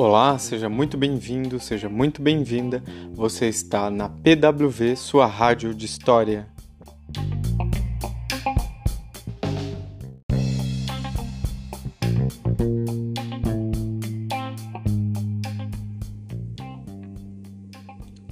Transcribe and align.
Olá, 0.00 0.38
seja 0.38 0.68
muito 0.68 0.96
bem-vindo, 0.96 1.58
seja 1.58 1.88
muito 1.88 2.22
bem-vinda. 2.22 2.80
Você 3.14 3.48
está 3.48 3.90
na 3.90 4.08
PWV, 4.08 4.94
sua 4.94 5.26
rádio 5.26 5.74
de 5.74 5.86
história. 5.86 6.46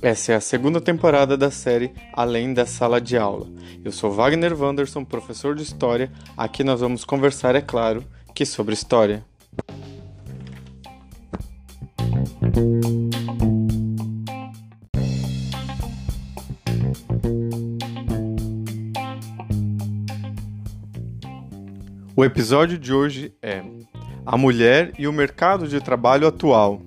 Essa 0.00 0.34
é 0.34 0.36
a 0.36 0.40
segunda 0.40 0.80
temporada 0.80 1.36
da 1.36 1.50
série 1.50 1.92
Além 2.12 2.54
da 2.54 2.64
Sala 2.64 3.00
de 3.00 3.18
Aula. 3.18 3.48
Eu 3.84 3.90
sou 3.90 4.12
Wagner 4.12 4.54
Wanderson, 4.56 5.04
professor 5.04 5.56
de 5.56 5.64
História. 5.64 6.12
Aqui 6.36 6.62
nós 6.62 6.78
vamos 6.78 7.04
conversar, 7.04 7.56
é 7.56 7.60
claro, 7.60 8.04
que 8.32 8.46
sobre 8.46 8.72
História. 8.72 9.24
Episódio 22.26 22.76
de 22.76 22.92
hoje 22.92 23.32
é 23.40 23.62
A 24.24 24.36
Mulher 24.36 24.92
e 24.98 25.06
o 25.06 25.12
Mercado 25.12 25.68
de 25.68 25.80
Trabalho 25.80 26.26
Atual. 26.26 26.82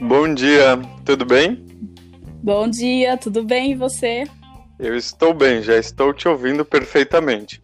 Bom 0.00 0.34
dia, 0.34 0.80
tudo 1.04 1.26
bem? 1.26 1.66
Bom 2.42 2.68
dia, 2.68 3.18
tudo 3.18 3.44
bem 3.44 3.72
e 3.72 3.74
você? 3.74 4.24
Eu 4.82 4.96
estou 4.96 5.34
bem, 5.34 5.62
já 5.62 5.76
estou 5.76 6.10
te 6.14 6.26
ouvindo 6.26 6.64
perfeitamente. 6.64 7.62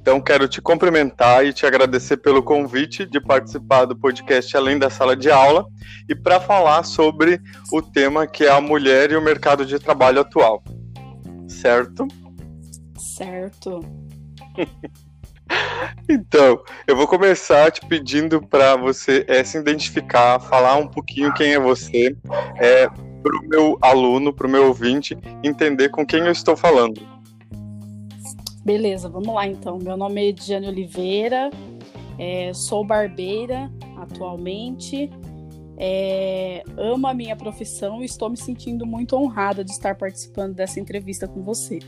Então 0.00 0.18
quero 0.18 0.48
te 0.48 0.62
cumprimentar 0.62 1.44
e 1.44 1.52
te 1.52 1.66
agradecer 1.66 2.16
pelo 2.16 2.42
convite 2.42 3.04
de 3.04 3.20
participar 3.20 3.84
do 3.84 3.94
podcast 3.94 4.56
Além 4.56 4.78
da 4.78 4.88
Sala 4.88 5.14
de 5.14 5.30
Aula 5.30 5.66
e 6.08 6.14
para 6.14 6.40
falar 6.40 6.82
sobre 6.82 7.38
o 7.70 7.82
tema 7.82 8.26
que 8.26 8.44
é 8.44 8.50
a 8.50 8.62
mulher 8.62 9.12
e 9.12 9.16
o 9.16 9.20
mercado 9.20 9.66
de 9.66 9.78
trabalho 9.78 10.20
atual. 10.20 10.64
Certo? 11.46 12.08
Certo. 12.98 13.80
então, 16.08 16.62
eu 16.86 16.96
vou 16.96 17.06
começar 17.06 17.70
te 17.70 17.84
pedindo 17.86 18.40
para 18.40 18.74
você 18.74 19.22
é, 19.28 19.44
se 19.44 19.58
identificar, 19.58 20.40
falar 20.40 20.76
um 20.76 20.88
pouquinho 20.88 21.34
quem 21.34 21.52
é 21.52 21.58
você, 21.58 22.16
é, 22.56 22.88
para 23.24 23.38
o 23.38 23.48
meu 23.48 23.78
aluno, 23.80 24.34
para 24.34 24.46
o 24.46 24.50
meu 24.50 24.66
ouvinte, 24.66 25.16
entender 25.42 25.88
com 25.88 26.04
quem 26.04 26.20
eu 26.20 26.30
estou 26.30 26.54
falando. 26.54 27.00
Beleza, 28.62 29.08
vamos 29.08 29.34
lá 29.34 29.46
então. 29.46 29.78
Meu 29.78 29.96
nome 29.96 30.20
é 30.20 30.28
Ediane 30.28 30.68
Oliveira, 30.68 31.48
é, 32.18 32.52
sou 32.52 32.84
barbeira 32.84 33.72
atualmente, 33.96 35.10
é, 35.78 36.62
amo 36.76 37.06
a 37.06 37.14
minha 37.14 37.34
profissão 37.34 38.02
e 38.02 38.04
estou 38.04 38.28
me 38.28 38.36
sentindo 38.36 38.86
muito 38.86 39.16
honrada 39.16 39.64
de 39.64 39.70
estar 39.70 39.94
participando 39.94 40.54
dessa 40.54 40.78
entrevista 40.78 41.26
com 41.26 41.42
você. 41.42 41.78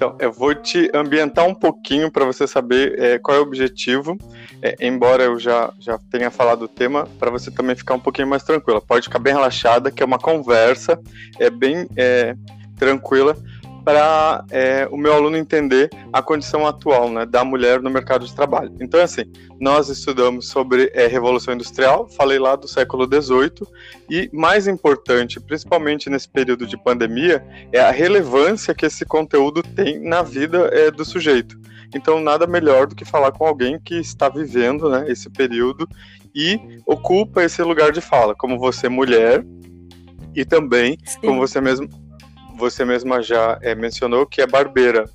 Então, 0.00 0.16
eu 0.18 0.32
vou 0.32 0.54
te 0.54 0.90
ambientar 0.94 1.46
um 1.46 1.54
pouquinho 1.54 2.10
para 2.10 2.24
você 2.24 2.46
saber 2.46 2.98
é, 2.98 3.18
qual 3.18 3.36
é 3.36 3.38
o 3.38 3.42
objetivo, 3.42 4.16
é, 4.62 4.74
embora 4.80 5.24
eu 5.24 5.38
já, 5.38 5.74
já 5.78 5.98
tenha 6.10 6.30
falado 6.30 6.62
o 6.62 6.68
tema, 6.68 7.06
para 7.18 7.30
você 7.30 7.50
também 7.50 7.76
ficar 7.76 7.96
um 7.96 8.00
pouquinho 8.00 8.26
mais 8.26 8.42
tranquila. 8.42 8.80
Pode 8.80 9.04
ficar 9.04 9.18
bem 9.18 9.34
relaxada, 9.34 9.90
que 9.90 10.02
é 10.02 10.06
uma 10.06 10.18
conversa, 10.18 10.98
é 11.38 11.50
bem 11.50 11.86
é, 11.98 12.34
tranquila, 12.78 13.36
para 13.84 14.44
é, 14.50 14.88
o 14.90 14.96
meu 14.96 15.12
aluno 15.12 15.36
entender 15.36 15.90
a 16.12 16.22
condição 16.22 16.66
atual 16.66 17.10
né, 17.10 17.26
da 17.26 17.44
mulher 17.44 17.80
no 17.80 17.90
mercado 17.90 18.26
de 18.26 18.34
trabalho. 18.34 18.72
Então, 18.80 19.00
assim, 19.00 19.24
nós 19.60 19.88
estudamos 19.88 20.48
sobre 20.48 20.90
é, 20.94 21.06
Revolução 21.06 21.54
Industrial, 21.54 22.08
falei 22.08 22.38
lá 22.38 22.56
do 22.56 22.68
século 22.68 23.06
XVIII, 23.06 23.66
e 24.08 24.30
mais 24.32 24.66
importante, 24.66 25.40
principalmente 25.40 26.10
nesse 26.10 26.28
período 26.28 26.66
de 26.66 26.76
pandemia, 26.76 27.44
é 27.72 27.80
a 27.80 27.90
relevância 27.90 28.74
que 28.74 28.86
esse 28.86 29.04
conteúdo 29.04 29.62
tem 29.62 30.00
na 30.00 30.22
vida 30.22 30.70
é, 30.72 30.90
do 30.90 31.04
sujeito. 31.04 31.58
Então, 31.94 32.20
nada 32.20 32.46
melhor 32.46 32.86
do 32.86 32.94
que 32.94 33.04
falar 33.04 33.32
com 33.32 33.46
alguém 33.46 33.78
que 33.78 33.96
está 33.96 34.28
vivendo 34.28 34.88
né, 34.88 35.10
esse 35.10 35.28
período 35.28 35.88
e 36.34 36.80
ocupa 36.86 37.42
esse 37.42 37.62
lugar 37.62 37.90
de 37.90 38.00
fala, 38.00 38.34
como 38.34 38.58
você, 38.58 38.88
mulher, 38.88 39.44
e 40.34 40.44
também, 40.44 40.96
Sim. 41.04 41.18
como 41.22 41.40
você 41.40 41.60
mesmo 41.60 41.88
você 42.60 42.84
mesma 42.84 43.22
já 43.22 43.58
é, 43.62 43.74
mencionou, 43.74 44.26
que 44.26 44.42
é 44.42 44.46
barbeira. 44.46 45.06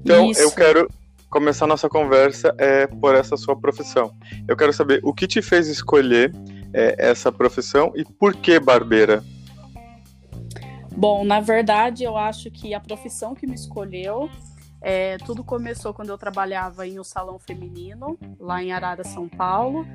Então, 0.00 0.30
Isso. 0.30 0.40
eu 0.40 0.50
quero 0.50 0.88
começar 1.28 1.66
nossa 1.66 1.88
conversa 1.88 2.54
é, 2.56 2.86
por 2.86 3.14
essa 3.14 3.36
sua 3.36 3.54
profissão. 3.54 4.10
Eu 4.48 4.56
quero 4.56 4.72
saber 4.72 5.00
o 5.02 5.12
que 5.12 5.26
te 5.26 5.42
fez 5.42 5.68
escolher 5.68 6.32
é, 6.72 6.94
essa 6.98 7.30
profissão 7.30 7.92
e 7.94 8.04
por 8.04 8.34
que 8.34 8.58
barbeira? 8.58 9.22
Bom, 10.96 11.24
na 11.24 11.40
verdade, 11.40 12.04
eu 12.04 12.16
acho 12.16 12.50
que 12.50 12.72
a 12.72 12.80
profissão 12.80 13.34
que 13.34 13.46
me 13.46 13.54
escolheu, 13.54 14.30
é, 14.80 15.18
tudo 15.18 15.44
começou 15.44 15.92
quando 15.92 16.08
eu 16.08 16.16
trabalhava 16.16 16.86
em 16.86 16.98
um 16.98 17.04
salão 17.04 17.38
feminino, 17.38 18.18
lá 18.40 18.62
em 18.62 18.72
Arara, 18.72 19.04
São 19.04 19.28
Paulo. 19.28 19.86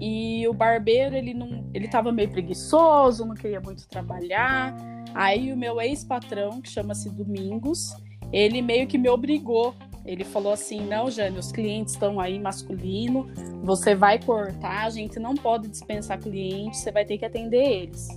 E 0.00 0.46
o 0.48 0.52
barbeiro, 0.52 1.16
ele 1.16 1.32
não, 1.32 1.68
ele 1.72 1.88
tava 1.88 2.12
meio 2.12 2.30
preguiçoso, 2.30 3.24
não 3.24 3.34
queria 3.34 3.60
muito 3.60 3.88
trabalhar. 3.88 4.76
Aí 5.14 5.52
o 5.52 5.56
meu 5.56 5.80
ex-patrão, 5.80 6.60
que 6.60 6.68
chama-se 6.68 7.08
Domingos, 7.10 7.96
ele 8.32 8.60
meio 8.60 8.86
que 8.86 8.98
me 8.98 9.08
obrigou. 9.08 9.74
Ele 10.04 10.24
falou 10.24 10.52
assim: 10.52 10.80
"Não, 10.86 11.10
Jane, 11.10 11.38
os 11.38 11.50
clientes 11.50 11.94
estão 11.94 12.20
aí 12.20 12.38
masculino, 12.38 13.28
você 13.62 13.94
vai 13.94 14.22
cortar, 14.22 14.86
a 14.86 14.90
gente 14.90 15.18
não 15.18 15.34
pode 15.34 15.68
dispensar 15.68 16.18
clientes, 16.18 16.80
você 16.80 16.92
vai 16.92 17.04
ter 17.04 17.18
que 17.18 17.24
atender 17.24 17.64
eles". 17.64 18.08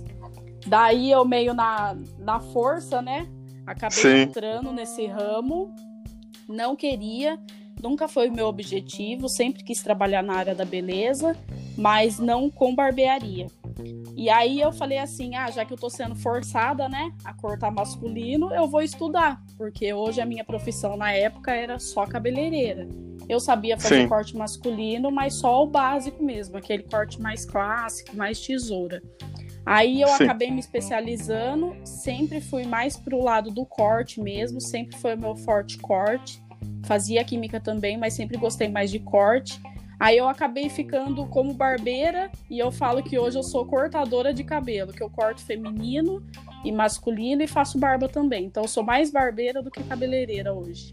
Daí 0.66 1.10
eu 1.10 1.24
meio 1.24 1.54
na, 1.54 1.96
na 2.18 2.40
força, 2.40 3.00
né? 3.00 3.26
Acabei 3.66 4.02
Sim. 4.02 4.22
entrando 4.22 4.72
nesse 4.72 5.06
ramo. 5.06 5.74
Não 6.48 6.74
queria, 6.74 7.38
nunca 7.82 8.08
foi 8.08 8.28
o 8.28 8.32
meu 8.32 8.46
objetivo, 8.46 9.28
sempre 9.28 9.62
quis 9.62 9.82
trabalhar 9.82 10.22
na 10.22 10.34
área 10.34 10.54
da 10.54 10.64
beleza, 10.64 11.36
mas 11.76 12.18
não 12.18 12.50
com 12.50 12.74
barbearia. 12.74 13.46
E 14.16 14.28
aí 14.28 14.60
eu 14.60 14.72
falei 14.72 14.98
assim: 14.98 15.34
ah, 15.34 15.50
já 15.50 15.64
que 15.64 15.72
eu 15.72 15.78
tô 15.78 15.88
sendo 15.88 16.14
forçada, 16.14 16.88
né, 16.88 17.12
a 17.24 17.32
cortar 17.32 17.70
masculino, 17.70 18.52
eu 18.52 18.68
vou 18.68 18.82
estudar, 18.82 19.42
porque 19.56 19.92
hoje 19.92 20.20
a 20.20 20.26
minha 20.26 20.44
profissão 20.44 20.96
na 20.96 21.12
época 21.12 21.52
era 21.52 21.78
só 21.78 22.06
cabeleireira. 22.06 22.86
Eu 23.28 23.38
sabia 23.38 23.78
fazer 23.78 24.02
Sim. 24.02 24.08
corte 24.08 24.36
masculino, 24.36 25.10
mas 25.10 25.34
só 25.34 25.62
o 25.62 25.66
básico 25.66 26.22
mesmo, 26.22 26.56
aquele 26.56 26.82
corte 26.82 27.20
mais 27.20 27.44
clássico, 27.44 28.16
mais 28.16 28.40
tesoura. 28.40 29.00
Aí 29.64 30.00
eu 30.00 30.08
Sim. 30.08 30.24
acabei 30.24 30.50
me 30.50 30.58
especializando, 30.58 31.76
sempre 31.84 32.40
fui 32.40 32.64
mais 32.64 32.96
pro 32.96 33.22
lado 33.22 33.50
do 33.50 33.64
corte 33.64 34.20
mesmo, 34.20 34.60
sempre 34.60 34.98
foi 34.98 35.14
o 35.14 35.18
meu 35.18 35.36
forte 35.36 35.78
corte. 35.78 36.42
Fazia 36.84 37.22
química 37.22 37.60
também, 37.60 37.96
mas 37.96 38.14
sempre 38.14 38.36
gostei 38.36 38.68
mais 38.68 38.90
de 38.90 38.98
corte. 38.98 39.60
Aí 40.00 40.16
eu 40.16 40.26
acabei 40.26 40.70
ficando 40.70 41.26
como 41.26 41.52
barbeira 41.52 42.30
e 42.48 42.58
eu 42.58 42.72
falo 42.72 43.02
que 43.02 43.18
hoje 43.18 43.36
eu 43.36 43.42
sou 43.42 43.66
cortadora 43.66 44.32
de 44.32 44.42
cabelo, 44.42 44.94
que 44.94 45.02
eu 45.02 45.10
corto 45.10 45.42
feminino 45.42 46.24
e 46.64 46.72
masculino 46.72 47.42
e 47.42 47.46
faço 47.46 47.78
barba 47.78 48.08
também. 48.08 48.46
Então 48.46 48.62
eu 48.64 48.68
sou 48.68 48.82
mais 48.82 49.10
barbeira 49.10 49.62
do 49.62 49.70
que 49.70 49.82
cabeleireira 49.84 50.54
hoje. 50.54 50.90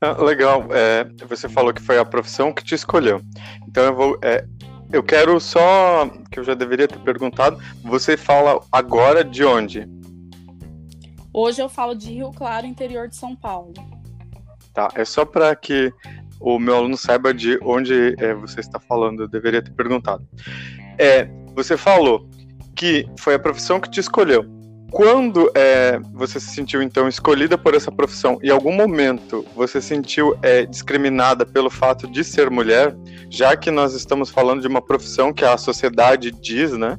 Ah, 0.00 0.12
legal. 0.22 0.68
É, 0.70 1.04
você 1.26 1.48
falou 1.48 1.74
que 1.74 1.82
foi 1.82 1.98
a 1.98 2.04
profissão 2.04 2.52
que 2.52 2.62
te 2.62 2.76
escolheu. 2.76 3.20
Então 3.66 3.82
eu 3.82 3.94
vou. 3.94 4.18
É, 4.22 4.46
eu 4.92 5.02
quero 5.02 5.40
só 5.40 6.08
que 6.30 6.38
eu 6.38 6.44
já 6.44 6.54
deveria 6.54 6.86
ter 6.86 7.00
perguntado. 7.00 7.58
Você 7.82 8.16
fala 8.16 8.60
agora 8.70 9.24
de 9.24 9.44
onde? 9.44 9.88
Hoje 11.34 11.60
eu 11.60 11.68
falo 11.68 11.96
de 11.96 12.12
Rio 12.12 12.30
Claro, 12.30 12.64
interior 12.64 13.08
de 13.08 13.16
São 13.16 13.34
Paulo. 13.34 13.74
Tá. 14.72 14.88
É 14.94 15.04
só 15.04 15.24
para 15.24 15.54
que 15.56 15.92
o 16.40 16.58
meu 16.58 16.76
aluno 16.76 16.96
saiba 16.96 17.32
de 17.34 17.58
onde 17.62 18.14
é, 18.18 18.34
você 18.34 18.60
está 18.60 18.78
falando. 18.78 19.22
Eu 19.22 19.28
deveria 19.28 19.62
ter 19.62 19.72
perguntado. 19.72 20.26
É, 20.98 21.28
você 21.54 21.76
falou 21.76 22.28
que 22.74 23.06
foi 23.18 23.34
a 23.34 23.38
profissão 23.38 23.80
que 23.80 23.90
te 23.90 24.00
escolheu. 24.00 24.44
Quando 24.90 25.50
é, 25.54 25.98
você 26.14 26.40
se 26.40 26.54
sentiu 26.54 26.80
então 26.80 27.06
escolhida 27.06 27.58
por 27.58 27.74
essa 27.74 27.92
profissão, 27.92 28.38
em 28.42 28.48
algum 28.48 28.72
momento 28.72 29.44
você 29.54 29.82
se 29.82 29.88
sentiu 29.88 30.34
é, 30.40 30.64
discriminada 30.64 31.44
pelo 31.44 31.68
fato 31.68 32.10
de 32.10 32.24
ser 32.24 32.48
mulher, 32.48 32.96
já 33.28 33.54
que 33.54 33.70
nós 33.70 33.92
estamos 33.94 34.30
falando 34.30 34.62
de 34.62 34.68
uma 34.68 34.80
profissão 34.80 35.32
que 35.32 35.44
a 35.44 35.58
sociedade 35.58 36.30
diz, 36.30 36.72
né, 36.72 36.98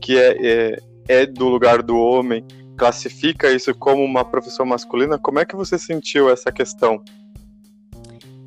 que 0.00 0.16
é, 0.16 0.36
é, 0.40 0.78
é 1.08 1.26
do 1.26 1.48
lugar 1.48 1.82
do 1.82 1.98
homem, 1.98 2.46
classifica 2.76 3.50
isso 3.50 3.74
como 3.74 4.04
uma 4.04 4.24
profissão 4.24 4.64
masculina, 4.64 5.18
como 5.18 5.40
é 5.40 5.44
que 5.44 5.56
você 5.56 5.76
sentiu 5.76 6.30
essa 6.30 6.52
questão? 6.52 7.02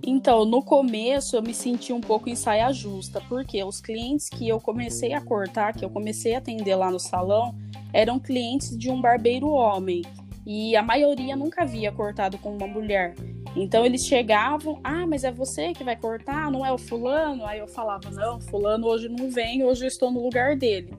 Então, 0.09 0.45
no 0.45 0.63
começo 0.63 1.35
eu 1.35 1.41
me 1.41 1.53
senti 1.53 1.91
um 1.91 1.99
pouco 1.99 2.29
em 2.29 2.35
saia 2.35 2.71
justa, 2.71 3.19
porque 3.27 3.61
os 3.61 3.81
clientes 3.81 4.29
que 4.29 4.47
eu 4.47 4.57
comecei 4.57 5.11
a 5.11 5.19
cortar, 5.19 5.73
que 5.73 5.83
eu 5.83 5.89
comecei 5.89 6.33
a 6.33 6.37
atender 6.37 6.75
lá 6.75 6.89
no 6.89 6.97
salão, 6.97 7.53
eram 7.91 8.17
clientes 8.17 8.77
de 8.77 8.89
um 8.89 9.01
barbeiro 9.01 9.49
homem. 9.49 10.03
E 10.45 10.77
a 10.77 10.81
maioria 10.81 11.35
nunca 11.35 11.63
havia 11.63 11.91
cortado 11.91 12.37
com 12.37 12.55
uma 12.55 12.65
mulher. 12.65 13.15
Então 13.59 13.83
eles 13.83 14.05
chegavam, 14.05 14.79
ah, 14.83 15.07
mas 15.07 15.23
é 15.23 15.31
você 15.31 15.73
que 15.73 15.83
vai 15.83 15.95
cortar, 15.95 16.51
não 16.51 16.63
é 16.63 16.71
o 16.71 16.77
fulano? 16.77 17.43
Aí 17.43 17.57
eu 17.57 17.67
falava, 17.67 18.11
não, 18.11 18.39
fulano 18.39 18.85
hoje 18.85 19.09
não 19.09 19.31
vem, 19.31 19.63
hoje 19.63 19.83
eu 19.83 19.87
estou 19.87 20.11
no 20.11 20.21
lugar 20.21 20.55
dele. 20.55 20.93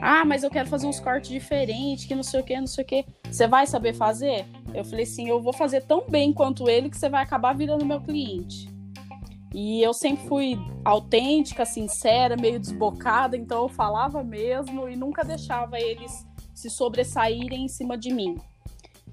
Ah, 0.00 0.24
mas 0.24 0.42
eu 0.42 0.50
quero 0.50 0.70
fazer 0.70 0.86
uns 0.86 0.98
cortes 0.98 1.30
diferentes, 1.30 2.06
que 2.06 2.14
não 2.14 2.22
sei 2.22 2.40
o 2.40 2.44
que, 2.44 2.58
não 2.58 2.66
sei 2.66 2.82
o 2.82 2.86
que. 2.86 3.04
Você 3.30 3.46
vai 3.46 3.66
saber 3.66 3.92
fazer? 3.92 4.46
Eu 4.72 4.86
falei 4.86 5.04
assim, 5.04 5.28
eu 5.28 5.42
vou 5.42 5.52
fazer 5.52 5.82
tão 5.82 6.04
bem 6.08 6.32
quanto 6.32 6.66
ele 6.66 6.88
que 6.88 6.96
você 6.96 7.10
vai 7.10 7.22
acabar 7.22 7.54
virando 7.54 7.84
meu 7.84 8.00
cliente. 8.00 8.66
E 9.54 9.82
eu 9.82 9.92
sempre 9.92 10.26
fui 10.26 10.58
autêntica, 10.82 11.66
sincera, 11.66 12.36
meio 12.36 12.58
desbocada, 12.58 13.36
então 13.36 13.64
eu 13.64 13.68
falava 13.68 14.24
mesmo 14.24 14.88
e 14.88 14.96
nunca 14.96 15.22
deixava 15.22 15.78
eles 15.78 16.26
se 16.54 16.70
sobressaírem 16.70 17.66
em 17.66 17.68
cima 17.68 17.98
de 17.98 18.14
mim. 18.14 18.38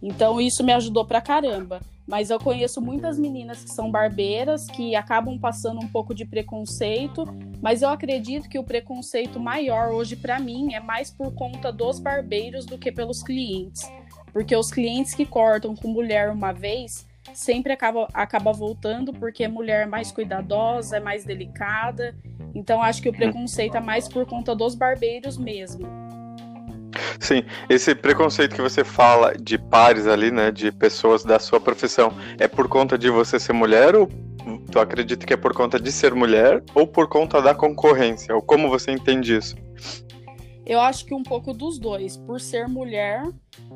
Então 0.02 0.40
isso 0.40 0.64
me 0.64 0.72
ajudou 0.72 1.06
pra 1.06 1.20
caramba. 1.20 1.82
Mas 2.10 2.32
eu 2.32 2.40
conheço 2.40 2.82
muitas 2.82 3.20
meninas 3.20 3.64
que 3.64 3.70
são 3.70 3.92
barbeiras 3.92 4.66
que 4.66 4.96
acabam 4.96 5.38
passando 5.38 5.80
um 5.80 5.88
pouco 5.88 6.12
de 6.12 6.26
preconceito, 6.26 7.24
mas 7.62 7.84
eu 7.84 7.90
acredito 7.90 8.50
que 8.50 8.58
o 8.58 8.64
preconceito 8.64 9.40
maior 9.40 9.90
hoje 9.90 10.16
para 10.16 10.40
mim 10.40 10.74
é 10.74 10.80
mais 10.80 11.12
por 11.12 11.32
conta 11.36 11.72
dos 11.72 12.00
barbeiros 12.00 12.66
do 12.66 12.80
que 12.80 12.92
pelos 12.92 13.22
clientes. 13.22 13.88
Porque 14.34 14.56
os 14.56 14.72
clientes 14.72 15.14
que 15.14 15.24
cortam 15.24 15.76
com 15.76 15.88
mulher 15.88 16.32
uma 16.32 16.52
vez 16.52 17.08
sempre 17.32 17.74
acaba, 17.74 18.08
acaba 18.12 18.52
voltando 18.52 19.14
porque 19.14 19.44
a 19.44 19.50
mulher 19.50 19.84
é 19.84 19.86
mais 19.86 20.12
cuidadosa, 20.12 20.98
é 20.98 21.00
mais 21.00 21.24
delicada. 21.24 22.16
Então 22.56 22.82
acho 22.82 23.04
que 23.04 23.10
o 23.10 23.14
preconceito 23.14 23.78
é 23.78 23.80
mais 23.80 24.08
por 24.08 24.26
conta 24.26 24.56
dos 24.56 24.74
barbeiros 24.74 25.38
mesmo. 25.38 26.09
Sim, 27.20 27.44
esse 27.70 27.94
preconceito 27.96 28.56
que 28.56 28.62
você 28.62 28.84
fala 28.84 29.34
de 29.36 29.58
pares 29.58 30.08
ali, 30.08 30.32
né, 30.32 30.52
de 30.52 30.72
pessoas 30.72 31.24
da 31.24 31.40
sua 31.40 31.60
profissão, 31.60 32.14
é 32.38 32.48
por 32.48 32.68
conta 32.68 32.98
de 32.98 33.10
você 33.10 33.40
ser 33.40 33.54
mulher 33.54 33.96
ou 33.96 34.10
tu 34.72 34.80
acredita 34.80 35.26
que 35.26 35.34
é 35.34 35.38
por 35.38 35.54
conta 35.54 35.80
de 35.80 35.92
ser 35.92 36.14
mulher 36.14 36.64
ou 36.74 36.88
por 36.88 37.08
conta 37.08 37.42
da 37.42 37.54
concorrência? 37.54 38.36
Ou 38.36 38.42
como 38.42 38.70
você 38.70 38.92
entende 38.92 39.36
isso? 39.36 39.56
Eu 40.66 40.80
acho 40.80 41.06
que 41.06 41.14
um 41.16 41.24
pouco 41.24 41.54
dos 41.54 41.80
dois. 41.80 42.16
Por 42.16 42.40
ser 42.40 42.68
mulher, 42.68 43.24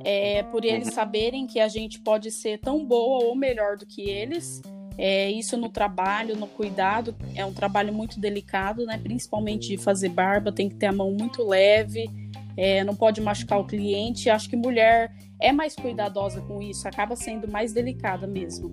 é, 0.03 0.43
por 0.43 0.63
eles 0.63 0.89
uhum. 0.89 0.93
saberem 0.93 1.47
que 1.47 1.59
a 1.59 1.67
gente 1.67 1.99
pode 1.99 2.29
ser 2.29 2.59
tão 2.59 2.85
boa 2.85 3.25
ou 3.25 3.35
melhor 3.35 3.77
do 3.77 3.85
que 3.85 4.01
eles. 4.07 4.61
É, 4.97 5.31
isso 5.31 5.57
no 5.57 5.69
trabalho, 5.69 6.35
no 6.35 6.47
cuidado, 6.47 7.15
é 7.35 7.45
um 7.45 7.53
trabalho 7.53 7.93
muito 7.93 8.19
delicado, 8.19 8.85
né? 8.85 8.99
Principalmente 9.01 9.69
de 9.69 9.77
fazer 9.77 10.09
barba, 10.09 10.51
tem 10.51 10.69
que 10.69 10.75
ter 10.75 10.87
a 10.87 10.91
mão 10.91 11.11
muito 11.11 11.47
leve 11.47 12.09
é, 12.55 12.83
não 12.83 12.95
pode 12.95 13.21
machucar 13.21 13.59
o 13.59 13.65
cliente. 13.65 14.29
Acho 14.29 14.49
que 14.49 14.55
mulher 14.55 15.11
é 15.39 15.51
mais 15.51 15.75
cuidadosa 15.75 16.41
com 16.41 16.61
isso, 16.61 16.87
acaba 16.87 17.15
sendo 17.15 17.47
mais 17.47 17.73
delicada 17.73 18.27
mesmo. 18.27 18.71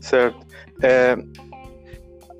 Certo. 0.00 0.46
É, 0.82 1.16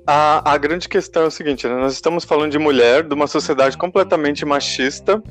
a, 0.05 0.53
a 0.53 0.57
grande 0.57 0.89
questão 0.89 1.23
é 1.23 1.27
o 1.27 1.31
seguinte: 1.31 1.67
né? 1.67 1.75
nós 1.75 1.93
estamos 1.93 2.23
falando 2.23 2.51
de 2.51 2.59
mulher, 2.59 3.03
de 3.03 3.13
uma 3.13 3.27
sociedade 3.27 3.77
completamente 3.77 4.45
machista. 4.45 5.21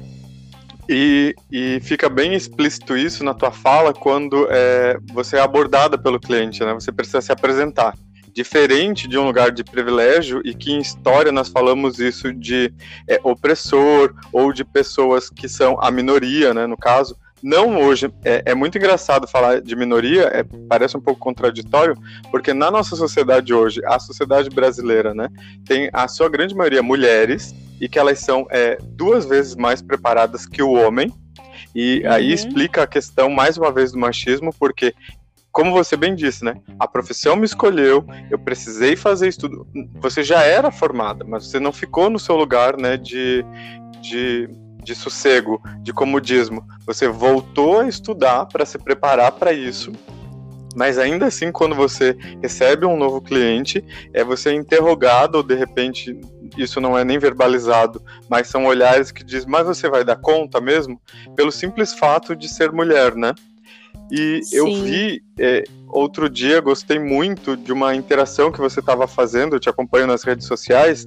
E, 0.92 1.36
e, 1.52 1.78
fica 1.82 2.08
bem 2.08 2.34
explícito 2.34 2.96
isso 2.96 3.22
na 3.22 3.32
tua 3.32 3.52
fala 3.52 3.94
quando 3.94 4.48
é, 4.50 4.98
você 5.12 5.36
é 5.36 5.40
abordada 5.40 5.96
pelo 5.96 6.18
cliente, 6.18 6.64
né? 6.64 6.74
Você 6.74 6.90
precisa 6.90 7.20
se 7.20 7.30
apresentar 7.30 7.94
diferente 8.34 9.06
de 9.06 9.16
um 9.16 9.24
lugar 9.24 9.52
de 9.52 9.62
privilégio 9.62 10.42
e 10.44 10.52
que 10.52 10.72
em 10.72 10.80
história 10.80 11.30
nós 11.30 11.48
falamos 11.48 12.00
isso 12.00 12.32
de 12.34 12.74
é, 13.08 13.20
opressor 13.22 14.12
ou 14.32 14.52
de 14.52 14.64
pessoas 14.64 15.30
que 15.30 15.48
são 15.48 15.80
a 15.80 15.92
minoria, 15.92 16.52
né, 16.52 16.66
no 16.66 16.76
caso. 16.76 17.16
Não 17.40 17.80
hoje, 17.80 18.12
é, 18.24 18.42
é 18.46 18.54
muito 18.54 18.76
engraçado 18.76 19.28
falar 19.28 19.60
de 19.60 19.76
minoria, 19.76 20.24
é, 20.32 20.44
parece 20.68 20.96
um 20.96 21.00
pouco 21.00 21.20
contraditório, 21.20 21.96
porque 22.32 22.52
na 22.52 22.68
nossa 22.68 22.96
sociedade 22.96 23.54
hoje, 23.54 23.80
a 23.86 23.98
sociedade 24.00 24.50
brasileira, 24.50 25.14
né, 25.14 25.28
tem 25.64 25.88
a 25.92 26.08
sua 26.08 26.28
grande 26.28 26.54
maioria 26.54 26.82
mulheres 26.82 27.54
e 27.80 27.88
que 27.88 27.98
elas 27.98 28.18
são 28.20 28.46
é, 28.50 28.78
duas 28.82 29.24
vezes 29.24 29.56
mais 29.56 29.80
preparadas 29.80 30.46
que 30.46 30.62
o 30.62 30.72
homem, 30.72 31.12
e 31.74 32.04
aí 32.06 32.28
uhum. 32.28 32.34
explica 32.34 32.82
a 32.82 32.86
questão, 32.86 33.30
mais 33.30 33.56
uma 33.56 33.72
vez, 33.72 33.92
do 33.92 33.98
machismo, 33.98 34.52
porque 34.58 34.94
como 35.52 35.72
você 35.72 35.96
bem 35.96 36.14
disse, 36.14 36.44
né? 36.44 36.54
A 36.78 36.86
profissão 36.86 37.34
me 37.34 37.44
escolheu, 37.44 38.04
eu 38.30 38.38
precisei 38.38 38.94
fazer 38.94 39.28
estudo. 39.28 39.66
Você 40.00 40.22
já 40.22 40.42
era 40.42 40.70
formada, 40.70 41.24
mas 41.24 41.46
você 41.46 41.58
não 41.58 41.72
ficou 41.72 42.08
no 42.08 42.20
seu 42.20 42.36
lugar, 42.36 42.76
né? 42.76 42.96
De, 42.96 43.44
de, 44.00 44.48
de 44.82 44.94
sossego, 44.94 45.60
de 45.82 45.92
comodismo. 45.92 46.64
Você 46.86 47.08
voltou 47.08 47.80
a 47.80 47.88
estudar 47.88 48.46
para 48.46 48.64
se 48.64 48.78
preparar 48.78 49.32
para 49.32 49.52
isso. 49.52 49.90
Mas 50.76 50.98
ainda 50.98 51.26
assim, 51.26 51.50
quando 51.50 51.74
você 51.74 52.16
recebe 52.40 52.86
um 52.86 52.96
novo 52.96 53.20
cliente, 53.20 53.84
é 54.14 54.22
você 54.22 54.52
interrogado, 54.52 55.36
ou 55.36 55.42
de 55.42 55.56
repente 55.56 56.16
isso 56.56 56.80
não 56.80 56.96
é 56.96 57.04
nem 57.04 57.18
verbalizado, 57.18 58.02
mas 58.28 58.48
são 58.48 58.66
olhares 58.66 59.10
que 59.10 59.24
dizem, 59.24 59.48
mas 59.48 59.66
você 59.66 59.88
vai 59.88 60.04
dar 60.04 60.16
conta 60.16 60.60
mesmo? 60.60 61.00
Pelo 61.36 61.52
simples 61.52 61.92
fato 61.92 62.34
de 62.34 62.48
ser 62.48 62.72
mulher, 62.72 63.14
né? 63.14 63.34
E 64.10 64.42
Sim. 64.42 64.56
eu 64.56 64.66
vi 64.82 65.22
é, 65.38 65.64
outro 65.88 66.28
dia, 66.28 66.60
gostei 66.60 66.98
muito 66.98 67.56
de 67.56 67.72
uma 67.72 67.94
interação 67.94 68.50
que 68.50 68.58
você 68.58 68.80
estava 68.80 69.06
fazendo, 69.06 69.54
eu 69.54 69.60
te 69.60 69.68
acompanho 69.68 70.06
nas 70.06 70.24
redes 70.24 70.46
sociais, 70.46 71.06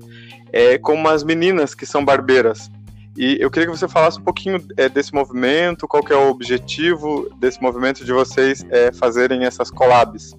é, 0.52 0.78
com 0.78 0.94
umas 0.94 1.24
meninas 1.24 1.76
que 1.76 1.86
são 1.86 2.04
barbeiras. 2.04 2.72
E 3.16 3.38
eu 3.40 3.52
queria 3.52 3.70
que 3.70 3.78
você 3.78 3.88
falasse 3.88 4.20
um 4.20 4.24
pouquinho 4.24 4.66
é, 4.78 4.90
desse 4.90 5.14
movimento, 5.14 5.88
qual 5.88 6.04
que 6.04 6.14
é 6.14 6.16
o 6.16 6.30
objetivo 6.30 7.30
desse 7.38 7.62
movimento 7.62 8.04
de 8.04 8.12
vocês 8.12 8.66
é, 8.70 8.92
fazerem 8.92 9.46
essas 9.46 9.70
collabs. 9.70 10.34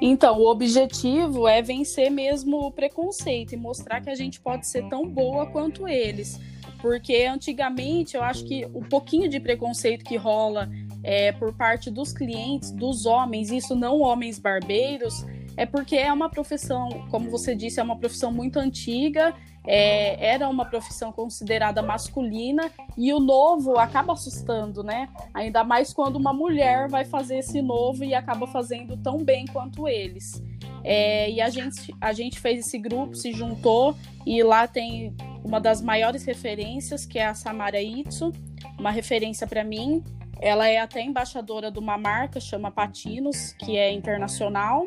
Então, 0.00 0.38
o 0.38 0.50
objetivo 0.50 1.48
é 1.48 1.62
vencer 1.62 2.10
mesmo 2.10 2.58
o 2.58 2.70
preconceito 2.70 3.52
e 3.52 3.56
mostrar 3.56 4.00
que 4.00 4.10
a 4.10 4.14
gente 4.14 4.40
pode 4.40 4.66
ser 4.66 4.86
tão 4.88 5.08
boa 5.08 5.46
quanto 5.46 5.88
eles. 5.88 6.38
Porque 6.82 7.24
antigamente 7.24 8.16
eu 8.16 8.22
acho 8.22 8.44
que 8.44 8.66
o 8.74 8.84
pouquinho 8.84 9.28
de 9.28 9.40
preconceito 9.40 10.04
que 10.04 10.16
rola 10.16 10.68
é, 11.02 11.32
por 11.32 11.54
parte 11.54 11.90
dos 11.90 12.12
clientes, 12.12 12.70
dos 12.70 13.06
homens, 13.06 13.50
isso 13.50 13.74
não 13.74 14.00
homens 14.00 14.38
barbeiros, 14.38 15.24
é 15.56 15.64
porque 15.64 15.96
é 15.96 16.12
uma 16.12 16.28
profissão, 16.28 16.88
como 17.10 17.30
você 17.30 17.54
disse, 17.54 17.80
é 17.80 17.82
uma 17.82 17.96
profissão 17.96 18.30
muito 18.30 18.58
antiga, 18.58 19.34
é, 19.66 20.32
era 20.34 20.48
uma 20.48 20.64
profissão 20.64 21.10
considerada 21.10 21.82
masculina 21.82 22.70
e 22.96 23.12
o 23.12 23.18
novo 23.18 23.78
acaba 23.78 24.12
assustando, 24.12 24.82
né? 24.82 25.08
Ainda 25.34 25.64
mais 25.64 25.92
quando 25.92 26.16
uma 26.16 26.32
mulher 26.32 26.88
vai 26.88 27.04
fazer 27.04 27.38
esse 27.38 27.60
novo 27.60 28.04
e 28.04 28.14
acaba 28.14 28.46
fazendo 28.46 28.96
tão 28.96 29.24
bem 29.24 29.46
quanto 29.46 29.88
eles. 29.88 30.42
É, 30.84 31.28
e 31.30 31.40
a 31.40 31.50
gente, 31.50 31.94
a 32.00 32.12
gente 32.12 32.38
fez 32.38 32.64
esse 32.64 32.78
grupo, 32.78 33.16
se 33.16 33.32
juntou 33.32 33.96
e 34.24 34.42
lá 34.42 34.68
tem 34.68 35.14
uma 35.44 35.60
das 35.60 35.82
maiores 35.82 36.24
referências, 36.24 37.04
que 37.04 37.18
é 37.18 37.26
a 37.26 37.34
Samara 37.34 37.82
Itsu, 37.82 38.32
uma 38.78 38.90
referência 38.90 39.46
para 39.46 39.64
mim. 39.64 40.02
Ela 40.40 40.68
é 40.68 40.78
até 40.78 41.00
embaixadora 41.02 41.70
de 41.70 41.78
uma 41.78 41.96
marca, 41.96 42.38
chama 42.38 42.70
Patinos, 42.70 43.52
que 43.58 43.76
é 43.76 43.92
internacional. 43.92 44.86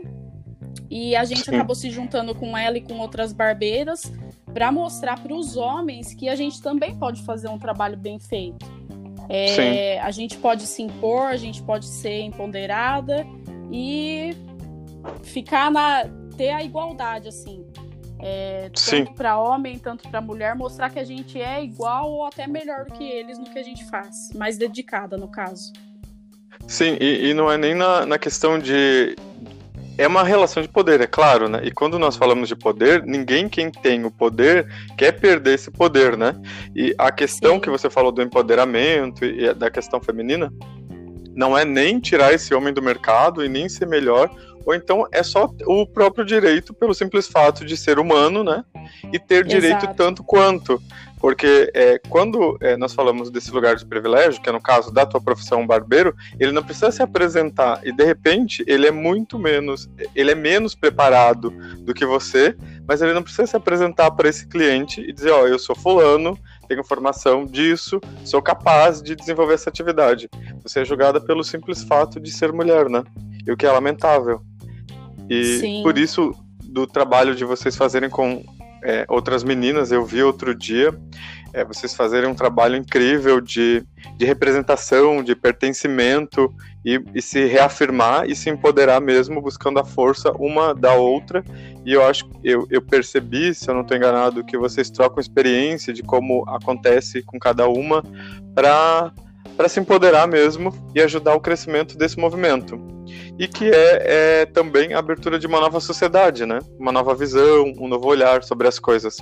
E 0.90 1.16
a 1.16 1.24
gente 1.24 1.44
Sim. 1.44 1.56
acabou 1.56 1.76
se 1.76 1.90
juntando 1.90 2.34
com 2.34 2.58
ela 2.58 2.78
e 2.78 2.82
com 2.82 2.98
outras 3.00 3.32
barbeiras 3.32 4.12
para 4.54 4.72
mostrar 4.72 5.22
para 5.22 5.34
os 5.34 5.56
homens 5.56 6.14
que 6.14 6.28
a 6.28 6.36
gente 6.36 6.62
também 6.62 6.96
pode 6.98 7.24
fazer 7.24 7.48
um 7.48 7.60
trabalho 7.60 7.98
bem 7.98 8.20
feito. 8.20 8.66
É, 9.30 10.00
a 10.00 10.10
gente 10.10 10.38
pode 10.38 10.64
se 10.64 10.82
impor, 10.82 11.28
a 11.28 11.38
gente 11.38 11.62
pode 11.62 11.86
ser 11.86 12.22
empoderada 12.22 13.26
e 13.72 14.36
ficar 15.22 15.70
na 15.70 16.06
ter 16.36 16.50
a 16.50 16.64
igualdade 16.64 17.28
assim. 17.28 17.66
É, 18.22 18.70
tanto 18.70 19.14
para 19.14 19.40
homem, 19.40 19.78
tanto 19.78 20.10
para 20.10 20.20
mulher, 20.20 20.56
mostrar 20.56 20.90
que 20.90 21.00
a 21.00 21.04
gente 21.06 21.40
é 21.40 21.64
igual 21.64 22.12
ou 22.12 22.26
até 22.26 22.48
melhor 22.48 22.86
do 22.86 22.94
que 22.94 23.04
eles 23.04 23.38
no 23.38 23.46
que 23.46 23.58
a 23.58 23.64
gente 23.64 23.86
faz, 23.86 24.30
mais 24.36 24.58
dedicada 24.58 25.16
no 25.16 25.30
caso. 25.30 25.72
Sim, 26.68 26.98
e, 27.00 27.30
e 27.30 27.34
não 27.34 27.50
é 27.50 27.58
nem 27.58 27.74
na, 27.74 28.06
na 28.06 28.18
questão 28.18 28.60
de. 28.60 29.16
É 30.00 30.08
uma 30.08 30.24
relação 30.24 30.64
de 30.64 30.70
poder, 30.70 31.02
é 31.02 31.08
claro, 31.08 31.50
né? 31.50 31.60
E 31.62 31.72
quando 31.72 32.00
nós 32.00 32.16
falamos 32.16 32.48
de 32.48 32.56
poder, 32.56 33.04
ninguém 33.04 33.50
quem 33.50 33.70
tem 33.70 34.06
o 34.06 34.10
poder 34.10 34.66
quer 34.98 35.12
perder 35.12 35.56
esse 35.56 35.70
poder, 35.70 36.16
né? 36.16 36.34
E 36.74 36.96
a 36.98 37.12
questão 37.12 37.56
Sim. 37.56 37.60
que 37.60 37.70
você 37.70 37.90
falou 37.90 38.10
do 38.10 38.22
empoderamento 38.22 39.26
e 39.26 39.54
da 39.54 39.70
questão 39.70 40.00
feminina 40.00 40.54
não 41.36 41.58
é 41.58 41.66
nem 41.66 42.00
tirar 42.00 42.34
esse 42.34 42.54
homem 42.54 42.74
do 42.74 42.82
mercado 42.82 43.44
e 43.44 43.50
nem 43.50 43.68
ser 43.68 43.88
melhor 43.88 44.32
ou 44.66 44.76
então 44.76 45.08
é 45.12 45.24
só 45.24 45.52
o 45.66 45.86
próprio 45.86 46.24
direito 46.24 46.74
pelo 46.74 46.94
simples 46.94 47.28
fato 47.28 47.66
de 47.66 47.76
ser 47.76 47.98
humano, 47.98 48.44
né? 48.44 48.64
E 49.12 49.18
ter 49.18 49.44
direito 49.44 49.86
Exato. 49.86 49.96
tanto 49.96 50.24
quanto. 50.24 50.82
Porque 51.20 51.70
é, 51.74 52.00
quando 52.10 52.58
é, 52.62 52.78
nós 52.78 52.94
falamos 52.94 53.30
desse 53.30 53.52
lugar 53.52 53.76
de 53.76 53.86
privilégio, 53.86 54.42
que 54.42 54.50
é 54.50 54.54
no 54.54 54.62
caso 54.62 54.92
da 54.92 55.06
tua 55.06 55.20
profissão 55.20 55.68
barbeiro, 55.68 56.16
ele 56.40 56.54
não 56.54 56.64
precisa 56.64 56.92
se 56.92 57.04
apresentar 57.04 57.82
e 57.84 57.92
de 57.92 58.06
repente 58.06 58.64
ele 58.66 58.88
é 58.88 58.92
muito 58.92 59.38
menos, 59.38 59.90
ele 60.16 60.32
é 60.32 60.36
menos 60.36 60.74
preparado 60.74 61.52
do 61.80 61.94
que 61.94 62.06
você, 62.06 62.56
mas 62.88 63.02
ele 63.02 63.14
não 63.14 63.22
precisa 63.22 63.48
se 63.48 63.58
apresentar 63.58 64.12
para 64.12 64.30
esse 64.30 64.48
cliente 64.48 65.02
e 65.02 65.12
dizer, 65.12 65.32
ó, 65.32 65.42
oh, 65.42 65.48
eu 65.48 65.60
sou 65.60 65.76
fulano, 65.76 66.40
tenho 66.70 66.84
formação 66.84 67.46
disso, 67.46 68.00
sou 68.24 68.42
capaz 68.42 69.02
de 69.02 69.16
desenvolver 69.16 69.56
essa 69.56 69.70
atividade. 69.70 70.30
Você 70.64 70.82
é 70.82 70.86
julgada 70.86 71.20
pelo 71.20 71.44
simples 71.44 71.84
fato 71.84 72.20
de 72.20 72.32
ser 72.32 72.54
mulher, 72.54 72.90
né? 72.90 73.04
E 73.46 73.52
o 73.52 73.58
que 73.58 73.66
é 73.66 73.72
lamentável. 73.72 74.42
E 75.30 75.60
Sim. 75.60 75.84
por 75.84 75.98
isso 75.98 76.32
do 76.64 76.88
trabalho 76.88 77.36
de 77.36 77.44
vocês 77.44 77.76
fazerem 77.76 78.10
com 78.10 78.44
é, 78.84 79.06
outras 79.08 79.44
meninas, 79.44 79.92
eu 79.92 80.06
vi 80.06 80.24
outro 80.24 80.56
dia, 80.56 80.94
é, 81.54 81.64
vocês 81.64 81.96
fazerem 81.96 82.30
um 82.30 82.36
trabalho 82.36 82.76
incrível 82.76 83.42
de, 83.42 83.84
de 84.18 84.26
representação, 84.26 85.24
de 85.24 85.36
pertencimento 85.36 86.54
e, 86.86 87.02
e, 87.14 87.22
se 87.22 87.46
reafirmar 87.46 88.30
e 88.30 88.36
se 88.36 88.50
empoderar 88.50 89.02
mesmo, 89.02 89.42
buscando 89.42 89.80
a 89.80 89.86
força 89.86 90.32
uma 90.34 90.74
da 90.74 90.94
outra. 90.94 91.44
E 91.86 91.94
eu 91.94 92.06
acho, 92.06 92.30
eu, 92.44 92.68
eu 92.70 92.82
percebi, 92.82 93.54
se 93.54 93.70
eu 93.70 93.74
não 93.74 93.82
estou 93.82 93.98
enganado, 93.98 94.44
que 94.44 94.58
vocês 94.58 94.90
trocam 94.90 95.20
experiência 95.20 95.92
de 95.92 96.04
como 96.04 96.48
acontece 96.48 97.24
com 97.24 97.40
cada 97.40 97.68
uma 97.68 98.04
para 98.54 99.12
para 99.60 99.68
se 99.68 99.78
empoderar 99.78 100.26
mesmo 100.26 100.74
e 100.96 101.02
ajudar 101.02 101.36
o 101.36 101.42
crescimento 101.42 101.98
desse 101.98 102.18
movimento. 102.18 102.80
E 103.38 103.46
que 103.46 103.66
é, 103.66 104.04
é, 104.42 104.46
também 104.46 104.94
a 104.94 105.00
abertura 105.00 105.38
de 105.38 105.48
uma 105.48 105.60
nova 105.60 105.82
sociedade, 105.82 106.46
né? 106.46 106.60
Uma 106.80 106.94
nova 106.94 107.14
visão, 107.14 107.66
um 107.78 107.90
novo 107.90 108.08
olhar 108.08 108.42
sobre 108.42 108.70
as 108.70 108.80
coisas. 108.80 109.18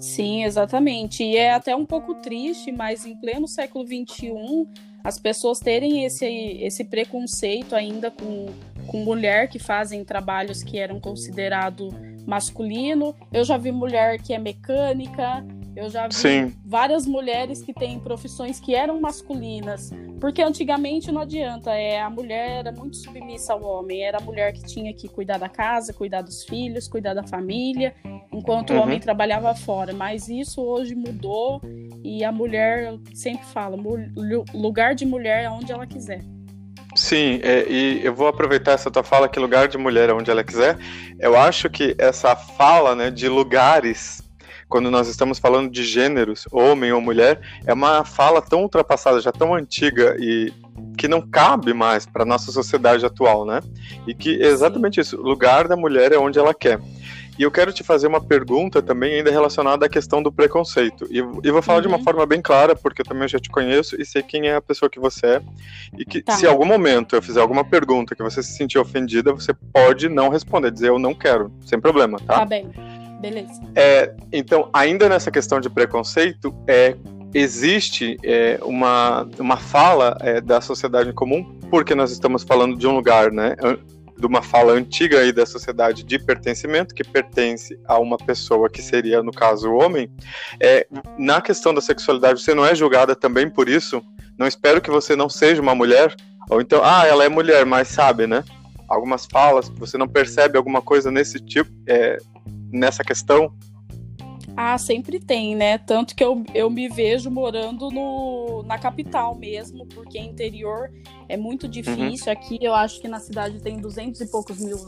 Sim, 0.00 0.42
exatamente. 0.42 1.22
E 1.22 1.36
é 1.36 1.54
até 1.54 1.76
um 1.76 1.86
pouco 1.86 2.16
triste, 2.16 2.72
mas 2.72 3.06
em 3.06 3.14
pleno 3.14 3.46
século 3.46 3.86
XXI, 3.86 4.66
as 5.04 5.16
pessoas 5.16 5.60
terem 5.60 6.04
esse, 6.04 6.26
esse 6.26 6.82
preconceito 6.82 7.76
ainda 7.76 8.10
com, 8.10 8.46
com 8.88 9.04
mulher 9.04 9.48
que 9.48 9.60
fazem 9.60 10.04
trabalhos 10.04 10.64
que 10.64 10.76
eram 10.76 10.98
considerados 10.98 11.94
masculino. 12.26 13.14
Eu 13.32 13.44
já 13.44 13.56
vi 13.56 13.70
mulher 13.70 14.20
que 14.20 14.34
é 14.34 14.40
mecânica, 14.40 15.46
eu 15.76 15.90
já 15.90 16.08
vi 16.08 16.14
Sim. 16.14 16.54
várias 16.64 17.06
mulheres 17.06 17.62
que 17.62 17.74
têm 17.74 18.00
profissões 18.00 18.58
que 18.58 18.74
eram 18.74 18.98
masculinas, 18.98 19.90
porque 20.18 20.40
antigamente 20.40 21.12
não 21.12 21.20
adianta, 21.20 21.70
é 21.72 22.00
a 22.00 22.08
mulher 22.08 22.60
era 22.60 22.72
muito 22.72 22.96
submissa 22.96 23.52
ao 23.52 23.62
homem, 23.62 24.02
era 24.02 24.16
a 24.16 24.20
mulher 24.20 24.54
que 24.54 24.64
tinha 24.64 24.94
que 24.94 25.06
cuidar 25.06 25.38
da 25.38 25.50
casa, 25.50 25.92
cuidar 25.92 26.22
dos 26.22 26.44
filhos, 26.44 26.88
cuidar 26.88 27.12
da 27.12 27.22
família, 27.22 27.94
enquanto 28.32 28.70
uhum. 28.70 28.78
o 28.78 28.82
homem 28.82 28.98
trabalhava 28.98 29.54
fora. 29.54 29.92
Mas 29.92 30.28
isso 30.28 30.62
hoje 30.62 30.94
mudou 30.94 31.60
e 32.02 32.24
a 32.24 32.32
mulher 32.32 32.84
eu 32.84 33.00
sempre 33.14 33.44
fala, 33.44 33.76
lugar 34.54 34.94
de 34.94 35.04
mulher 35.04 35.44
é 35.44 35.50
onde 35.50 35.70
ela 35.72 35.86
quiser. 35.86 36.22
Sim, 36.94 37.40
é, 37.42 37.66
e 37.68 38.00
eu 38.02 38.14
vou 38.14 38.26
aproveitar 38.26 38.72
essa 38.72 38.90
tua 38.90 39.02
fala 39.02 39.28
que 39.28 39.38
lugar 39.38 39.68
de 39.68 39.76
mulher 39.76 40.08
é 40.08 40.14
onde 40.14 40.30
ela 40.30 40.42
quiser. 40.42 40.78
Eu 41.20 41.36
acho 41.36 41.68
que 41.68 41.94
essa 41.98 42.34
fala 42.34 42.94
né, 42.94 43.10
de 43.10 43.28
lugares 43.28 44.25
quando 44.68 44.90
nós 44.90 45.08
estamos 45.08 45.38
falando 45.38 45.70
de 45.70 45.84
gêneros, 45.84 46.44
homem 46.50 46.92
ou 46.92 47.00
mulher, 47.00 47.40
é 47.66 47.72
uma 47.72 48.04
fala 48.04 48.42
tão 48.42 48.62
ultrapassada, 48.62 49.20
já 49.20 49.32
tão 49.32 49.54
antiga 49.54 50.16
e 50.18 50.52
que 50.96 51.06
não 51.06 51.20
cabe 51.20 51.72
mais 51.72 52.06
para 52.06 52.24
nossa 52.24 52.50
sociedade 52.50 53.04
atual, 53.04 53.44
né? 53.44 53.60
E 54.06 54.14
que 54.14 54.42
é 54.42 54.46
exatamente 54.46 55.00
isso, 55.00 55.16
o 55.16 55.22
lugar 55.22 55.68
da 55.68 55.76
mulher 55.76 56.12
é 56.12 56.18
onde 56.18 56.38
ela 56.38 56.54
quer. 56.54 56.80
E 57.38 57.42
eu 57.42 57.50
quero 57.50 57.70
te 57.70 57.84
fazer 57.84 58.06
uma 58.06 58.20
pergunta 58.20 58.80
também 58.80 59.16
ainda 59.16 59.30
relacionada 59.30 59.84
à 59.84 59.88
questão 59.88 60.22
do 60.22 60.32
preconceito. 60.32 61.06
E, 61.10 61.18
e 61.18 61.50
vou 61.50 61.60
falar 61.60 61.78
uhum. 61.78 61.82
de 61.82 61.88
uma 61.88 61.98
uhum. 61.98 62.04
forma 62.04 62.24
bem 62.24 62.40
clara, 62.40 62.74
porque 62.74 63.02
eu 63.02 63.06
também 63.06 63.28
já 63.28 63.38
te 63.38 63.50
conheço 63.50 64.00
e 64.00 64.06
sei 64.06 64.22
quem 64.22 64.48
é 64.48 64.56
a 64.56 64.62
pessoa 64.62 64.88
que 64.88 64.98
você 64.98 65.26
é. 65.26 65.42
E 65.98 66.04
que 66.04 66.22
tá. 66.22 66.32
se 66.32 66.46
em 66.46 66.48
algum 66.48 66.64
momento 66.64 67.14
eu 67.14 67.20
fizer 67.20 67.40
alguma 67.40 67.62
pergunta 67.62 68.16
que 68.16 68.22
você 68.22 68.42
se 68.42 68.56
sentir 68.56 68.78
ofendida, 68.78 69.34
você 69.34 69.52
pode 69.52 70.08
não 70.08 70.30
responder, 70.30 70.70
dizer 70.70 70.88
eu 70.88 70.98
não 70.98 71.14
quero, 71.14 71.52
sem 71.66 71.78
problema, 71.78 72.18
tá? 72.18 72.38
Tá 72.38 72.44
bem. 72.46 72.70
Beleza. 73.20 73.60
É, 73.74 74.14
então, 74.32 74.68
ainda 74.72 75.08
nessa 75.08 75.30
questão 75.30 75.60
de 75.60 75.70
preconceito, 75.70 76.54
é, 76.66 76.96
existe 77.34 78.16
é, 78.22 78.58
uma, 78.62 79.28
uma 79.38 79.56
fala 79.56 80.16
é, 80.20 80.40
da 80.40 80.60
sociedade 80.60 81.12
comum, 81.12 81.58
porque 81.70 81.94
nós 81.94 82.10
estamos 82.10 82.42
falando 82.42 82.76
de 82.76 82.86
um 82.86 82.94
lugar, 82.94 83.30
né? 83.30 83.56
De 84.18 84.26
uma 84.26 84.42
fala 84.42 84.72
antiga 84.72 85.20
aí 85.20 85.32
da 85.32 85.44
sociedade 85.44 86.02
de 86.02 86.18
pertencimento, 86.18 86.94
que 86.94 87.04
pertence 87.04 87.78
a 87.86 87.98
uma 87.98 88.16
pessoa 88.16 88.70
que 88.70 88.80
seria, 88.80 89.22
no 89.22 89.32
caso, 89.32 89.70
o 89.70 89.76
homem. 89.76 90.10
É, 90.60 90.86
na 91.18 91.40
questão 91.40 91.74
da 91.74 91.80
sexualidade, 91.80 92.40
você 92.40 92.54
não 92.54 92.64
é 92.64 92.74
julgada 92.74 93.14
também 93.14 93.50
por 93.50 93.68
isso? 93.68 94.02
Não 94.38 94.46
espero 94.46 94.80
que 94.80 94.90
você 94.90 95.14
não 95.14 95.28
seja 95.28 95.60
uma 95.60 95.74
mulher? 95.74 96.14
Ou 96.48 96.60
então, 96.60 96.80
ah, 96.82 97.06
ela 97.06 97.24
é 97.24 97.28
mulher, 97.28 97.66
mas 97.66 97.88
sabe, 97.88 98.26
né? 98.26 98.44
Algumas 98.88 99.26
falas, 99.26 99.68
você 99.68 99.98
não 99.98 100.06
percebe 100.06 100.56
alguma 100.56 100.80
coisa 100.80 101.10
nesse 101.10 101.40
tipo, 101.40 101.70
é, 101.88 102.18
nessa 102.70 103.02
questão? 103.02 103.52
Ah, 104.56 104.78
sempre 104.78 105.20
tem, 105.20 105.54
né? 105.54 105.76
Tanto 105.76 106.16
que 106.16 106.24
eu, 106.24 106.42
eu 106.54 106.70
me 106.70 106.88
vejo 106.88 107.30
morando 107.30 107.90
no, 107.90 108.62
na 108.62 108.78
capital 108.78 109.34
mesmo, 109.34 109.86
porque 109.86 110.18
interior 110.18 110.90
é 111.28 111.36
muito 111.36 111.64
uhum. 111.64 111.70
difícil. 111.70 112.26
Uhum. 112.26 112.32
Aqui 112.32 112.58
eu 112.62 112.74
acho 112.74 112.98
que 113.00 113.06
na 113.06 113.20
cidade 113.20 113.60
tem 113.60 113.76
duzentos 113.76 114.20
e 114.22 114.26
poucos 114.26 114.58
mil 114.58 114.78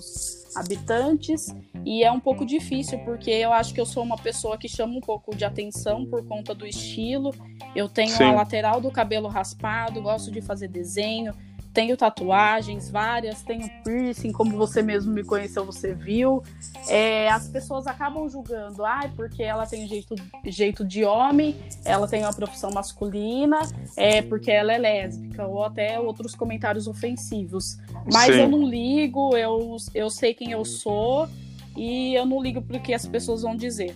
habitantes 0.55 1.55
e 1.85 2.03
é 2.03 2.11
um 2.11 2.19
pouco 2.19 2.47
difícil, 2.47 2.99
porque 3.01 3.31
eu 3.31 3.53
acho 3.53 3.75
que 3.75 3.81
eu 3.81 3.85
sou 3.85 4.03
uma 4.03 4.17
pessoa 4.17 4.57
que 4.57 4.69
chama 4.69 4.95
um 4.95 5.01
pouco 5.01 5.37
de 5.37 5.45
atenção 5.45 6.07
por 6.07 6.25
conta 6.25 6.55
do 6.55 6.67
estilo. 6.67 7.35
Eu 7.77 7.91
tenho 7.91 8.17
Sim. 8.17 8.25
a 8.25 8.33
lateral 8.33 8.81
do 8.81 8.91
cabelo 8.91 9.29
raspado, 9.29 10.01
gosto 10.01 10.31
de 10.31 10.41
fazer 10.41 10.69
desenho, 10.69 11.35
tenho 11.73 11.97
tatuagens 11.97 12.91
várias, 12.91 13.43
tenho 13.43 13.69
piercing, 13.85 14.33
como 14.33 14.57
você 14.57 14.83
mesmo 14.83 15.13
me 15.13 15.23
conheceu, 15.23 15.65
você 15.65 15.95
viu. 15.95 16.43
É, 16.89 17.29
as 17.29 17.49
pessoas 17.49 17.87
acabam 17.87 18.29
julgando, 18.29 18.85
ah, 18.85 19.09
porque 19.15 19.43
ela 19.43 19.67
tem 19.67 19.87
jeito, 19.87 20.15
jeito 20.45 20.85
de 20.85 21.05
homem, 21.05 21.57
ela 21.85 22.09
tem 22.09 22.23
uma 22.23 22.33
profissão 22.33 22.71
masculina, 22.71 23.61
é 23.97 24.23
porque 24.23 24.51
ela 24.51 24.73
é 24.73 24.79
lésbica, 24.79 25.47
ou 25.47 25.65
até 25.65 25.99
outros 25.99 26.35
comentários 26.35 26.87
ofensivos. 26.87 27.79
Mas 28.13 28.35
Sim. 28.35 28.43
eu 28.43 28.49
não 28.49 28.67
ligo, 28.67 29.37
eu, 29.37 29.77
eu 29.95 30.11
sei 30.11 30.35
quem 30.35 30.51
eu 30.51 30.65
sou 30.65 31.29
e 31.77 32.15
eu 32.15 32.27
não 32.27 32.43
ligo 32.43 32.61
para 32.61 32.77
o 32.77 32.81
que 32.81 32.93
as 32.93 33.07
pessoas 33.07 33.43
vão 33.43 33.57
dizer. 33.57 33.95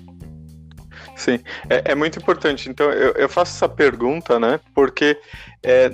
Sim, 1.17 1.41
é, 1.69 1.93
é, 1.93 1.95
muito 1.95 2.19
importante. 2.19 2.69
Então, 2.69 2.91
eu, 2.91 3.13
eu, 3.13 3.29
faço 3.29 3.57
essa 3.57 3.69
pergunta, 3.69 4.39
né? 4.39 4.61
Porque 4.75 5.19
é, 5.63 5.91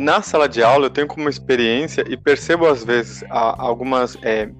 na 0.00 0.22
sala 0.22 0.48
de 0.48 0.62
aula 0.62 0.86
eu 0.86 0.90
tenho 0.90 1.06
como 1.06 1.28
experiência 1.28 2.04
e 2.08 2.16
percebo 2.16 2.66
às 2.66 2.82
vezes 2.82 3.22
algumas 3.28 4.16
é, 4.22 4.50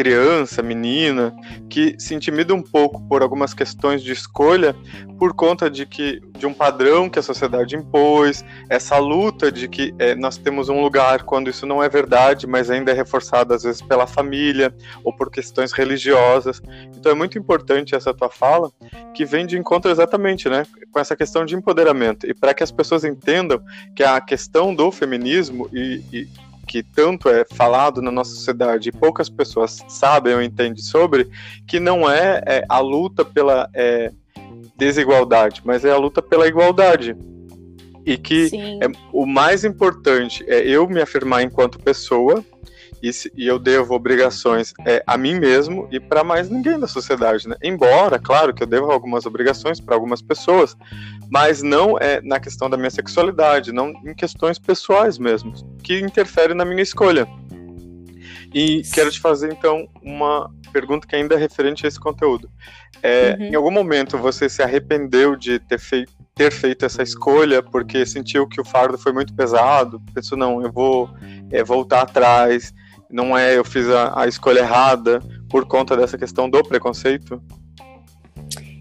criança, 0.00 0.62
menina, 0.62 1.30
que 1.68 1.94
se 1.98 2.14
intimida 2.14 2.54
um 2.54 2.62
pouco 2.62 3.06
por 3.06 3.20
algumas 3.20 3.52
questões 3.52 4.02
de 4.02 4.12
escolha 4.12 4.74
por 5.18 5.34
conta 5.34 5.68
de 5.68 5.84
que 5.84 6.22
de 6.38 6.46
um 6.46 6.54
padrão 6.54 7.10
que 7.10 7.18
a 7.18 7.22
sociedade 7.22 7.76
impôs, 7.76 8.42
essa 8.70 8.96
luta 8.96 9.52
de 9.52 9.68
que 9.68 9.94
é, 9.98 10.14
nós 10.14 10.38
temos 10.38 10.70
um 10.70 10.80
lugar 10.80 11.24
quando 11.24 11.50
isso 11.50 11.66
não 11.66 11.82
é 11.82 11.88
verdade, 11.90 12.46
mas 12.46 12.70
ainda 12.70 12.92
é 12.92 12.94
reforçado 12.94 13.52
às 13.52 13.62
vezes 13.62 13.82
pela 13.82 14.06
família 14.06 14.74
ou 15.04 15.14
por 15.14 15.30
questões 15.30 15.70
religiosas. 15.70 16.62
Então 16.96 17.12
é 17.12 17.14
muito 17.14 17.38
importante 17.38 17.94
essa 17.94 18.14
tua 18.14 18.30
fala, 18.30 18.72
que 19.12 19.26
vem 19.26 19.44
de 19.44 19.58
encontro 19.58 19.90
exatamente, 19.90 20.48
né, 20.48 20.66
com 20.90 20.98
essa 20.98 21.14
questão 21.14 21.44
de 21.44 21.54
empoderamento 21.54 22.26
e 22.26 22.32
para 22.32 22.54
que 22.54 22.62
as 22.62 22.72
pessoas 22.72 23.04
entendam 23.04 23.60
que 23.94 24.02
a 24.02 24.18
questão 24.18 24.74
do 24.74 24.90
feminismo 24.90 25.68
e, 25.70 26.02
e 26.10 26.49
que 26.70 26.84
tanto 26.84 27.28
é 27.28 27.44
falado 27.44 28.00
na 28.00 28.12
nossa 28.12 28.30
sociedade 28.30 28.90
e 28.90 28.92
poucas 28.92 29.28
pessoas 29.28 29.84
sabem 29.88 30.34
ou 30.34 30.40
entendem 30.40 30.80
sobre, 30.80 31.28
que 31.66 31.80
não 31.80 32.08
é, 32.08 32.40
é 32.46 32.64
a 32.68 32.78
luta 32.78 33.24
pela 33.24 33.68
é, 33.74 34.12
desigualdade, 34.76 35.62
mas 35.64 35.84
é 35.84 35.90
a 35.90 35.96
luta 35.96 36.22
pela 36.22 36.46
igualdade. 36.46 37.16
E 38.06 38.16
que 38.16 38.50
é, 38.80 38.86
o 39.12 39.26
mais 39.26 39.64
importante 39.64 40.44
é 40.46 40.60
eu 40.60 40.88
me 40.88 41.00
afirmar 41.00 41.42
enquanto 41.42 41.76
pessoa 41.80 42.44
e, 43.02 43.12
se, 43.12 43.32
e 43.36 43.46
eu 43.46 43.58
devo 43.58 43.94
obrigações 43.94 44.74
é, 44.86 45.02
a 45.06 45.16
mim 45.16 45.38
mesmo 45.38 45.88
e 45.90 45.98
para 45.98 46.22
mais 46.22 46.48
ninguém 46.48 46.78
da 46.78 46.86
sociedade, 46.86 47.48
né? 47.48 47.56
Embora, 47.62 48.18
claro, 48.18 48.52
que 48.52 48.62
eu 48.62 48.66
devo 48.66 48.90
algumas 48.90 49.26
obrigações 49.26 49.80
para 49.80 49.94
algumas 49.94 50.20
pessoas, 50.20 50.76
mas 51.30 51.62
não 51.62 51.98
é 51.98 52.20
na 52.22 52.38
questão 52.38 52.68
da 52.68 52.76
minha 52.76 52.90
sexualidade, 52.90 53.72
não 53.72 53.90
em 54.04 54.14
questões 54.14 54.58
pessoais 54.58 55.18
mesmo, 55.18 55.52
que 55.82 56.00
interferem 56.00 56.56
na 56.56 56.64
minha 56.64 56.82
escolha. 56.82 57.26
E 58.52 58.82
quero 58.92 59.10
te 59.10 59.20
fazer 59.20 59.52
então 59.52 59.88
uma 60.02 60.50
pergunta 60.72 61.06
que 61.06 61.14
ainda 61.14 61.34
é 61.34 61.38
referente 61.38 61.86
a 61.86 61.88
esse 61.88 62.00
conteúdo. 62.00 62.50
É, 63.02 63.36
uhum. 63.38 63.44
Em 63.46 63.54
algum 63.54 63.70
momento 63.70 64.18
você 64.18 64.48
se 64.48 64.62
arrependeu 64.62 65.36
de 65.36 65.58
ter 65.60 65.78
feito, 65.78 66.12
ter 66.34 66.50
feito 66.50 66.84
essa 66.84 67.02
escolha 67.02 67.62
porque 67.62 68.04
sentiu 68.04 68.48
que 68.48 68.60
o 68.60 68.64
fardo 68.64 68.98
foi 68.98 69.12
muito 69.12 69.34
pesado? 69.34 70.00
Pensou, 70.14 70.36
não, 70.36 70.62
eu 70.62 70.72
vou 70.72 71.10
é, 71.50 71.62
voltar 71.62 72.02
atrás, 72.02 72.72
não 73.10 73.36
é 73.36 73.56
eu 73.56 73.64
fiz 73.64 73.88
a, 73.88 74.22
a 74.22 74.26
escolha 74.26 74.60
errada 74.60 75.20
por 75.48 75.66
conta 75.66 75.96
dessa 75.96 76.16
questão 76.16 76.48
do 76.48 76.62
preconceito? 76.62 77.42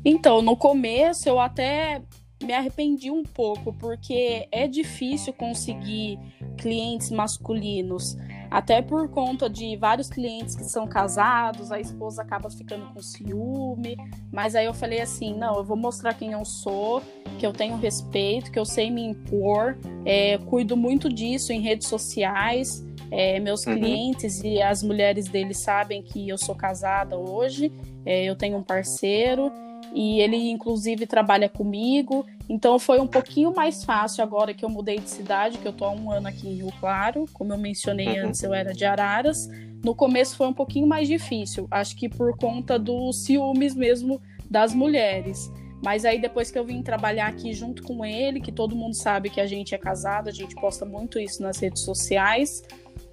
Então, 0.06 0.42
no 0.42 0.56
começo 0.56 1.28
eu 1.28 1.40
até 1.40 2.02
me 2.44 2.54
arrependi 2.54 3.12
um 3.12 3.24
pouco, 3.24 3.74
porque 3.74 4.48
é 4.52 4.68
difícil 4.68 5.34
conseguir 5.34 6.18
clientes 6.58 7.12
masculinos, 7.12 8.18
até 8.50 8.82
por 8.82 9.10
conta 9.10 9.50
de 9.50 9.76
vários 9.76 10.10
clientes 10.10 10.56
que 10.56 10.64
são 10.64 10.88
casados, 10.88 11.72
a 11.72 11.80
esposa 11.80 12.22
acaba 12.22 12.50
ficando 12.50 12.94
com 12.94 13.02
ciúme, 13.02 13.98
mas 14.32 14.56
aí 14.56 14.66
eu 14.66 14.74
falei 14.74 15.02
assim, 15.02 15.38
não, 15.38 15.58
eu 15.58 15.64
vou 15.64 15.78
mostrar 15.78 16.14
quem 16.14 16.32
eu 16.32 16.46
sou, 16.46 17.02
que 17.38 17.46
eu 17.46 17.52
tenho 17.52 17.76
respeito, 17.78 18.52
que 18.52 18.58
eu 18.58 18.66
sei 18.66 18.90
me 18.90 19.04
impor, 19.04 19.78
é, 20.06 20.38
cuido 20.38 20.76
muito 20.76 21.10
disso 21.10 21.52
em 21.52 21.60
redes 21.60 21.88
sociais, 21.88 22.86
é, 23.12 23.39
meus 23.39 23.66
uhum. 23.66 23.75
clientes 23.75 24.42
e 24.44 24.62
as 24.62 24.84
mulheres 24.84 25.28
deles 25.28 25.58
sabem 25.58 26.01
que 26.01 26.28
eu 26.28 26.38
sou 26.38 26.56
casada 26.56 27.18
hoje, 27.18 27.72
é, 28.06 28.24
eu 28.24 28.36
tenho 28.36 28.58
um 28.58 28.63
parceiro, 28.63 29.51
e 29.94 30.20
ele 30.20 30.50
inclusive 30.50 31.06
trabalha 31.08 31.50
comigo. 31.50 32.25
Então 32.48 32.80
foi 32.80 33.00
um 33.00 33.08
pouquinho 33.08 33.54
mais 33.54 33.84
fácil 33.84 34.24
agora 34.24 34.54
que 34.54 34.63
eu 34.63 34.70
mudei 34.70 35.00
de 35.00 35.10
cidade, 35.10 35.58
que 35.58 35.68
eu 35.68 35.74
tô 35.74 35.86
há 35.86 35.92
um 35.92 36.12
ano 36.12 36.28
aqui 36.28 36.48
em 36.48 36.56
Rio 36.56 36.72
Claro. 36.80 37.25
Como 37.34 37.54
eu 37.54 37.58
mencionei 37.58 38.20
uhum. 38.20 38.28
antes, 38.28 38.44
eu 38.44 38.54
era 38.54 38.74
de 38.74 38.86
Araras. 38.86 39.48
No 39.84 39.96
começo 39.96 40.36
foi 40.36 40.48
um 40.48 40.54
pouquinho 40.54 40.88
mais 40.88 41.08
difícil, 41.08 41.66
acho 41.72 41.96
que 41.96 42.10
por 42.10 42.38
conta 42.38 42.78
dos 42.78 43.24
ciúmes 43.24 43.74
mesmo 43.74 44.22
das 44.50 44.74
mulheres. 44.74 45.50
Mas 45.82 46.04
aí 46.04 46.20
depois 46.20 46.51
que 46.51 46.60
eu 46.60 46.66
vim 46.66 46.82
trabalhar 46.82 47.28
aqui 47.28 47.54
junto 47.54 47.84
com 47.84 48.04
ele, 48.04 48.42
que 48.42 48.51
todo 48.51 48.75
mundo 48.75 48.94
sabe 48.94 49.30
que 49.30 49.39
a 49.39 49.48
gente 49.48 49.74
é 49.74 49.78
casado, 49.78 50.28
a 50.28 50.32
gente 50.34 50.54
posta 50.56 50.86
muito 50.86 51.18
isso 51.18 51.42
nas 51.42 51.60
redes 51.60 51.84
sociais, 51.84 52.62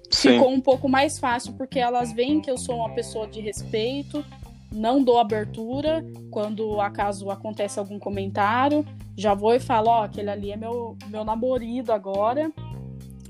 Sim. 0.09 0.33
ficou 0.33 0.51
um 0.51 0.61
pouco 0.61 0.87
mais 0.87 1.19
fácil 1.19 1.53
porque 1.53 1.79
elas 1.79 2.13
veem 2.13 2.39
que 2.39 2.49
eu 2.49 2.57
sou 2.57 2.77
uma 2.77 2.89
pessoa 2.93 3.27
de 3.27 3.41
respeito, 3.41 4.23
não 4.71 5.03
dou 5.03 5.19
abertura 5.19 6.05
quando 6.31 6.79
acaso 6.81 7.29
acontece 7.29 7.79
algum 7.79 7.99
comentário. 7.99 8.85
Já 9.15 9.33
vou 9.33 9.55
e 9.55 9.59
falo, 9.59 9.89
ó, 9.89 10.01
oh, 10.01 10.03
aquele 10.03 10.29
ali 10.29 10.51
é 10.51 10.57
meu, 10.57 10.97
meu 11.07 11.23
namorado 11.23 11.91
agora. 11.91 12.51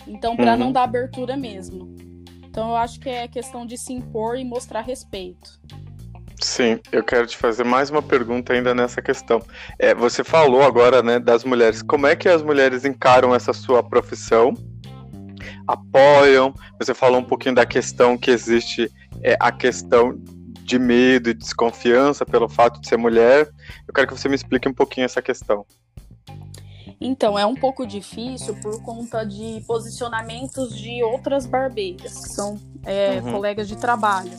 Então, 0.05 0.35
para 0.35 0.53
uhum. 0.53 0.59
não 0.59 0.71
dar 0.71 0.83
abertura 0.83 1.37
mesmo. 1.37 1.95
Então, 2.43 2.69
eu 2.69 2.75
acho 2.75 2.99
que 2.99 3.09
é 3.09 3.27
questão 3.27 3.65
de 3.65 3.77
se 3.77 3.93
impor 3.93 4.37
e 4.37 4.43
mostrar 4.43 4.81
respeito. 4.81 5.59
Sim, 6.39 6.79
eu 6.91 7.03
quero 7.03 7.25
te 7.25 7.35
fazer 7.35 7.63
mais 7.63 7.89
uma 7.89 8.01
pergunta 8.01 8.53
ainda 8.53 8.73
nessa 8.73 9.01
questão. 9.01 9.41
É, 9.79 9.93
você 9.93 10.23
falou 10.23 10.61
agora, 10.61 11.01
né, 11.01 11.19
das 11.19 11.43
mulheres. 11.43 11.81
Como 11.81 12.05
é 12.05 12.15
que 12.15 12.29
as 12.29 12.43
mulheres 12.43 12.85
encaram 12.85 13.33
essa 13.33 13.53
sua 13.53 13.81
profissão? 13.81 14.53
Apoiam? 15.67 16.53
Você 16.79 16.93
falou 16.93 17.19
um 17.19 17.23
pouquinho 17.23 17.55
da 17.55 17.65
questão 17.65 18.17
que 18.17 18.31
existe, 18.31 18.91
é, 19.21 19.35
a 19.39 19.51
questão 19.51 20.17
de 20.67 20.77
medo 20.77 21.29
e 21.29 21.33
desconfiança 21.33 22.25
pelo 22.25 22.49
fato 22.49 22.79
de 22.81 22.87
ser 22.87 22.97
mulher. 22.97 23.49
Eu 23.87 23.93
quero 23.93 24.07
que 24.07 24.17
você 24.17 24.27
me 24.27 24.35
explique 24.35 24.67
um 24.67 24.73
pouquinho 24.73 25.05
essa 25.05 25.21
questão. 25.21 25.65
Então, 26.99 27.37
é 27.37 27.45
um 27.45 27.55
pouco 27.55 27.85
difícil 27.85 28.55
por 28.55 28.81
conta 28.81 29.23
de 29.23 29.63
posicionamentos 29.67 30.75
de 30.75 31.03
outras 31.03 31.45
barbeiras, 31.45 32.13
que 32.13 32.29
são 32.29 32.59
é, 32.83 33.21
uhum. 33.21 33.33
colegas 33.33 33.67
de 33.67 33.75
trabalho. 33.77 34.31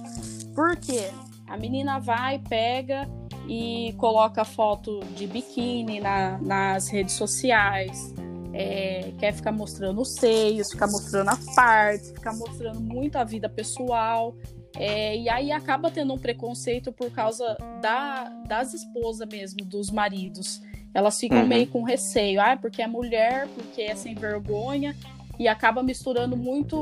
Por 0.54 0.76
quê? 0.76 1.10
A 1.46 1.56
menina 1.56 1.98
vai, 2.00 2.40
pega 2.40 3.08
e 3.48 3.94
coloca 3.96 4.44
foto 4.44 5.00
de 5.14 5.26
biquíni 5.26 6.00
na, 6.00 6.36
nas 6.38 6.88
redes 6.88 7.14
sociais, 7.14 8.12
é, 8.60 9.12
quer 9.20 9.32
ficar 9.32 9.52
mostrando 9.52 10.00
os 10.00 10.14
seios, 10.14 10.72
ficar 10.72 10.88
mostrando 10.88 11.28
as 11.28 11.54
partes, 11.54 12.10
ficar 12.10 12.34
mostrando 12.34 12.80
muito 12.80 13.14
a 13.14 13.22
vida 13.22 13.48
pessoal. 13.48 14.34
É, 14.76 15.16
e 15.16 15.28
aí 15.28 15.52
acaba 15.52 15.92
tendo 15.92 16.12
um 16.12 16.18
preconceito 16.18 16.92
por 16.92 17.08
causa 17.12 17.56
da, 17.80 18.24
das 18.48 18.74
esposas 18.74 19.28
mesmo, 19.28 19.64
dos 19.64 19.90
maridos. 19.90 20.60
Elas 20.92 21.20
ficam 21.20 21.42
uhum. 21.42 21.46
meio 21.46 21.68
com 21.68 21.84
receio, 21.84 22.40
ah, 22.40 22.56
porque 22.56 22.82
é 22.82 22.88
mulher, 22.88 23.46
porque 23.54 23.82
é 23.82 23.94
sem 23.94 24.16
vergonha, 24.16 24.96
e 25.38 25.46
acaba 25.46 25.82
misturando 25.82 26.36
muito 26.36 26.76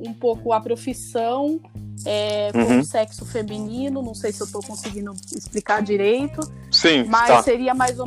um 0.00 0.12
pouco 0.12 0.52
a 0.52 0.60
profissão 0.60 1.60
é, 2.04 2.50
com 2.52 2.58
uhum. 2.58 2.80
o 2.80 2.84
sexo 2.84 3.24
feminino. 3.24 4.02
Não 4.02 4.14
sei 4.14 4.32
se 4.32 4.42
eu 4.42 4.46
estou 4.46 4.62
conseguindo 4.62 5.12
explicar 5.34 5.82
direito. 5.82 6.40
Sim, 6.70 7.04
mas 7.04 7.28
tá. 7.28 7.42
seria, 7.42 7.74
mais 7.74 7.98
ou 7.98 8.06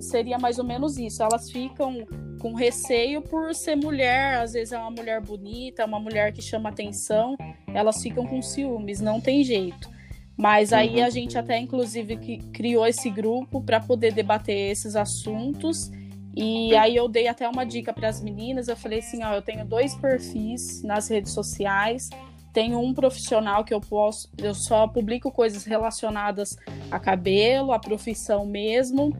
seria 0.00 0.38
mais 0.38 0.58
ou 0.58 0.64
menos 0.64 0.98
isso. 0.98 1.22
Elas 1.22 1.50
ficam 1.50 2.06
com 2.38 2.54
receio 2.54 3.22
por 3.22 3.54
ser 3.54 3.76
mulher, 3.76 4.42
às 4.42 4.52
vezes 4.52 4.72
é 4.72 4.78
uma 4.78 4.90
mulher 4.90 5.20
bonita, 5.20 5.86
uma 5.86 6.00
mulher 6.00 6.32
que 6.32 6.42
chama 6.42 6.70
atenção, 6.70 7.36
elas 7.72 8.02
ficam 8.02 8.26
com 8.26 8.42
ciúmes, 8.42 9.00
não 9.00 9.20
tem 9.20 9.44
jeito. 9.44 9.88
Mas 10.36 10.72
aí 10.72 10.96
uhum. 10.96 11.04
a 11.04 11.10
gente 11.10 11.38
até 11.38 11.56
inclusive 11.56 12.16
criou 12.52 12.84
esse 12.84 13.08
grupo 13.08 13.62
para 13.62 13.78
poder 13.78 14.12
debater 14.12 14.72
esses 14.72 14.96
assuntos. 14.96 15.90
E 16.34 16.74
aí 16.74 16.96
eu 16.96 17.08
dei 17.08 17.28
até 17.28 17.48
uma 17.48 17.64
dica 17.64 17.92
para 17.92 18.08
as 18.08 18.22
meninas, 18.22 18.68
eu 18.68 18.76
falei 18.76 19.00
assim, 19.00 19.22
ó, 19.22 19.34
eu 19.34 19.42
tenho 19.42 19.64
dois 19.64 19.94
perfis 19.94 20.82
nas 20.82 21.08
redes 21.08 21.32
sociais, 21.32 22.08
tenho 22.52 22.80
um 22.80 22.94
profissional 22.94 23.64
que 23.64 23.74
eu 23.74 23.80
posso, 23.80 24.30
eu 24.38 24.54
só 24.54 24.86
publico 24.88 25.30
coisas 25.30 25.64
relacionadas 25.64 26.56
a 26.90 26.98
cabelo, 26.98 27.72
a 27.72 27.78
profissão 27.78 28.46
mesmo 28.46 29.14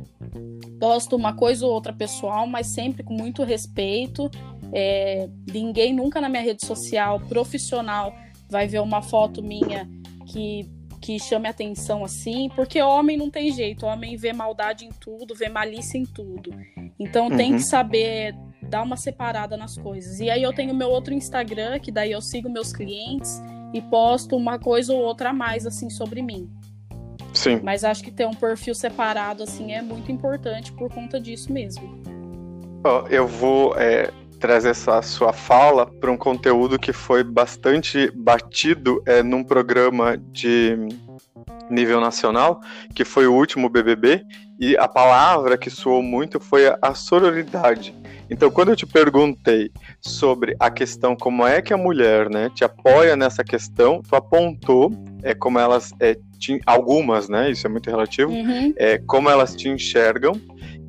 posto 0.82 1.14
uma 1.14 1.32
coisa 1.32 1.64
ou 1.64 1.72
outra 1.72 1.92
pessoal, 1.92 2.44
mas 2.44 2.66
sempre 2.66 3.04
com 3.04 3.14
muito 3.14 3.44
respeito. 3.44 4.28
É, 4.72 5.28
ninguém 5.52 5.94
nunca 5.94 6.20
na 6.20 6.28
minha 6.28 6.42
rede 6.42 6.66
social 6.66 7.20
profissional 7.20 8.12
vai 8.50 8.66
ver 8.66 8.80
uma 8.80 9.00
foto 9.00 9.40
minha 9.40 9.88
que, 10.26 10.68
que 11.02 11.18
chame 11.18 11.48
atenção 11.48 12.04
assim, 12.04 12.48
porque 12.54 12.80
homem 12.80 13.16
não 13.16 13.28
tem 13.28 13.52
jeito, 13.52 13.84
homem 13.84 14.16
vê 14.16 14.32
maldade 14.32 14.86
em 14.86 14.90
tudo, 14.90 15.34
vê 15.34 15.48
malícia 15.48 15.98
em 15.98 16.06
tudo. 16.06 16.54
Então 16.98 17.28
uhum. 17.28 17.36
tem 17.36 17.56
que 17.56 17.62
saber 17.62 18.36
dar 18.62 18.82
uma 18.82 18.96
separada 18.96 19.56
nas 19.56 19.76
coisas. 19.76 20.20
E 20.20 20.30
aí 20.30 20.40
eu 20.40 20.52
tenho 20.52 20.72
meu 20.72 20.88
outro 20.88 21.12
Instagram, 21.12 21.80
que 21.80 21.90
daí 21.90 22.12
eu 22.12 22.20
sigo 22.20 22.48
meus 22.48 22.72
clientes 22.72 23.42
e 23.74 23.82
posto 23.82 24.36
uma 24.36 24.60
coisa 24.60 24.94
ou 24.94 25.00
outra 25.00 25.30
a 25.30 25.32
mais 25.32 25.66
assim 25.66 25.90
sobre 25.90 26.22
mim. 26.22 26.48
Sim. 27.34 27.58
Mas 27.64 27.82
acho 27.82 28.04
que 28.04 28.12
ter 28.12 28.26
um 28.26 28.34
perfil 28.34 28.74
separado 28.74 29.42
assim 29.42 29.72
é 29.72 29.82
muito 29.82 30.12
importante 30.12 30.72
por 30.72 30.88
conta 30.88 31.18
disso 31.18 31.52
mesmo. 31.52 32.00
Eu 33.10 33.26
vou 33.26 33.74
é, 33.76 34.12
trazer 34.42 34.70
essa 34.70 35.00
sua 35.02 35.32
fala 35.32 35.86
para 35.86 36.10
um 36.10 36.16
conteúdo 36.16 36.76
que 36.76 36.92
foi 36.92 37.22
bastante 37.22 38.10
batido 38.10 39.00
é, 39.06 39.22
num 39.22 39.44
programa 39.44 40.16
de 40.16 40.76
nível 41.70 42.00
nacional, 42.00 42.60
que 42.92 43.04
foi 43.04 43.28
o 43.28 43.32
último 43.32 43.68
BBB, 43.68 44.24
e 44.58 44.76
a 44.76 44.88
palavra 44.88 45.56
que 45.56 45.70
soou 45.70 46.02
muito 46.02 46.40
foi 46.40 46.64
a 46.82 46.92
sororidade. 46.92 47.94
Então, 48.28 48.50
quando 48.50 48.70
eu 48.70 48.76
te 48.76 48.84
perguntei 48.84 49.70
sobre 50.00 50.56
a 50.58 50.70
questão 50.70 51.14
como 51.14 51.46
é 51.46 51.62
que 51.62 51.72
a 51.72 51.76
mulher 51.76 52.28
né, 52.28 52.50
te 52.52 52.64
apoia 52.64 53.14
nessa 53.14 53.44
questão, 53.44 54.02
tu 54.02 54.16
apontou 54.16 54.90
é, 55.22 55.34
como 55.34 55.58
elas 55.60 55.92
é, 56.00 56.16
te, 56.38 56.60
algumas, 56.66 57.28
né? 57.28 57.50
Isso 57.50 57.64
é 57.66 57.70
muito 57.70 57.88
relativo, 57.88 58.32
uhum. 58.32 58.74
é, 58.76 58.98
como 58.98 59.30
elas 59.30 59.54
te 59.54 59.68
enxergam. 59.68 60.32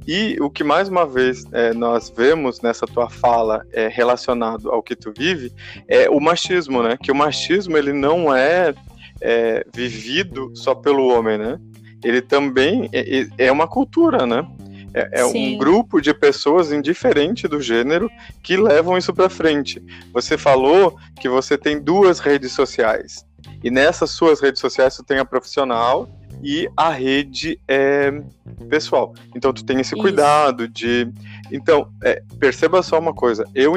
E 0.07 0.37
o 0.41 0.49
que 0.49 0.63
mais 0.63 0.89
uma 0.89 1.05
vez 1.05 1.45
é, 1.51 1.73
nós 1.73 2.11
vemos 2.15 2.61
nessa 2.61 2.85
tua 2.85 3.09
fala 3.09 3.65
é, 3.71 3.87
relacionado 3.87 4.69
ao 4.69 4.83
que 4.83 4.95
tu 4.95 5.13
vive 5.15 5.51
é 5.87 6.09
o 6.09 6.19
machismo, 6.19 6.83
né? 6.83 6.97
Que 7.01 7.11
o 7.11 7.15
machismo 7.15 7.77
ele 7.77 7.93
não 7.93 8.35
é, 8.35 8.73
é 9.21 9.65
vivido 9.73 10.51
só 10.55 10.75
pelo 10.75 11.07
homem, 11.07 11.37
né? 11.37 11.57
Ele 12.03 12.21
também 12.21 12.89
é, 12.91 13.27
é 13.37 13.51
uma 13.51 13.67
cultura, 13.67 14.25
né? 14.25 14.45
É, 14.93 15.21
é 15.21 15.25
um 15.25 15.57
grupo 15.57 15.99
de 15.99 16.13
pessoas 16.13 16.71
indiferente 16.71 17.47
do 17.47 17.59
gênero 17.59 18.11
que 18.43 18.55
levam 18.55 18.97
isso 18.97 19.13
para 19.13 19.29
frente. 19.29 19.81
Você 20.13 20.37
falou 20.37 20.95
que 21.19 21.27
você 21.27 21.57
tem 21.57 21.79
duas 21.79 22.19
redes 22.19 22.51
sociais. 22.51 23.25
E 23.63 23.71
nessas 23.71 24.11
suas 24.11 24.39
redes 24.39 24.61
sociais 24.61 24.95
tu 24.95 25.03
tem 25.03 25.17
a 25.17 25.25
profissional 25.25 26.07
e 26.43 26.69
a 26.75 26.89
rede 26.89 27.59
é 27.67 28.11
pessoal. 28.69 29.13
Então 29.35 29.53
tu 29.53 29.63
tem 29.63 29.79
esse 29.79 29.95
cuidado 29.95 30.67
de. 30.67 31.07
Então, 31.51 31.89
é, 32.03 32.21
perceba 32.39 32.81
só 32.81 32.99
uma 32.99 33.13
coisa. 33.13 33.45
Eu, 33.53 33.73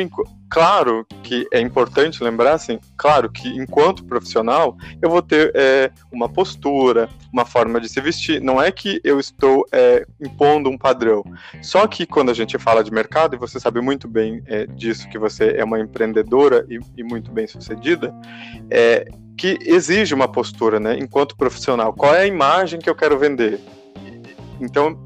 claro 0.49 1.07
que 1.23 1.47
é 1.53 1.61
importante 1.61 2.23
lembrar, 2.23 2.55
assim, 2.55 2.79
claro 2.97 3.31
que 3.31 3.49
enquanto 3.49 4.05
profissional 4.05 4.77
eu 5.03 5.11
vou 5.11 5.23
ter 5.23 5.53
é, 5.55 5.91
uma 6.11 6.29
postura, 6.29 7.09
uma 7.33 7.45
forma 7.45 7.81
de 7.81 7.89
se 7.89 8.01
vestir. 8.01 8.41
Não 8.41 8.61
é 8.61 8.73
que 8.73 9.01
eu 9.05 9.21
estou 9.21 9.67
é, 9.73 10.07
impondo 10.21 10.71
um 10.71 10.79
padrão. 10.79 11.23
Só 11.63 11.87
que 11.87 12.07
quando 12.07 12.31
a 12.31 12.35
gente 12.35 12.59
fala 12.59 12.83
de 12.83 12.91
mercado, 12.91 13.37
e 13.37 13.39
você 13.39 13.61
sabe 13.61 13.81
muito 13.81 14.09
bem 14.09 14.43
é, 14.47 14.67
disso, 14.67 15.09
que 15.09 15.19
você 15.19 15.55
é 15.57 15.65
uma 15.65 15.79
empreendedora 15.79 16.67
e, 16.69 16.81
e 16.97 17.05
muito 17.05 17.31
bem 17.31 17.47
sucedida, 17.47 18.15
é, 18.71 19.07
que 19.37 19.59
exige 19.63 20.15
uma 20.15 20.27
postura, 20.27 20.81
né? 20.81 20.97
Enquanto 20.99 21.37
profissional, 21.37 21.93
qual 21.93 22.15
é 22.15 22.23
a 22.23 22.27
imagem 22.27 22.81
que 22.81 22.89
eu 22.89 22.95
quero 22.95 23.19
vender? 23.19 23.61
Então 24.61 24.99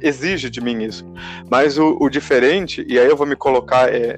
exige 0.00 0.50
de 0.50 0.60
mim 0.60 0.82
isso. 0.82 1.04
Mas 1.48 1.78
o, 1.78 1.96
o 2.00 2.10
diferente, 2.10 2.84
e 2.88 2.98
aí 2.98 3.06
eu 3.06 3.16
vou 3.16 3.26
me 3.26 3.36
colocar 3.36 3.92
é, 3.92 4.16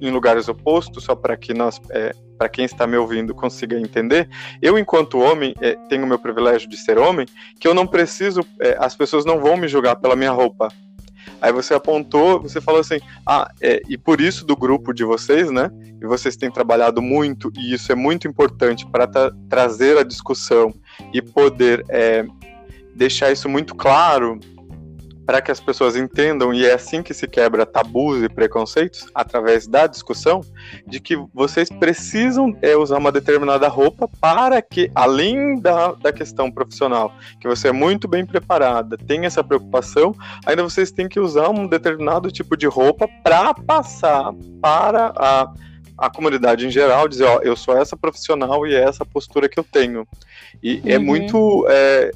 em 0.00 0.10
lugares 0.10 0.48
opostos, 0.48 1.04
só 1.04 1.14
para 1.16 1.36
que 1.36 1.52
nós 1.52 1.80
é, 1.90 2.12
para 2.36 2.48
quem 2.48 2.64
está 2.64 2.86
me 2.86 2.96
ouvindo 2.96 3.34
consiga 3.34 3.78
entender, 3.78 4.28
eu, 4.60 4.78
enquanto 4.78 5.18
homem, 5.18 5.54
é, 5.60 5.74
tenho 5.88 6.04
o 6.04 6.06
meu 6.06 6.18
privilégio 6.18 6.68
de 6.68 6.76
ser 6.76 6.98
homem, 6.98 7.26
que 7.58 7.66
eu 7.66 7.74
não 7.74 7.86
preciso, 7.86 8.40
é, 8.60 8.76
as 8.78 8.94
pessoas 8.94 9.24
não 9.24 9.40
vão 9.40 9.56
me 9.56 9.68
julgar 9.68 9.96
pela 9.96 10.14
minha 10.14 10.30
roupa. 10.30 10.68
Aí 11.40 11.52
você 11.52 11.74
apontou, 11.74 12.40
você 12.40 12.60
falou 12.60 12.80
assim, 12.80 12.98
ah, 13.26 13.50
é, 13.60 13.82
e 13.88 13.96
por 13.98 14.20
isso 14.20 14.44
do 14.44 14.56
grupo 14.56 14.92
de 14.92 15.04
vocês, 15.04 15.50
né? 15.50 15.70
E 16.00 16.06
vocês 16.06 16.36
têm 16.36 16.50
trabalhado 16.50 17.00
muito, 17.02 17.52
e 17.56 17.74
isso 17.74 17.90
é 17.92 17.94
muito 17.94 18.26
importante 18.26 18.86
para 18.86 19.06
tra 19.06 19.30
trazer 19.48 19.98
a 19.98 20.02
discussão 20.02 20.74
e 21.12 21.20
poder 21.20 21.84
é, 21.88 22.24
deixar 22.94 23.30
isso 23.30 23.48
muito 23.48 23.74
claro 23.74 24.40
para 25.26 25.42
que 25.42 25.50
as 25.50 25.58
pessoas 25.58 25.96
entendam, 25.96 26.54
e 26.54 26.64
é 26.64 26.72
assim 26.72 27.02
que 27.02 27.12
se 27.12 27.26
quebra 27.26 27.66
tabus 27.66 28.22
e 28.22 28.28
preconceitos, 28.28 29.06
através 29.12 29.66
da 29.66 29.86
discussão, 29.88 30.40
de 30.86 31.00
que 31.00 31.16
vocês 31.34 31.68
precisam 31.68 32.56
é, 32.62 32.76
usar 32.76 32.98
uma 32.98 33.10
determinada 33.10 33.66
roupa 33.66 34.08
para 34.20 34.62
que, 34.62 34.90
além 34.94 35.60
da, 35.60 35.92
da 35.92 36.12
questão 36.12 36.50
profissional, 36.50 37.12
que 37.40 37.48
você 37.48 37.68
é 37.68 37.72
muito 37.72 38.06
bem 38.06 38.24
preparada, 38.24 38.96
tem 38.96 39.26
essa 39.26 39.42
preocupação, 39.42 40.14
ainda 40.46 40.62
vocês 40.62 40.92
têm 40.92 41.08
que 41.08 41.18
usar 41.18 41.48
um 41.48 41.66
determinado 41.66 42.30
tipo 42.30 42.56
de 42.56 42.66
roupa 42.66 43.08
para 43.24 43.52
passar 43.52 44.32
para 44.62 45.12
a 45.16 45.52
a 45.98 46.10
comunidade 46.10 46.66
em 46.66 46.70
geral 46.70 47.08
dizer, 47.08 47.24
ó, 47.24 47.40
eu 47.40 47.56
sou 47.56 47.76
essa 47.76 47.96
profissional 47.96 48.66
e 48.66 48.74
é 48.74 48.82
essa 48.82 49.04
postura 49.04 49.48
que 49.48 49.58
eu 49.58 49.64
tenho. 49.64 50.06
E 50.62 50.82
é 50.84 50.90
uhum. 50.90 50.94
é 50.94 50.98
muito 50.98 51.66
é, 51.68 52.10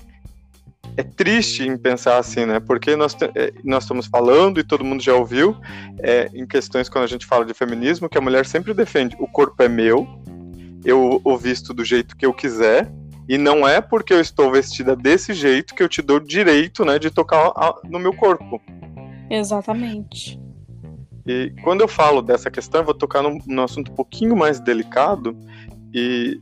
é 0.97 1.03
triste 1.03 1.67
em 1.67 1.77
pensar 1.77 2.19
assim, 2.19 2.45
né? 2.47 2.61
Porque 2.61 2.97
nós, 2.97 3.17
é, 3.35 3.53
nós 3.65 3.85
estamos 3.85 4.07
falando, 4.07 4.61
e 4.61 4.65
todo 4.65 4.85
mundo 4.85 5.03
já 5.03 5.15
ouviu, 5.15 5.57
é, 5.99 6.31
em 6.35 6.47
questões 6.47 6.89
quando 6.89 7.05
a 7.05 7.09
gente 7.09 7.27
fala 7.27 7.45
de 7.45 7.55
feminismo, 7.55 8.09
que 8.09 8.19
a 8.19 8.21
mulher 8.21 8.47
sempre 8.47 8.75
defende 8.75 9.17
o 9.19 9.27
corpo 9.27 9.63
é 9.63 9.69
meu, 9.69 10.07
eu 10.85 11.21
o 11.23 11.37
visto 11.37 11.73
do 11.73 11.85
jeito 11.85 12.17
que 12.17 12.27
eu 12.27 12.33
quiser, 12.33 12.91
e 13.29 13.39
não 13.39 13.67
é 13.67 13.81
porque 13.81 14.13
eu 14.13 14.21
estou 14.21 14.51
vestida 14.51 14.97
desse 14.97 15.33
jeito 15.33 15.75
que 15.75 15.83
eu 15.83 15.89
te 15.89 16.03
dou 16.03 16.19
direito, 16.19 16.85
né, 16.85 16.99
de 16.99 17.11
tocar 17.11 17.53
no 17.85 17.99
meu 17.99 18.13
corpo. 18.13 18.61
Exatamente. 19.31 20.41
E 21.27 21.53
quando 21.63 21.83
eu 21.83 21.89
falo 21.89 22.23
dessa 22.23 22.51
questão, 22.51 22.81
eu 22.81 22.85
vou 22.87 22.95
tocar 22.95 23.23
num, 23.23 23.39
num 23.47 23.63
assunto 23.63 23.93
um 23.93 23.95
pouquinho 23.95 24.37
mais 24.37 24.59
delicado, 24.59 25.37
e 25.95 26.41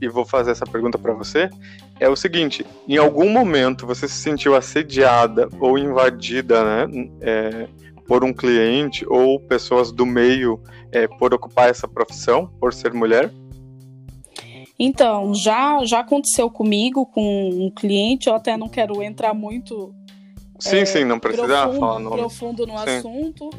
e 0.00 0.08
vou 0.08 0.24
fazer 0.24 0.52
essa 0.52 0.64
pergunta 0.64 0.98
para 0.98 1.12
você, 1.12 1.50
é 2.00 2.08
o 2.08 2.16
seguinte: 2.16 2.66
em 2.88 2.96
algum 2.96 3.28
momento 3.28 3.86
você 3.86 4.08
se 4.08 4.16
sentiu 4.16 4.56
assediada 4.56 5.48
ou 5.60 5.78
invadida, 5.78 6.86
né, 6.86 7.10
é, 7.20 7.68
por 8.08 8.24
um 8.24 8.32
cliente 8.32 9.06
ou 9.08 9.38
pessoas 9.38 9.92
do 9.92 10.04
meio 10.04 10.60
é, 10.90 11.06
por 11.06 11.32
ocupar 11.32 11.68
essa 11.68 11.86
profissão, 11.86 12.50
por 12.58 12.72
ser 12.72 12.92
mulher? 12.92 13.30
Então, 14.82 15.34
já, 15.34 15.84
já 15.84 16.00
aconteceu 16.00 16.50
comigo 16.50 17.04
com 17.04 17.50
um 17.50 17.70
cliente, 17.70 18.28
eu 18.28 18.34
até 18.34 18.56
não 18.56 18.66
quero 18.66 19.02
entrar 19.02 19.34
muito. 19.34 19.94
Sim, 20.58 20.78
é, 20.78 20.84
sim, 20.86 21.04
não 21.04 21.18
precisa 21.18 21.46
profundo, 21.46 21.78
falar 21.78 21.98
nome. 22.00 22.16
profundo 22.16 22.66
no 22.66 22.78
sim. 22.78 22.96
assunto, 22.96 23.50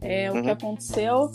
é, 0.00 0.30
uhum. 0.30 0.38
o 0.38 0.42
que 0.42 0.48
uhum. 0.48 0.52
aconteceu. 0.52 1.30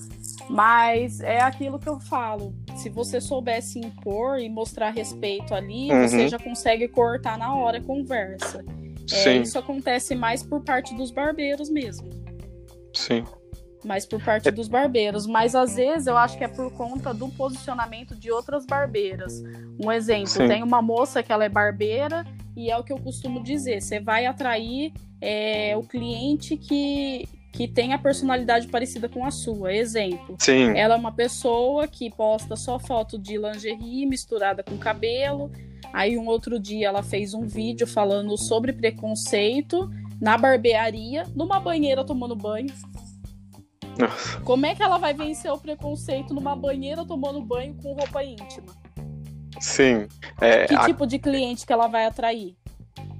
Mas 0.50 1.20
é 1.20 1.42
aquilo 1.42 1.78
que 1.78 1.88
eu 1.88 2.00
falo. 2.00 2.56
Se 2.76 2.90
você 2.90 3.22
soubesse 3.22 3.80
impor 3.80 4.40
e 4.40 4.50
mostrar 4.50 4.90
respeito 4.90 5.54
ali, 5.54 5.92
uhum. 5.92 6.08
você 6.08 6.28
já 6.28 6.40
consegue 6.40 6.88
cortar 6.88 7.38
na 7.38 7.54
hora 7.54 7.78
a 7.78 7.82
conversa. 7.82 8.66
É, 9.12 9.38
isso 9.38 9.58
acontece 9.58 10.16
mais 10.16 10.44
por 10.44 10.62
parte 10.64 10.96
dos 10.96 11.12
barbeiros 11.12 11.70
mesmo. 11.70 12.10
Sim. 12.94 13.24
Mais 13.84 14.06
por 14.06 14.24
parte 14.24 14.50
é... 14.50 14.52
dos 14.52 14.68
barbeiros. 14.68 15.26
Mas 15.26 15.56
às 15.56 15.76
vezes 15.76 16.08
eu 16.08 16.18
acho 16.18 16.38
que 16.38 16.44
é 16.44 16.48
por 16.48 16.72
conta 16.74 17.14
do 17.14 17.30
posicionamento 17.30 18.16
de 18.16 18.32
outras 18.32 18.66
barbeiras. 18.66 19.42
Um 19.84 19.92
exemplo, 19.92 20.28
Sim. 20.28 20.48
tem 20.48 20.64
uma 20.64 20.82
moça 20.82 21.24
que 21.24 21.32
ela 21.32 21.46
é 21.46 21.50
barbeira 21.50 22.26
e 22.56 22.70
é 22.70 22.78
o 22.78 22.84
que 22.84 22.92
eu 22.92 23.00
costumo 23.00 23.42
dizer: 23.42 23.82
você 23.82 24.00
vai 24.00 24.26
atrair 24.26 24.94
é, 25.22 25.76
o 25.78 25.84
cliente 25.84 26.58
que, 26.58 27.28
que 27.60 27.67
tem 27.67 27.91
a 27.91 27.98
personalidade 27.98 28.69
parecida 28.69 29.10
com 29.10 29.26
a 29.26 29.32
sua. 29.32 29.74
Exemplo. 29.74 30.38
Sim. 30.39 30.78
Ela 30.78 30.95
é 30.95 30.98
uma 30.98 31.12
pessoa 31.12 31.89
que 31.89 32.10
posta 32.10 32.56
só 32.56 32.80
foto 32.80 33.19
de 33.19 33.38
lingerie 33.38 34.06
misturada 34.06 34.63
com 34.63 34.78
cabelo. 34.78 35.52
Aí 35.91 36.17
um 36.17 36.26
outro 36.28 36.58
dia 36.58 36.88
ela 36.88 37.04
fez 37.04 37.34
um 37.34 37.45
vídeo 37.45 37.86
falando 37.86 38.38
sobre 38.38 38.72
preconceito 38.72 39.91
na 40.22 40.38
barbearia, 40.38 41.26
numa 41.36 41.60
banheira 41.60 42.06
tomando 42.06 42.34
banho. 42.34 42.74
Nossa. 43.98 44.39
Como 44.39 44.65
é 44.65 44.74
que 44.74 44.82
ela 44.82 44.98
vai 44.98 45.13
vencer 45.13 45.52
o 45.52 45.58
preconceito 45.58 46.34
numa 46.34 46.56
banheira 46.56 47.04
tomando 47.06 47.41
banho 47.41 47.76
com 47.76 47.91
roupa 47.91 48.24
íntima? 48.24 48.67
Sim. 49.60 50.08
É, 50.39 50.65
que 50.65 50.76
a... 50.76 50.86
tipo 50.86 51.06
de 51.06 51.19
cliente 51.19 51.65
que 51.65 51.74
ela 51.74 51.88
vai 51.88 52.06
atrair? 52.06 52.56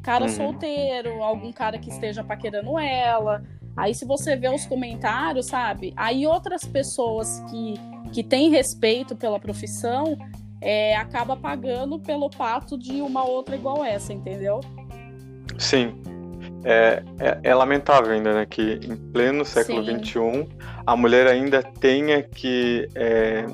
Cara 0.02 0.24
uhum. 0.24 0.30
solteiro, 0.30 1.22
algum 1.22 1.52
cara 1.52 1.78
que 1.78 1.90
esteja 1.90 2.24
paquerando 2.24 2.80
ela, 2.80 3.44
Aí 3.80 3.96
se 3.96 4.04
você 4.04 4.36
vê 4.36 4.50
os 4.50 4.66
comentários, 4.66 5.46
sabe? 5.46 5.94
Aí 5.96 6.28
outras 6.28 6.66
pessoas 6.66 7.42
que, 7.50 7.76
que 8.12 8.22
têm 8.22 8.50
respeito 8.50 9.16
pela 9.16 9.40
profissão 9.40 10.18
é, 10.62 10.98
acaba 10.98 11.38
pagando 11.38 11.98
pelo 11.98 12.30
pato 12.30 12.78
de 12.78 13.02
uma 13.02 13.24
outra 13.24 13.56
igual 13.56 13.86
essa, 13.86 14.12
entendeu? 14.12 14.60
Sim. 15.58 15.96
É, 16.66 17.02
é, 17.20 17.40
é 17.42 17.56
lamentável 17.56 18.12
ainda, 18.12 18.34
né? 18.34 18.46
Que 18.46 18.82
em 18.84 18.98
pleno 19.14 19.46
século 19.46 19.82
XXI 19.82 20.46
a 20.86 20.98
mulher 20.98 21.28
ainda 21.28 21.64
tenha 21.64 22.22
que. 22.22 22.86
É, 22.96 23.46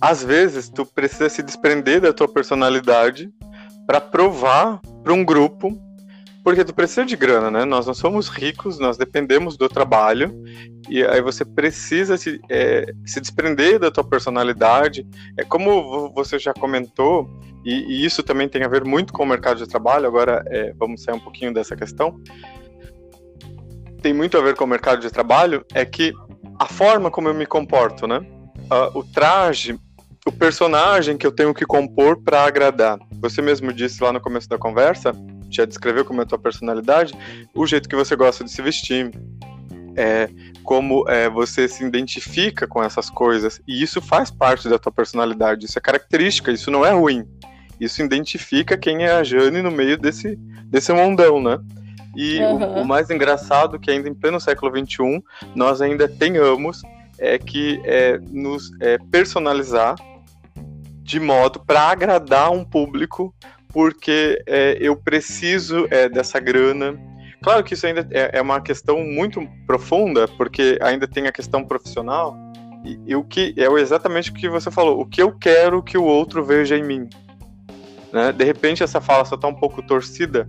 às 0.00 0.24
vezes 0.24 0.70
tu 0.70 0.86
precisa 0.86 1.28
se 1.28 1.42
desprender 1.42 2.00
da 2.00 2.14
tua 2.14 2.28
personalidade 2.28 3.30
para 3.86 4.00
provar 4.00 4.80
para 5.02 5.12
um 5.12 5.22
grupo 5.22 5.78
porque 6.44 6.62
tu 6.62 6.74
precisa 6.74 7.06
de 7.06 7.16
grana, 7.16 7.50
né? 7.50 7.64
Nós 7.64 7.86
não 7.86 7.94
somos 7.94 8.28
ricos, 8.28 8.78
nós 8.78 8.98
dependemos 8.98 9.56
do 9.56 9.66
trabalho. 9.66 10.30
E 10.90 11.02
aí 11.02 11.22
você 11.22 11.42
precisa 11.42 12.18
se, 12.18 12.38
é, 12.50 12.84
se 13.06 13.18
desprender 13.18 13.78
da 13.78 13.90
tua 13.90 14.04
personalidade. 14.04 15.06
É 15.38 15.42
como 15.42 16.12
você 16.12 16.38
já 16.38 16.52
comentou, 16.52 17.26
e, 17.64 17.72
e 17.72 18.04
isso 18.04 18.22
também 18.22 18.46
tem 18.46 18.62
a 18.62 18.68
ver 18.68 18.84
muito 18.84 19.10
com 19.10 19.22
o 19.22 19.26
mercado 19.26 19.56
de 19.56 19.66
trabalho. 19.66 20.06
Agora 20.06 20.44
é, 20.48 20.74
vamos 20.76 21.02
sair 21.02 21.14
um 21.14 21.20
pouquinho 21.20 21.54
dessa 21.54 21.74
questão. 21.74 22.20
Tem 24.02 24.12
muito 24.12 24.36
a 24.36 24.42
ver 24.42 24.54
com 24.54 24.64
o 24.64 24.68
mercado 24.68 25.00
de 25.00 25.10
trabalho, 25.10 25.64
é 25.72 25.82
que 25.82 26.12
a 26.58 26.66
forma 26.66 27.10
como 27.10 27.26
eu 27.26 27.34
me 27.34 27.46
comporto, 27.46 28.06
né? 28.06 28.18
Uh, 28.70 28.98
o 28.98 29.02
traje, 29.02 29.78
o 30.26 30.32
personagem 30.32 31.16
que 31.16 31.26
eu 31.26 31.32
tenho 31.32 31.54
que 31.54 31.64
compor 31.64 32.22
para 32.22 32.44
agradar. 32.44 32.98
Você 33.22 33.40
mesmo 33.40 33.72
disse 33.72 34.04
lá 34.04 34.12
no 34.12 34.20
começo 34.20 34.46
da 34.46 34.58
conversa 34.58 35.14
já 35.56 35.64
descreveu 35.64 36.04
como 36.04 36.20
é 36.20 36.24
a 36.24 36.26
tua 36.26 36.38
personalidade, 36.38 37.14
o 37.54 37.66
jeito 37.66 37.88
que 37.88 37.96
você 37.96 38.14
gosta 38.16 38.44
de 38.44 38.50
se 38.50 38.60
vestir, 38.62 39.10
é, 39.96 40.28
como 40.62 41.08
é, 41.08 41.28
você 41.28 41.68
se 41.68 41.84
identifica 41.84 42.66
com 42.66 42.82
essas 42.82 43.08
coisas, 43.10 43.60
e 43.66 43.82
isso 43.82 44.00
faz 44.00 44.30
parte 44.30 44.68
da 44.68 44.78
tua 44.78 44.92
personalidade, 44.92 45.66
isso 45.66 45.78
é 45.78 45.82
característica, 45.82 46.50
isso 46.50 46.70
não 46.70 46.84
é 46.84 46.90
ruim. 46.90 47.26
Isso 47.80 48.02
identifica 48.02 48.76
quem 48.76 49.04
é 49.04 49.10
a 49.10 49.24
Jane 49.24 49.60
no 49.60 49.70
meio 49.70 49.98
desse, 49.98 50.36
desse 50.66 50.92
mundão, 50.92 51.42
né? 51.42 51.58
E 52.16 52.38
uhum. 52.38 52.78
o, 52.78 52.82
o, 52.82 52.84
mais 52.84 53.10
engraçado 53.10 53.76
é 53.76 53.78
que 53.78 53.90
ainda 53.90 54.08
em 54.08 54.14
pleno 54.14 54.40
século 54.40 54.72
XXI, 54.72 55.22
nós 55.54 55.82
ainda 55.82 56.08
tenhamos 56.08 56.82
é 57.18 57.38
que 57.38 57.80
é, 57.84 58.18
nos 58.30 58.70
é, 58.80 58.98
personalizar 59.10 59.96
de 61.02 61.20
modo 61.20 61.60
para 61.60 61.82
agradar 61.82 62.50
um 62.50 62.64
público 62.64 63.34
porque 63.74 64.40
é, 64.46 64.78
eu 64.80 64.94
preciso 64.94 65.88
é, 65.90 66.08
dessa 66.08 66.38
grana. 66.38 66.96
Claro 67.42 67.64
que 67.64 67.74
isso 67.74 67.84
ainda 67.84 68.06
é, 68.12 68.38
é, 68.38 68.40
uma 68.40 68.60
questão 68.60 69.02
muito 69.04 69.44
profunda, 69.66 70.28
porque 70.28 70.78
ainda 70.80 71.08
tem 71.08 71.26
a 71.26 71.32
questão 71.32 71.64
profissional, 71.64 72.36
e, 72.84 73.00
e, 73.04 73.16
o 73.16 73.24
que 73.24 73.52
é 73.58 73.66
exatamente 73.80 74.30
o 74.30 74.34
que 74.34 74.48
você 74.48 74.70
falou, 74.70 75.00
o 75.00 75.06
que 75.06 75.20
eu 75.20 75.36
quero 75.36 75.82
que 75.82 75.98
o 75.98 76.04
outro 76.04 76.44
veja 76.44 76.76
em 76.76 76.84
mim. 76.84 77.08
Né? 78.12 78.30
De 78.30 78.44
repente 78.44 78.84
essa 78.84 79.00
fala 79.00 79.24
só 79.24 79.34
está 79.34 79.48
um 79.48 79.54
pouco 79.54 79.82
torcida, 79.82 80.48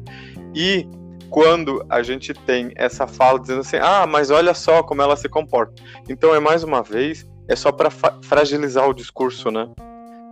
e 0.54 0.88
quando 1.32 1.84
a 1.90 2.04
gente 2.04 2.32
tem 2.32 2.72
essa 2.76 3.08
fala 3.08 3.40
dizendo 3.40 3.62
assim, 3.62 3.78
ah, 3.82 4.06
mas 4.06 4.30
olha 4.30 4.54
só 4.54 4.84
como 4.84 5.02
ela 5.02 5.16
se 5.16 5.28
comporta. 5.28 5.82
Então 6.08 6.36
é 6.36 6.40
mais 6.40 6.64
uma 6.64 6.84
vez, 6.84 7.28
é 7.48 7.56
só 7.56 7.72
para 7.72 7.90
fragilizar 7.90 8.88
o 8.88 8.94
discurso, 8.94 9.50
né? 9.50 9.68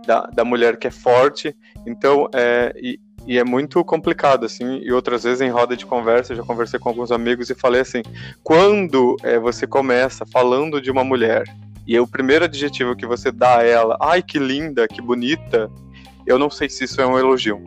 Da, 0.06 0.22
da 0.22 0.44
mulher 0.44 0.76
que 0.76 0.86
é 0.86 0.90
forte. 0.90 1.54
Então, 1.86 2.28
é, 2.34 2.72
e, 2.76 3.00
e, 3.26 3.38
é 3.38 3.44
muito 3.44 3.82
complicado, 3.84 4.46
assim. 4.46 4.78
E 4.82 4.92
outras 4.92 5.24
vezes 5.24 5.40
em 5.40 5.50
roda 5.50 5.76
de 5.76 5.86
conversa, 5.86 6.32
eu 6.32 6.36
já 6.38 6.42
conversei 6.42 6.78
com 6.78 6.88
alguns 6.88 7.10
amigos 7.10 7.50
e 7.50 7.54
falei 7.54 7.80
assim: 7.80 8.02
quando 8.42 9.16
é, 9.22 9.38
você 9.38 9.66
começa 9.66 10.24
falando 10.26 10.80
de 10.80 10.90
uma 10.90 11.04
mulher 11.04 11.44
e 11.86 11.96
é 11.96 12.00
o 12.00 12.06
primeiro 12.06 12.44
adjetivo 12.44 12.96
que 12.96 13.06
você 13.06 13.30
dá 13.30 13.58
a 13.58 13.62
ela, 13.62 13.96
ai 14.00 14.22
que 14.22 14.38
linda, 14.38 14.88
que 14.88 15.02
bonita, 15.02 15.70
eu 16.26 16.38
não 16.38 16.48
sei 16.48 16.68
se 16.68 16.84
isso 16.84 17.00
é 17.00 17.06
um 17.06 17.18
elogio. 17.18 17.60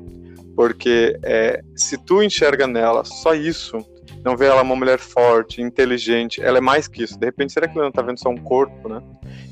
Porque 0.56 1.20
é, 1.22 1.62
se 1.76 1.98
tu 1.98 2.24
enxerga 2.24 2.66
nela 2.66 3.04
só 3.06 3.36
isso, 3.36 3.78
não 4.24 4.36
vê 4.36 4.46
ela 4.46 4.62
uma 4.62 4.76
mulher 4.76 5.00
forte, 5.00 5.62
inteligente, 5.62 6.42
ela 6.42 6.58
é 6.58 6.62
mais 6.62 6.88
que 6.88 7.04
isso. 7.04 7.18
De 7.18 7.26
repente, 7.26 7.54
será 7.54 7.68
que 7.68 7.78
ela 7.78 7.86
não 7.86 7.92
tá 7.92 8.02
vendo 8.02 8.20
só 8.20 8.30
um 8.30 8.38
corpo, 8.38 8.90
né? 8.90 9.02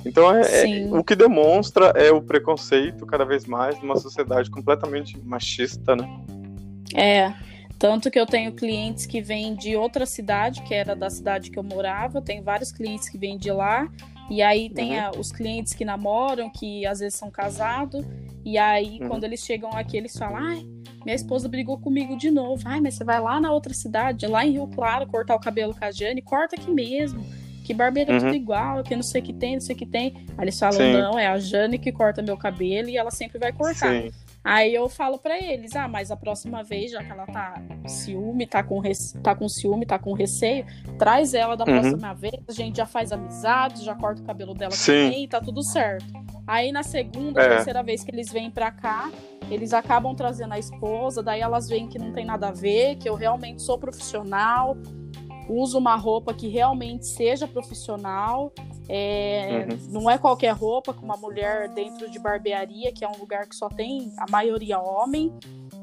Então, 0.06 0.34
é, 0.34 0.82
é, 0.82 0.88
o 0.91 1.04
que 1.04 1.15
demonstra 1.15 1.88
é 1.95 2.12
o 2.12 2.21
preconceito 2.21 3.06
cada 3.06 3.25
vez 3.25 3.45
mais 3.45 3.82
numa 3.82 3.97
sociedade 3.97 4.49
completamente 4.49 5.17
machista, 5.23 5.95
né? 5.95 6.08
É, 6.93 7.34
tanto 7.78 8.10
que 8.10 8.19
eu 8.19 8.25
tenho 8.25 8.54
clientes 8.54 9.06
que 9.06 9.21
vêm 9.21 9.56
de 9.56 9.75
outra 9.75 10.06
cidade, 10.06 10.62
que 10.62 10.73
era 10.73 10.95
da 10.95 11.10
cidade 11.10 11.49
que 11.51 11.60
eu 11.60 11.63
morava, 11.63 12.21
tem 12.21 12.41
vários 12.41 12.71
clientes 12.71 13.10
que 13.10 13.17
vêm 13.17 13.38
de 13.38 13.51
lá, 13.51 13.89
e 14.29 14.41
aí 14.41 14.69
tem 14.69 14.97
uhum. 14.99 15.05
a, 15.05 15.11
os 15.11 15.31
clientes 15.31 15.73
que 15.73 15.85
namoram, 15.85 16.49
que 16.49 16.85
às 16.85 16.99
vezes 16.99 17.17
são 17.17 17.29
casados, 17.29 18.05
e 18.43 18.57
aí 18.57 18.99
uhum. 19.01 19.09
quando 19.09 19.23
eles 19.23 19.39
chegam 19.41 19.71
aqui, 19.71 19.97
eles 19.97 20.17
falam: 20.17 20.38
ai, 20.38 20.65
minha 21.05 21.15
esposa 21.15 21.47
brigou 21.47 21.77
comigo 21.77 22.17
de 22.17 22.31
novo. 22.31 22.63
Ai, 22.65 22.81
mas 22.81 22.95
você 22.95 23.03
vai 23.03 23.19
lá 23.19 23.39
na 23.39 23.51
outra 23.51 23.73
cidade, 23.73 24.25
lá 24.25 24.45
em 24.45 24.51
Rio 24.51 24.67
Claro, 24.67 25.07
cortar 25.07 25.35
o 25.35 25.39
cabelo 25.39 25.75
com 25.75 25.85
a 25.85 25.91
Jane, 25.91 26.21
corta 26.21 26.55
aqui 26.55 26.71
mesmo. 26.71 27.23
Que 27.65 27.73
barbeira 27.73 28.12
é 28.12 28.13
uhum. 28.13 28.19
tudo 28.19 28.36
igual, 28.36 28.84
que 28.84 28.95
não 28.95 29.01
sei 29.01 29.21
o 29.21 29.23
que 29.23 29.34
tem, 29.34 29.56
não 29.56 29.60
sei 29.60 29.75
o 29.75 29.78
que 29.80 29.88
tem. 29.88 30.13
Aí 30.38 30.43
eles 30.43 30.60
falam: 30.60 30.78
Sim. 30.78 30.93
não, 30.93 31.17
é 31.17 31.25
a 31.25 31.39
Jane 31.39 31.80
que 31.80 31.91
corta 31.91 32.21
meu 32.21 32.38
cabelo 32.38 32.88
e 32.89 32.95
ela 32.95 33.10
sempre 33.10 33.39
vai 33.39 33.51
cortar. 33.51 33.89
Sim. 33.89 34.12
Aí 34.43 34.75
eu 34.75 34.88
falo 34.88 35.17
para 35.17 35.36
eles, 35.43 35.75
ah, 35.75 35.88
mas 35.88 36.12
a 36.12 36.15
próxima 36.15 36.62
vez, 36.62 36.91
já 36.91 37.04
que 37.04 37.12
ela 37.12 37.25
tá 37.25 37.60
ciúme, 37.88 38.45
tá 38.45 38.62
com, 38.62 38.78
rece... 38.78 39.17
tá 39.17 39.34
com 39.34 39.49
ciúme, 39.49 39.88
tá 39.88 39.97
com 39.97 40.13
receio, 40.13 40.63
traz 40.99 41.34
ela 41.34 41.58
da 41.58 41.65
uhum. 41.65 41.80
próxima 41.80 42.13
vez, 42.13 42.36
a 42.47 42.51
gente 42.51 42.78
já 42.78 42.86
faz 42.86 43.12
amizade, 43.12 43.84
já 43.84 43.95
corta 43.95 44.21
o 44.21 44.25
cabelo 44.25 44.54
dela 44.54 44.69
Sim. 44.69 45.06
também, 45.06 45.28
tá 45.28 45.41
tudo 45.41 45.63
certo. 45.63 46.06
Aí 46.45 46.71
na 46.71 46.84
segunda, 46.84 47.41
é. 47.41 47.49
terceira 47.49 47.82
vez 47.82 48.04
que 48.04 48.12
eles 48.12 48.32
vêm 48.32 48.51
pra 48.51 48.69
cá, 48.69 49.10
eles 49.49 49.73
acabam 49.73 50.13
trazendo 50.13 50.54
a 50.54 50.60
esposa, 50.60 51.23
daí 51.23 51.41
elas 51.41 51.67
veem 51.67 51.88
que 51.88 51.97
não 51.97 52.13
tem 52.13 52.23
nada 52.23 52.49
a 52.49 52.51
ver, 52.51 52.97
que 52.97 53.10
eu 53.10 53.15
realmente 53.15 53.63
sou 53.63 53.80
profissional, 53.80 54.78
uso 55.47 55.77
uma 55.77 55.95
roupa 55.95 56.34
que 56.34 56.47
realmente 56.47 57.05
seja 57.05 57.47
profissional 57.47 58.51
é, 58.88 59.65
uhum. 59.69 60.01
Não 60.01 60.12
é 60.12 60.17
qualquer 60.17 60.53
roupa 60.53 60.93
com 60.93 61.03
uma 61.03 61.17
mulher 61.17 61.69
dentro 61.69 62.10
de 62.10 62.19
barbearia, 62.19 62.91
que 62.91 63.03
é 63.03 63.08
um 63.08 63.17
lugar 63.17 63.47
que 63.47 63.55
só 63.55 63.67
tem 63.67 64.12
a 64.17 64.29
maioria 64.29 64.79
homem. 64.79 65.34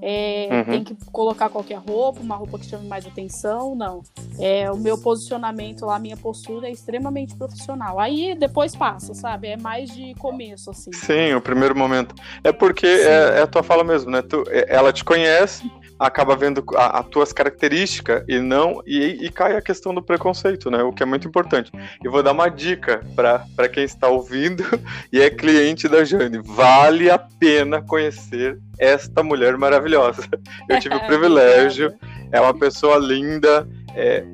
É, 0.01 0.49
uhum. 0.51 0.65
Tem 0.65 0.85
que 0.85 0.97
colocar 1.13 1.49
qualquer 1.49 1.79
roupa, 1.79 2.21
uma 2.21 2.35
roupa 2.35 2.59
que 2.59 2.67
chame 2.67 2.89
mais 2.89 3.07
atenção, 3.07 3.75
não. 3.75 4.03
É, 4.39 4.71
o 4.71 4.77
meu 4.77 4.99
posicionamento 4.99 5.87
lá, 5.87 5.97
a 5.97 5.99
minha 5.99 6.17
postura 6.17 6.69
é 6.69 6.73
extremamente 6.73 7.37
profissional. 7.37 8.01
Aí 8.01 8.35
depois 8.35 8.75
passa, 8.75 9.15
sabe? 9.15 9.49
É 9.49 9.57
mais 9.57 9.91
de 9.95 10.15
começo, 10.15 10.71
assim. 10.71 10.93
Sim, 10.93 11.35
o 11.35 11.41
primeiro 11.41 11.77
momento. 11.77 12.15
É 12.43 12.53
porque 12.53 12.87
é, 12.87 13.39
é, 13.39 13.43
a 13.43 13.47
tua 13.47 13.63
fala 13.63 13.85
mesmo, 13.85 14.11
né? 14.11 14.23
Tu, 14.23 14.43
é, 14.49 14.67
ela 14.69 14.93
te 14.93 15.05
conhece, 15.05 15.71
acaba 15.99 16.37
vendo 16.37 16.65
as 16.77 17.07
tuas 17.07 17.33
características 17.33 18.25
e 18.29 18.39
não 18.39 18.83
e, 18.87 19.25
e, 19.25 19.31
cai 19.31 19.57
a 19.57 19.63
questão 19.63 19.95
do 19.95 20.03
preconceito, 20.03 20.71
né? 20.71 20.83
O 20.83 20.93
que 20.93 21.03
é 21.03 21.07
muito 21.07 21.27
importante. 21.29 21.71
E 22.05 22.09
vou 22.09 22.23
dar 22.23 22.33
uma 22.33 22.49
dica 22.49 23.01
para 23.15 23.69
quem 23.69 23.85
está 23.85 24.09
ouvindo 24.09 24.65
e 25.13 25.21
é 25.21 25.31
cliente 25.31 25.89
da 25.89 26.05
Jane. 26.05 26.41
Vale 26.45 27.11
a 27.11 27.19
pena 27.19 27.83
conhecer 27.83 28.59
esta 28.79 29.23
mulher 29.23 29.57
maravilhosa. 29.57 30.23
Eu 30.69 30.81
tive 30.81 30.97
o 30.97 31.05
privilégio. 31.07 31.93
É 32.31 32.41
uma 32.41 32.55
pessoa 32.55 32.97
linda. 32.99 33.69
É, 33.95 34.25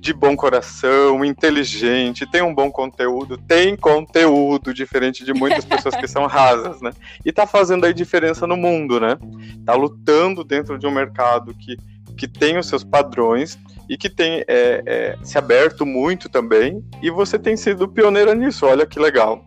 de 0.00 0.12
bom 0.12 0.36
coração, 0.36 1.24
inteligente, 1.24 2.26
tem 2.30 2.42
um 2.42 2.54
bom 2.54 2.70
conteúdo, 2.70 3.36
tem 3.36 3.76
conteúdo 3.76 4.72
diferente 4.72 5.24
de 5.24 5.32
muitas 5.32 5.64
pessoas 5.64 5.96
que 5.96 6.06
são 6.06 6.26
rasas, 6.26 6.80
né? 6.80 6.90
E 7.24 7.32
tá 7.32 7.46
fazendo 7.46 7.84
aí 7.84 7.92
diferença 7.92 8.46
no 8.46 8.56
mundo, 8.56 9.00
né? 9.00 9.18
Tá 9.64 9.74
lutando 9.74 10.44
dentro 10.44 10.78
de 10.78 10.86
um 10.86 10.90
mercado 10.90 11.54
que, 11.54 11.76
que 12.16 12.28
tem 12.28 12.58
os 12.58 12.68
seus 12.68 12.84
padrões 12.84 13.58
e 13.88 13.96
que 13.96 14.08
tem 14.08 14.44
é, 14.46 14.82
é, 14.86 15.18
se 15.22 15.36
aberto 15.36 15.84
muito 15.84 16.28
também. 16.28 16.84
E 17.02 17.10
você 17.10 17.38
tem 17.38 17.56
sido 17.56 17.88
pioneira 17.88 18.34
nisso, 18.34 18.66
olha 18.66 18.86
que 18.86 19.00
legal. 19.00 19.44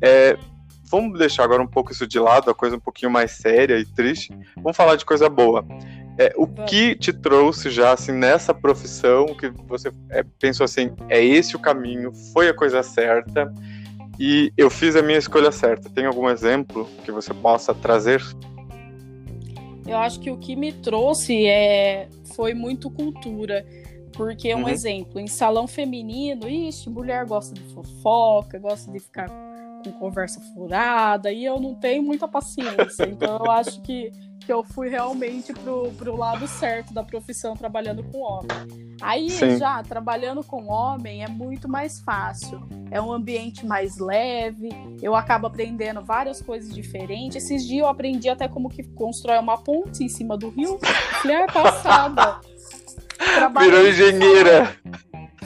É, 0.00 0.38
vamos 0.90 1.18
deixar 1.18 1.44
agora 1.44 1.62
um 1.62 1.66
pouco 1.66 1.92
isso 1.92 2.06
de 2.06 2.18
lado, 2.18 2.50
a 2.50 2.54
coisa 2.54 2.76
um 2.76 2.80
pouquinho 2.80 3.10
mais 3.10 3.32
séria 3.32 3.78
e 3.78 3.84
triste. 3.84 4.32
Vamos 4.56 4.76
falar 4.76 4.96
de 4.96 5.04
coisa 5.04 5.28
boa. 5.28 5.64
É, 6.18 6.32
o 6.36 6.46
que 6.46 6.94
te 6.94 7.12
trouxe 7.12 7.70
já 7.70 7.92
assim 7.92 8.12
nessa 8.12 8.54
profissão 8.54 9.26
que 9.34 9.48
você 9.68 9.92
é, 10.10 10.24
pensou 10.38 10.64
assim, 10.64 10.90
é 11.10 11.22
esse 11.22 11.54
o 11.54 11.58
caminho, 11.58 12.12
foi 12.32 12.48
a 12.48 12.54
coisa 12.54 12.82
certa 12.82 13.52
e 14.18 14.50
eu 14.56 14.70
fiz 14.70 14.96
a 14.96 15.02
minha 15.02 15.18
escolha 15.18 15.52
certa. 15.52 15.90
Tem 15.90 16.06
algum 16.06 16.28
exemplo 16.30 16.88
que 17.04 17.12
você 17.12 17.34
possa 17.34 17.74
trazer? 17.74 18.22
Eu 19.86 19.98
acho 19.98 20.18
que 20.18 20.30
o 20.30 20.38
que 20.38 20.56
me 20.56 20.72
trouxe 20.72 21.46
é 21.46 22.08
foi 22.34 22.54
muito 22.54 22.90
cultura. 22.90 23.64
Porque, 24.12 24.54
um 24.54 24.62
uhum. 24.62 24.68
exemplo, 24.68 25.20
em 25.20 25.26
salão 25.26 25.66
feminino, 25.66 26.48
ixi, 26.48 26.88
mulher 26.88 27.26
gosta 27.26 27.54
de 27.54 27.60
fofoca, 27.74 28.58
gosta 28.58 28.90
de 28.90 28.98
ficar 28.98 29.28
com 29.84 29.92
conversa 29.92 30.40
furada, 30.54 31.30
e 31.30 31.44
eu 31.44 31.60
não 31.60 31.74
tenho 31.74 32.02
muita 32.02 32.26
paciência. 32.26 33.06
Então, 33.06 33.38
eu 33.44 33.50
acho 33.50 33.82
que 33.82 34.10
que 34.46 34.52
eu 34.52 34.62
fui 34.62 34.88
realmente 34.88 35.52
pro, 35.52 35.90
pro 35.98 36.16
lado 36.16 36.46
certo 36.46 36.94
da 36.94 37.02
profissão 37.02 37.56
trabalhando 37.56 38.04
com 38.04 38.20
homem. 38.20 38.94
Aí 39.02 39.28
Sim. 39.28 39.58
já 39.58 39.82
trabalhando 39.82 40.44
com 40.44 40.70
homem 40.70 41.24
é 41.24 41.28
muito 41.28 41.68
mais 41.68 42.00
fácil. 42.00 42.62
É 42.92 43.00
um 43.02 43.12
ambiente 43.12 43.66
mais 43.66 43.98
leve, 43.98 44.68
eu 45.02 45.16
acabo 45.16 45.48
aprendendo 45.48 46.00
várias 46.00 46.40
coisas 46.40 46.72
diferentes. 46.72 47.44
Esses 47.44 47.66
dias 47.66 47.80
eu 47.80 47.88
aprendi 47.88 48.28
até 48.28 48.46
como 48.46 48.68
que 48.70 48.84
constrói 48.84 49.38
uma 49.38 49.58
ponte 49.58 50.04
em 50.04 50.08
cima 50.08 50.38
do 50.38 50.48
rio. 50.50 50.78
Falei, 51.20 51.36
é 51.38 51.46
passada. 51.46 52.40
Virou 53.60 53.88
engenheira 53.88 54.76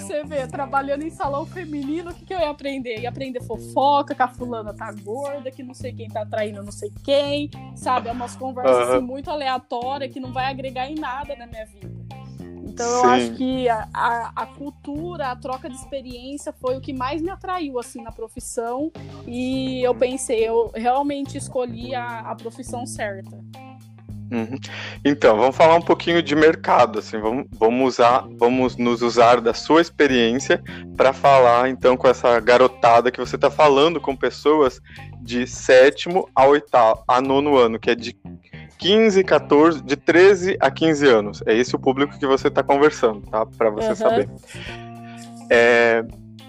você 0.00 0.24
vê, 0.24 0.46
trabalhando 0.46 1.02
em 1.02 1.10
salão 1.10 1.46
feminino, 1.46 2.10
o 2.10 2.14
que, 2.14 2.24
que 2.24 2.34
eu 2.34 2.38
ia 2.38 2.50
aprender? 2.50 3.00
Ia 3.00 3.08
aprender 3.08 3.42
fofoca, 3.42 4.14
que 4.14 4.22
a 4.22 4.28
fulana 4.28 4.74
tá 4.74 4.92
gorda, 4.92 5.50
que 5.50 5.62
não 5.62 5.74
sei 5.74 5.92
quem 5.92 6.08
tá 6.08 6.24
traindo 6.26 6.62
não 6.62 6.72
sei 6.72 6.92
quem, 7.04 7.50
sabe? 7.74 8.08
É 8.08 8.12
umas 8.12 8.36
conversas 8.36 8.88
uhum. 8.88 8.94
assim, 8.94 9.06
muito 9.06 9.30
aleatórias 9.30 10.12
que 10.12 10.20
não 10.20 10.32
vai 10.32 10.46
agregar 10.46 10.90
em 10.90 10.94
nada 10.94 11.34
na 11.36 11.46
minha 11.46 11.66
vida. 11.66 12.00
Então 12.62 12.86
Sim. 12.86 12.94
eu 12.94 13.04
acho 13.10 13.32
que 13.34 13.68
a, 13.68 13.88
a, 13.92 14.32
a, 14.36 14.46
cultura, 14.46 15.28
a 15.28 15.36
troca 15.36 15.68
de 15.68 15.74
experiência 15.74 16.52
foi 16.52 16.76
o 16.76 16.80
que 16.80 16.92
mais 16.92 17.20
me 17.20 17.30
atraiu 17.30 17.78
assim 17.78 18.02
na 18.02 18.12
profissão 18.12 18.92
e 19.26 19.82
eu 19.82 19.94
pensei, 19.94 20.48
eu 20.48 20.70
realmente 20.74 21.36
escolhi 21.36 21.94
a, 21.94 22.20
a 22.20 22.34
profissão 22.34 22.86
certa. 22.86 23.38
Uhum. 24.30 24.58
Então, 25.04 25.36
vamos 25.36 25.56
falar 25.56 25.74
um 25.74 25.82
pouquinho 25.82 26.22
de 26.22 26.36
mercado, 26.36 27.00
assim, 27.00 27.18
vamos, 27.18 27.46
vamos 27.52 27.94
usar, 27.94 28.24
vamos 28.38 28.76
nos 28.76 29.02
usar 29.02 29.40
da 29.40 29.52
sua 29.52 29.80
experiência 29.80 30.62
para 30.96 31.12
falar 31.12 31.68
então 31.68 31.96
com 31.96 32.06
essa 32.06 32.38
garotada 32.38 33.10
que 33.10 33.18
você 33.18 33.34
está 33.34 33.50
falando 33.50 34.00
com 34.00 34.14
pessoas 34.14 34.80
de 35.20 35.46
sétimo 35.46 36.28
a 36.34 36.46
oitavo, 36.46 37.02
a 37.08 37.20
nono 37.20 37.56
ano, 37.56 37.78
que 37.78 37.90
é 37.90 37.94
de 37.94 38.16
15, 38.78 39.24
14, 39.24 39.82
de 39.82 39.96
13 39.96 40.56
a 40.60 40.70
15 40.70 41.06
anos. 41.06 41.42
É 41.46 41.54
esse 41.54 41.74
o 41.74 41.78
público 41.78 42.18
que 42.18 42.26
você 42.26 42.48
está 42.48 42.62
conversando, 42.62 43.22
tá? 43.22 43.44
Para 43.44 43.70
você 43.70 43.88
uhum. 43.88 43.96
saber. 43.96 44.28
É, 45.50 46.04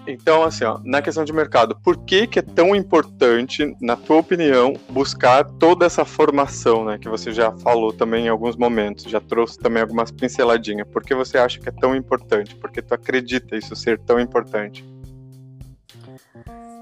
então, 0.07 0.43
assim, 0.43 0.63
ó, 0.63 0.79
na 0.83 1.01
questão 1.01 1.23
de 1.23 1.31
mercado, 1.31 1.77
por 1.83 1.97
que, 2.05 2.25
que 2.25 2.39
é 2.39 2.41
tão 2.41 2.75
importante, 2.75 3.75
na 3.79 3.95
tua 3.95 4.17
opinião, 4.17 4.73
buscar 4.89 5.43
toda 5.43 5.85
essa 5.85 6.03
formação, 6.03 6.85
né? 6.85 6.97
Que 6.97 7.07
você 7.07 7.31
já 7.31 7.51
falou 7.51 7.93
também 7.93 8.25
em 8.25 8.29
alguns 8.29 8.55
momentos, 8.55 9.05
já 9.05 9.21
trouxe 9.21 9.59
também 9.59 9.81
algumas 9.81 10.11
pinceladinhas. 10.11 10.87
Por 10.87 11.03
que 11.03 11.13
você 11.13 11.37
acha 11.37 11.59
que 11.59 11.69
é 11.69 11.71
tão 11.71 11.95
importante? 11.95 12.55
Por 12.55 12.71
que 12.71 12.81
tu 12.81 12.93
acredita 12.93 13.55
isso 13.55 13.75
ser 13.75 13.99
tão 13.99 14.19
importante? 14.19 14.83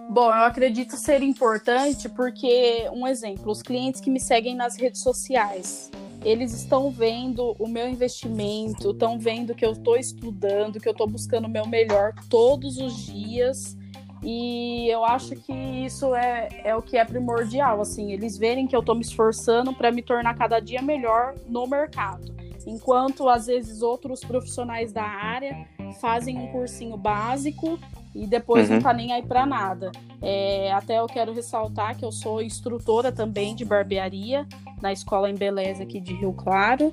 Bom, 0.10 0.26
eu 0.26 0.46
acredito 0.46 0.96
ser 0.96 1.22
importante 1.22 2.10
porque, 2.10 2.90
um 2.92 3.06
exemplo, 3.06 3.52
os 3.52 3.62
clientes 3.62 4.02
que 4.02 4.10
me 4.10 4.20
seguem 4.20 4.56
nas 4.56 4.76
redes 4.76 5.02
sociais, 5.02 5.92
eles 6.24 6.54
estão 6.54 6.92
vendo 6.92 7.56
o 7.58 7.68
meu 7.68 7.88
investimento, 7.88 8.92
estão 8.92 9.18
vendo 9.18 9.56
que 9.56 9.66
eu 9.66 9.72
estou 9.72 9.96
estudando, 9.96 10.80
que 10.80 10.88
eu 10.88 10.92
estou 10.92 11.08
buscando 11.08 11.46
o 11.46 11.50
meu 11.50 11.66
melhor 11.66 12.14
todos 12.30 12.78
os 12.78 13.06
dias. 13.06 13.78
E 14.22 14.90
eu 14.90 15.06
acho 15.06 15.34
que 15.36 15.54
isso 15.54 16.14
é, 16.14 16.50
é 16.66 16.76
o 16.76 16.82
que 16.82 16.98
é 16.98 17.06
primordial, 17.06 17.80
assim, 17.80 18.12
eles 18.12 18.38
verem 18.38 18.68
que 18.68 18.76
eu 18.76 18.82
estou 18.82 18.94
me 18.94 19.02
esforçando 19.02 19.74
para 19.74 19.92
me 19.92 20.02
tornar 20.02 20.36
cada 20.36 20.60
dia 20.60 20.82
melhor 20.82 21.36
no 21.48 21.66
mercado. 21.66 22.36
Enquanto 22.68 23.30
às 23.30 23.48
vezes 23.48 23.82
outros 23.82 24.20
profissionais 24.20 24.92
da 24.92 25.04
área 25.04 25.66
fazem 26.02 26.38
um 26.38 26.52
cursinho 26.52 26.98
básico 26.98 27.80
e 28.14 28.26
depois 28.26 28.68
uhum. 28.68 28.76
não 28.76 28.82
tá 28.82 28.94
nem 28.94 29.12
aí 29.12 29.24
para 29.24 29.46
nada. 29.46 29.92
É, 30.22 30.72
até 30.74 31.00
eu 31.00 31.08
quero 31.08 31.34
ressaltar 31.34 31.98
que 31.98 32.04
eu 32.04 32.12
sou 32.12 32.42
instrutora 32.42 33.12
também 33.12 33.56
de 33.56 33.64
barbearia 33.64 34.48
na 34.82 34.92
escola 34.92 35.30
em 35.30 35.36
Beleza 35.36 35.84
aqui 35.84 36.00
de 36.00 36.14
Rio 36.14 36.34
Claro. 36.34 36.92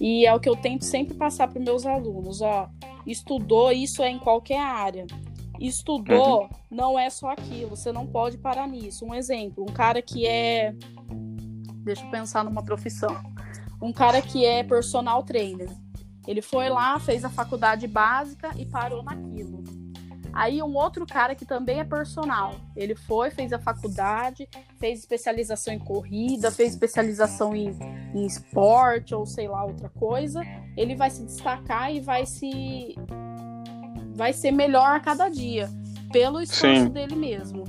E 0.00 0.26
é 0.26 0.34
o 0.34 0.38
que 0.38 0.48
eu 0.48 0.54
tento 0.54 0.84
sempre 0.84 1.14
passar 1.14 1.48
para 1.48 1.60
meus 1.60 1.84
alunos, 1.84 2.40
ó, 2.40 2.68
estudou, 3.04 3.72
isso 3.72 4.02
é 4.02 4.10
em 4.10 4.18
qualquer 4.18 4.60
área. 4.60 5.06
Estudou 5.58 6.42
uhum. 6.42 6.48
não 6.70 6.98
é 6.98 7.10
só 7.10 7.30
aquilo, 7.30 7.70
você 7.70 7.90
não 7.90 8.06
pode 8.06 8.38
parar 8.38 8.68
nisso. 8.68 9.04
Um 9.04 9.12
exemplo, 9.12 9.64
um 9.64 9.72
cara 9.72 10.00
que 10.00 10.24
é 10.24 10.72
deixa 11.88 12.04
eu 12.04 12.10
pensar 12.10 12.44
numa 12.44 12.62
profissão. 12.62 13.16
Um 13.80 13.92
cara 13.92 14.20
que 14.20 14.44
é 14.44 14.62
personal 14.62 15.22
trainer 15.22 15.70
Ele 16.26 16.42
foi 16.42 16.68
lá, 16.68 16.98
fez 16.98 17.24
a 17.24 17.30
faculdade 17.30 17.86
básica 17.86 18.50
e 18.56 18.66
parou 18.66 19.02
naquilo. 19.02 19.62
Aí 20.32 20.62
um 20.62 20.76
outro 20.76 21.06
cara 21.06 21.34
que 21.34 21.44
também 21.44 21.80
é 21.80 21.84
personal, 21.84 22.54
ele 22.76 22.94
foi, 22.94 23.30
fez 23.30 23.52
a 23.52 23.58
faculdade, 23.58 24.48
fez 24.78 25.00
especialização 25.00 25.72
em 25.72 25.78
corrida, 25.78 26.50
fez 26.50 26.72
especialização 26.72 27.54
em, 27.54 27.76
em 28.14 28.26
esporte 28.26 29.14
ou 29.14 29.26
sei 29.26 29.48
lá 29.48 29.64
outra 29.64 29.88
coisa. 29.88 30.42
Ele 30.76 30.94
vai 30.94 31.10
se 31.10 31.24
destacar 31.24 31.92
e 31.92 32.00
vai 32.00 32.26
se 32.26 32.94
vai 34.14 34.32
ser 34.32 34.50
melhor 34.50 34.96
a 34.96 35.00
cada 35.00 35.28
dia 35.28 35.68
pelo 36.12 36.40
esforço 36.40 36.82
Sim. 36.84 36.88
dele 36.88 37.14
mesmo. 37.14 37.64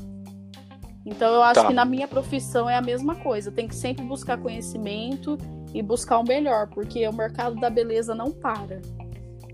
Então 1.06 1.34
eu 1.34 1.44
acho 1.44 1.62
tá. 1.62 1.68
que 1.68 1.74
na 1.74 1.86
minha 1.86 2.08
profissão 2.08 2.70
é 2.70 2.76
a 2.76 2.82
mesma 2.82 3.16
coisa. 3.16 3.52
Tem 3.52 3.68
que 3.68 3.76
sempre 3.76 4.04
buscar 4.06 4.38
conhecimento 4.38 5.38
e 5.74 5.82
buscar 5.82 6.20
o 6.20 6.24
melhor, 6.24 6.68
porque 6.68 7.08
o 7.08 7.14
mercado 7.14 7.56
da 7.56 7.70
beleza 7.70 8.14
não 8.14 8.32
para. 8.32 8.82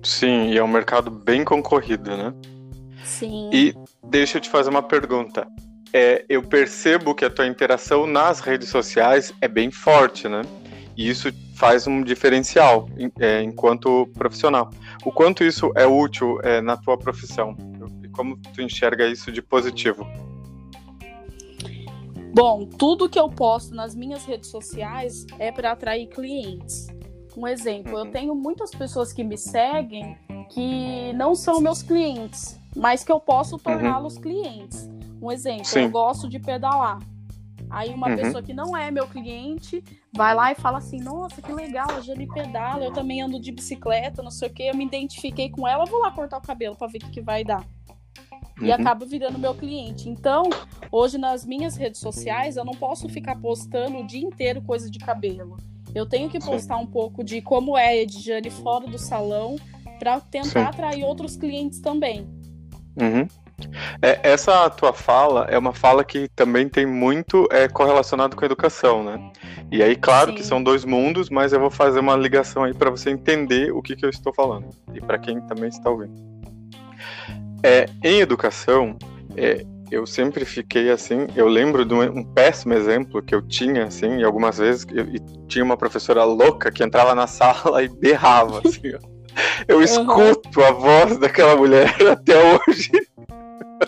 Sim, 0.03 0.49
e 0.49 0.57
é 0.57 0.63
um 0.63 0.67
mercado 0.67 1.09
bem 1.09 1.43
concorrido, 1.43 2.15
né? 2.15 2.33
Sim. 3.05 3.49
E 3.53 3.73
deixa 4.03 4.37
eu 4.37 4.41
te 4.41 4.49
fazer 4.49 4.69
uma 4.69 4.83
pergunta. 4.83 5.47
É, 5.93 6.25
eu 6.27 6.43
percebo 6.43 7.15
que 7.15 7.23
a 7.23 7.29
tua 7.29 7.47
interação 7.47 8.05
nas 8.05 8.41
redes 8.41 8.67
sociais 8.67 9.33
é 9.39 9.47
bem 9.47 9.71
forte, 9.71 10.27
né? 10.27 10.41
E 10.97 11.07
isso 11.09 11.29
faz 11.55 11.87
um 11.87 12.01
diferencial 12.01 12.89
é, 13.19 13.41
enquanto 13.41 14.09
profissional. 14.13 14.69
O 15.05 15.11
quanto 15.11 15.43
isso 15.43 15.71
é 15.75 15.85
útil 15.85 16.39
é, 16.43 16.61
na 16.61 16.75
tua 16.75 16.97
profissão? 16.97 17.55
E 18.03 18.09
como 18.09 18.37
tu 18.37 18.61
enxerga 18.61 19.07
isso 19.07 19.31
de 19.31 19.41
positivo? 19.41 20.05
Bom, 22.33 22.65
tudo 22.65 23.07
que 23.07 23.17
eu 23.17 23.29
posto 23.29 23.73
nas 23.73 23.95
minhas 23.95 24.25
redes 24.25 24.49
sociais 24.49 25.25
é 25.39 25.51
para 25.51 25.71
atrair 25.71 26.07
clientes. 26.07 26.87
Um 27.37 27.47
exemplo, 27.47 27.93
uhum. 27.93 28.05
eu 28.05 28.11
tenho 28.11 28.35
muitas 28.35 28.71
pessoas 28.71 29.13
que 29.13 29.23
me 29.23 29.37
seguem 29.37 30.17
que 30.49 31.13
não 31.13 31.35
são 31.35 31.59
meus 31.59 31.81
clientes, 31.81 32.59
mas 32.75 33.03
que 33.03 33.11
eu 33.11 33.19
posso 33.19 33.57
torná-los 33.57 34.15
uhum. 34.15 34.21
clientes. 34.21 34.89
Um 35.21 35.31
exemplo, 35.31 35.65
Sim. 35.65 35.81
eu 35.81 35.89
gosto 35.89 36.27
de 36.27 36.39
pedalar. 36.39 36.99
Aí 37.69 37.93
uma 37.93 38.09
uhum. 38.09 38.15
pessoa 38.15 38.43
que 38.43 38.53
não 38.53 38.77
é 38.77 38.91
meu 38.91 39.07
cliente 39.07 39.83
vai 40.15 40.35
lá 40.35 40.51
e 40.51 40.55
fala 40.55 40.77
assim: 40.77 40.97
Nossa, 40.97 41.41
que 41.41 41.51
legal, 41.51 41.87
a 41.89 42.01
Jane 42.01 42.27
pedala, 42.27 42.83
eu 42.83 42.91
também 42.91 43.21
ando 43.21 43.39
de 43.39 43.51
bicicleta, 43.51 44.21
não 44.21 44.31
sei 44.31 44.49
o 44.49 44.53
que. 44.53 44.63
Eu 44.63 44.75
me 44.75 44.85
identifiquei 44.85 45.49
com 45.49 45.67
ela, 45.67 45.85
vou 45.85 45.99
lá 45.99 46.11
cortar 46.11 46.37
o 46.37 46.41
cabelo 46.41 46.75
para 46.75 46.87
ver 46.87 46.99
o 46.99 47.01
que, 47.01 47.11
que 47.11 47.21
vai 47.21 47.43
dar 47.43 47.65
e 48.61 48.65
uhum. 48.65 48.73
acaba 48.73 49.05
virando 49.05 49.37
meu 49.37 49.53
cliente. 49.53 50.09
Então, 50.09 50.43
hoje 50.91 51.17
nas 51.17 51.45
minhas 51.45 51.75
redes 51.75 51.99
sociais, 51.99 52.57
eu 52.57 52.65
não 52.65 52.73
posso 52.73 53.09
ficar 53.09 53.35
postando 53.39 53.99
o 53.99 54.07
dia 54.07 54.21
inteiro 54.21 54.61
coisa 54.61 54.89
de 54.89 54.99
cabelo. 54.99 55.57
Eu 55.93 56.05
tenho 56.05 56.29
que 56.29 56.39
postar 56.39 56.77
Sim. 56.77 56.83
um 56.83 56.87
pouco 56.87 57.23
de 57.23 57.41
como 57.41 57.77
é 57.77 57.87
a 57.87 57.95
Edjane 57.95 58.49
fora 58.49 58.87
do 58.87 58.97
salão 58.97 59.55
para 59.99 60.19
tentar 60.19 60.49
Sim. 60.49 60.59
atrair 60.59 61.03
outros 61.03 61.35
clientes 61.35 61.79
também. 61.79 62.27
Uhum. 62.97 63.27
É, 64.01 64.19
essa 64.31 64.69
tua 64.69 64.91
fala 64.91 65.45
é 65.49 65.57
uma 65.57 65.73
fala 65.73 66.03
que 66.03 66.27
também 66.35 66.67
tem 66.67 66.85
muito 66.85 67.47
é, 67.51 67.67
correlacionado 67.67 68.35
com 68.35 68.43
a 68.43 68.45
educação, 68.45 69.03
né? 69.03 69.31
E 69.71 69.81
aí, 69.81 69.95
claro 69.95 70.31
Sim. 70.31 70.37
que 70.37 70.43
são 70.43 70.61
dois 70.61 70.83
mundos, 70.83 71.29
mas 71.29 71.53
eu 71.53 71.59
vou 71.59 71.69
fazer 71.69 71.99
uma 71.99 72.15
ligação 72.15 72.63
aí 72.63 72.73
para 72.73 72.89
você 72.89 73.09
entender 73.09 73.71
o 73.71 73.81
que, 73.81 73.95
que 73.95 74.05
eu 74.05 74.09
estou 74.09 74.33
falando 74.33 74.69
e 74.93 74.99
para 74.99 75.17
quem 75.17 75.39
também 75.41 75.69
está 75.69 75.89
ouvindo. 75.89 76.13
É, 77.63 77.87
em 78.03 78.19
educação, 78.19 78.97
é, 79.37 79.65
eu 79.89 80.05
sempre 80.05 80.45
fiquei 80.45 80.91
assim. 80.91 81.27
Eu 81.35 81.47
lembro 81.47 81.85
de 81.85 81.93
um, 81.93 82.01
um, 82.01 82.23
péssimo 82.23 82.73
exemplo 82.73 83.21
que 83.21 83.33
eu 83.33 83.41
tinha, 83.41 83.85
assim, 83.85 84.17
e 84.17 84.23
algumas 84.23 84.57
vezes 84.57 84.85
eu, 84.91 85.05
e 85.05 85.19
tinha 85.47 85.63
uma 85.63 85.77
professora 85.77 86.23
louca 86.23 86.71
que 86.71 86.83
entrava 86.83 87.15
na 87.15 87.25
sala 87.27 87.81
e 87.83 87.87
berrava, 87.87 88.61
assim. 88.65 88.93
Eu 89.67 89.81
escuto 89.81 90.63
a 90.63 90.71
voz 90.71 91.17
daquela 91.17 91.55
mulher 91.55 91.93
até 92.11 92.35
hoje. 92.37 92.91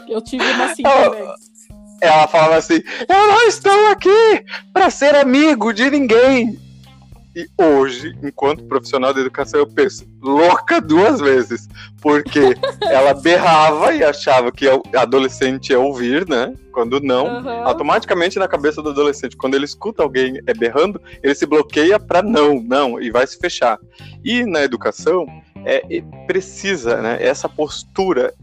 Eu 0.07 0.21
tive 0.21 0.43
uma 0.43 0.67
também. 0.75 1.27
Ela 2.01 2.27
falava 2.27 2.55
assim: 2.57 2.81
Eu 3.07 3.27
não 3.27 3.47
estou 3.47 3.87
aqui 3.87 4.45
para 4.73 4.89
ser 4.89 5.15
amigo 5.15 5.73
de 5.73 5.89
ninguém. 5.89 6.59
E 7.37 7.47
hoje, 7.55 8.17
enquanto 8.23 8.63
profissional 8.63 9.13
de 9.13 9.19
educação, 9.19 9.59
eu 9.59 9.67
penso, 9.67 10.07
louca 10.19 10.81
duas 10.81 11.19
vezes. 11.19 11.67
Porque 12.01 12.39
ela 12.81 13.13
berrava 13.13 13.93
e 13.93 14.03
achava 14.03 14.51
que 14.51 14.65
adolescente 14.95 15.69
ia 15.69 15.79
ouvir, 15.79 16.27
né? 16.27 16.51
Quando 16.71 16.99
não, 16.99 17.27
uhum. 17.27 17.49
automaticamente 17.63 18.39
na 18.39 18.47
cabeça 18.47 18.81
do 18.81 18.89
adolescente, 18.89 19.37
quando 19.37 19.53
ele 19.53 19.65
escuta 19.65 20.01
alguém 20.01 20.41
é 20.47 20.53
berrando, 20.53 20.99
ele 21.21 21.35
se 21.35 21.45
bloqueia 21.45 21.99
para 21.99 22.23
não, 22.23 22.59
não, 22.59 22.99
e 22.99 23.11
vai 23.11 23.27
se 23.27 23.37
fechar. 23.37 23.77
E 24.25 24.43
na 24.43 24.63
educação, 24.63 25.27
é, 25.63 25.83
precisa, 26.25 27.03
né? 27.03 27.17
Essa 27.21 27.47
postura 27.47 28.33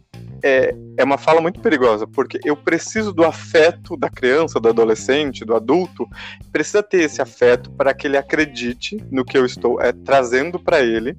é, 0.44 0.74
é 0.98 1.02
uma 1.02 1.16
fala 1.16 1.40
muito 1.40 1.58
perigosa, 1.58 2.06
porque 2.06 2.38
eu 2.44 2.54
preciso 2.54 3.14
do 3.14 3.24
afeto 3.24 3.96
da 3.96 4.10
criança, 4.10 4.60
do 4.60 4.68
adolescente, 4.68 5.42
do 5.42 5.54
adulto, 5.54 6.06
precisa 6.52 6.82
ter 6.82 7.02
esse 7.02 7.22
afeto 7.22 7.70
para 7.70 7.94
que 7.94 8.06
ele 8.06 8.18
acredite 8.18 9.02
no 9.10 9.24
que 9.24 9.38
eu 9.38 9.46
estou 9.46 9.80
é, 9.80 9.90
trazendo 9.90 10.58
para 10.58 10.82
ele 10.82 11.16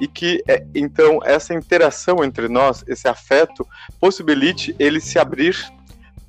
e 0.00 0.06
que, 0.06 0.40
é, 0.46 0.64
então, 0.72 1.18
essa 1.24 1.52
interação 1.52 2.22
entre 2.22 2.48
nós, 2.48 2.84
esse 2.86 3.08
afeto, 3.08 3.66
possibilite 4.00 4.76
ele 4.78 5.00
se 5.00 5.18
abrir 5.18 5.56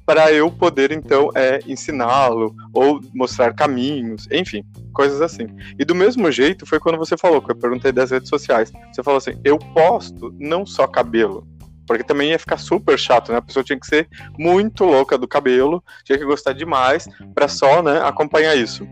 para 0.04 0.34
eu 0.34 0.50
poder 0.50 0.92
então 0.92 1.30
é, 1.36 1.60
ensiná-lo 1.68 2.56
ou 2.74 3.00
mostrar 3.14 3.54
caminhos, 3.54 4.28
enfim, 4.32 4.64
coisas 4.92 5.22
assim. 5.22 5.46
E 5.78 5.86
do 5.86 5.94
mesmo 5.94 6.32
jeito 6.32 6.66
foi 6.66 6.80
quando 6.80 6.98
você 6.98 7.16
falou, 7.16 7.40
que 7.44 7.52
eu 7.52 7.56
perguntei 7.56 7.92
das 7.92 8.10
redes 8.10 8.28
sociais. 8.28 8.72
Você 8.92 9.04
falou 9.04 9.20
assim: 9.20 9.40
eu 9.44 9.60
posto 9.60 10.34
não 10.40 10.66
só 10.66 10.88
cabelo, 10.88 11.48
porque 11.90 12.04
também 12.04 12.30
ia 12.30 12.38
ficar 12.38 12.58
super 12.58 13.00
chato, 13.00 13.32
né? 13.32 13.40
A 13.40 13.42
pessoa 13.42 13.64
tinha 13.64 13.80
que 13.80 13.88
ser 13.88 14.08
muito 14.38 14.86
louca 14.86 15.18
do 15.18 15.28
cabelo, 15.28 15.84
tinha 16.04 16.20
que 16.20 16.24
gostar 16.24 16.54
demais 16.54 17.10
para 17.34 17.48
só, 17.48 17.82
né, 17.82 18.00
acompanhar 18.04 18.56
isso. 18.56 18.88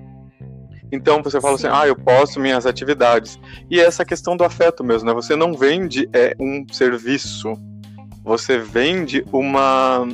Então 0.92 1.22
você 1.22 1.40
fala 1.40 1.54
assim, 1.54 1.68
Sim. 1.68 1.68
assim, 1.68 1.78
ah, 1.84 1.88
eu 1.88 1.96
posto 1.96 2.40
minhas 2.40 2.66
atividades. 2.66 3.40
E 3.70 3.80
essa 3.80 4.04
questão 4.04 4.36
do 4.36 4.44
afeto 4.44 4.84
mesmo, 4.84 5.08
né? 5.08 5.14
Você 5.14 5.36
não 5.36 5.54
vende 5.54 6.10
é, 6.12 6.34
um 6.40 6.66
serviço, 6.72 7.54
você 8.24 8.58
vende 8.58 9.24
uma. 9.32 10.08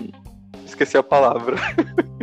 Esqueci 0.66 0.98
a 0.98 1.04
palavra. 1.04 1.56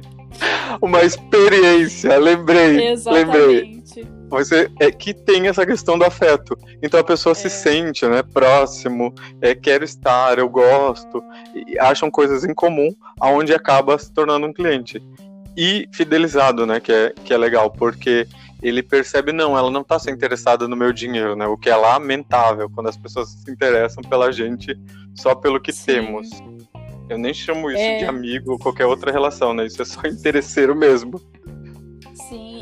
uma 0.82 1.02
experiência, 1.02 2.18
lembrei. 2.18 2.90
Exatamente. 2.90 3.26
Lembrei 3.26 3.79
você 4.38 4.70
é 4.78 4.90
que 4.90 5.12
tem 5.12 5.48
essa 5.48 5.66
questão 5.66 5.98
do 5.98 6.04
afeto. 6.04 6.56
Então 6.82 7.00
a 7.00 7.04
pessoa 7.04 7.32
é. 7.32 7.34
se 7.34 7.50
sente, 7.50 8.06
né, 8.06 8.22
próximo, 8.22 9.14
é, 9.40 9.54
quero 9.54 9.84
estar, 9.84 10.38
eu 10.38 10.48
gosto, 10.48 11.22
e 11.54 11.78
acham 11.78 12.10
coisas 12.10 12.44
em 12.44 12.54
comum, 12.54 12.94
aonde 13.20 13.52
acaba 13.52 13.98
se 13.98 14.12
tornando 14.12 14.46
um 14.46 14.52
cliente. 14.52 15.02
E 15.56 15.88
fidelizado, 15.92 16.64
né, 16.64 16.80
que 16.80 16.92
é, 16.92 17.12
que 17.24 17.34
é 17.34 17.36
legal, 17.36 17.70
porque 17.70 18.26
ele 18.62 18.82
percebe, 18.82 19.32
não, 19.32 19.56
ela 19.56 19.70
não 19.70 19.80
está 19.80 19.98
se 19.98 20.10
interessada 20.10 20.68
no 20.68 20.76
meu 20.76 20.92
dinheiro, 20.92 21.34
né, 21.34 21.46
o 21.46 21.56
que 21.56 21.68
é 21.68 21.76
lamentável, 21.76 22.70
quando 22.70 22.88
as 22.88 22.96
pessoas 22.96 23.30
se 23.30 23.50
interessam 23.50 24.02
pela 24.02 24.32
gente 24.32 24.78
só 25.14 25.34
pelo 25.34 25.60
que 25.60 25.72
Sim. 25.72 25.86
temos. 25.86 26.28
Eu 27.08 27.18
nem 27.18 27.34
chamo 27.34 27.70
isso 27.70 27.80
é... 27.80 27.98
de 27.98 28.04
amigo 28.04 28.52
ou 28.52 28.58
qualquer 28.58 28.86
outra 28.86 29.10
relação, 29.10 29.52
né, 29.52 29.66
isso 29.66 29.82
é 29.82 29.84
só 29.84 30.00
interesseiro 30.06 30.74
mesmo. 30.76 31.20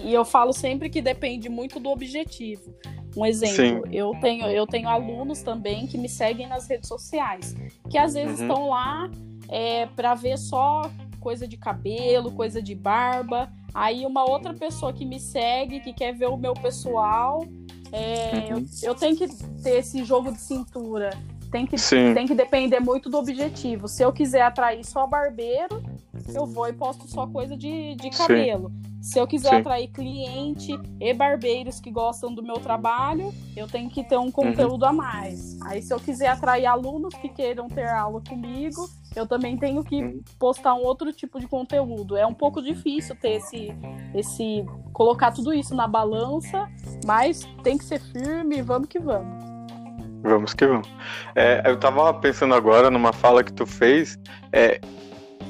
E 0.05 0.12
eu 0.12 0.25
falo 0.25 0.53
sempre 0.53 0.88
que 0.88 1.01
depende 1.01 1.49
muito 1.49 1.79
do 1.79 1.90
objetivo. 1.90 2.75
Um 3.16 3.27
exemplo, 3.27 3.85
eu 3.90 4.12
tenho, 4.21 4.47
eu 4.47 4.66
tenho 4.66 4.88
alunos 4.88 5.42
também 5.42 5.87
que 5.87 5.99
me 5.99 6.09
seguem 6.09 6.47
nas 6.47 6.68
redes 6.68 6.88
sociais, 6.88 7.57
que 7.90 7.99
às 7.99 8.14
vezes 8.14 8.38
uhum. 8.38 8.47
estão 8.47 8.68
lá 8.68 9.11
é, 9.49 9.87
para 9.87 10.14
ver 10.14 10.38
só 10.38 10.90
coisa 11.18 11.49
de 11.49 11.57
cabelo, 11.57 12.31
coisa 12.31 12.62
de 12.62 12.75
barba. 12.75 13.51
Aí 13.75 14.07
uma 14.07 14.25
outra 14.25 14.55
pessoa 14.55 14.92
que 14.92 15.05
me 15.05 15.18
segue, 15.18 15.81
que 15.81 15.92
quer 15.92 16.14
ver 16.14 16.29
o 16.29 16.37
meu 16.37 16.55
pessoal, 16.55 17.44
é, 17.90 18.53
uhum. 18.53 18.59
eu, 18.83 18.90
eu 18.90 18.94
tenho 18.94 19.16
que 19.16 19.27
ter 19.62 19.79
esse 19.79 20.05
jogo 20.05 20.31
de 20.31 20.40
cintura. 20.40 21.11
Tem 21.50 21.66
que, 21.66 21.76
tem 22.14 22.26
que 22.26 22.34
depender 22.34 22.78
muito 22.78 23.08
do 23.08 23.16
objetivo. 23.16 23.88
Se 23.88 24.02
eu 24.02 24.12
quiser 24.12 24.42
atrair 24.42 24.84
só 24.84 25.06
barbeiro, 25.06 25.82
eu 26.34 26.46
vou 26.46 26.68
e 26.68 26.72
posto 26.72 27.08
só 27.08 27.26
coisa 27.26 27.56
de, 27.56 27.94
de 27.94 28.11
cabelo. 28.11 28.70
Sim. 28.70 28.88
Se 29.01 29.18
eu 29.18 29.26
quiser 29.26 29.51
Sim. 29.51 29.57
atrair 29.57 29.88
cliente 29.88 30.78
e 31.01 31.14
barbeiros 31.14 31.80
que 31.80 31.90
gostam 31.90 32.34
do 32.34 32.42
meu 32.42 32.57
trabalho, 32.57 33.32
eu 33.57 33.66
tenho 33.66 33.88
que 33.88 34.03
ter 34.03 34.18
um 34.18 34.30
conteúdo 34.30 34.82
uhum. 34.82 34.88
a 34.88 34.92
mais. 34.92 35.59
Aí, 35.62 35.80
se 35.80 35.94
eu 35.94 36.01
quiser 36.01 36.28
atrair 36.28 36.66
alunos 36.66 37.14
que 37.14 37.28
queiram 37.28 37.68
ter 37.68 37.88
aula 37.88 38.20
comigo, 38.20 38.88
eu 39.14 39.26
também 39.26 39.57
tenho 39.57 39.82
que 39.84 40.03
uhum. 40.03 40.22
postar 40.38 40.74
um 40.74 40.82
outro 40.84 41.12
tipo 41.12 41.38
de 41.38 41.46
conteúdo. 41.46 42.16
É 42.16 42.26
um 42.26 42.34
pouco 42.34 42.61
difícil 42.61 43.14
ter 43.16 43.36
esse, 43.36 43.68
esse 44.14 44.66
colocar 44.92 45.32
tudo 45.32 45.55
isso 45.55 45.74
na 45.74 45.86
balança, 45.86 46.68
mas 47.07 47.46
tem 47.62 47.78
que 47.78 47.84
ser 47.84 48.01
firme, 48.01 48.61
vamos 48.62 48.88
que 48.88 48.99
vamos. 48.99 49.57
Vamos 50.23 50.55
que 50.55 50.66
vamos. 50.66 50.89
É, 51.35 51.62
eu 51.64 51.77
tava 51.77 52.12
pensando 52.14 52.55
agora 52.55 52.91
numa 52.91 53.12
fala 53.12 53.45
que 53.45 53.53
tu 53.53 53.66
fez. 53.66 54.19
É, 54.53 54.81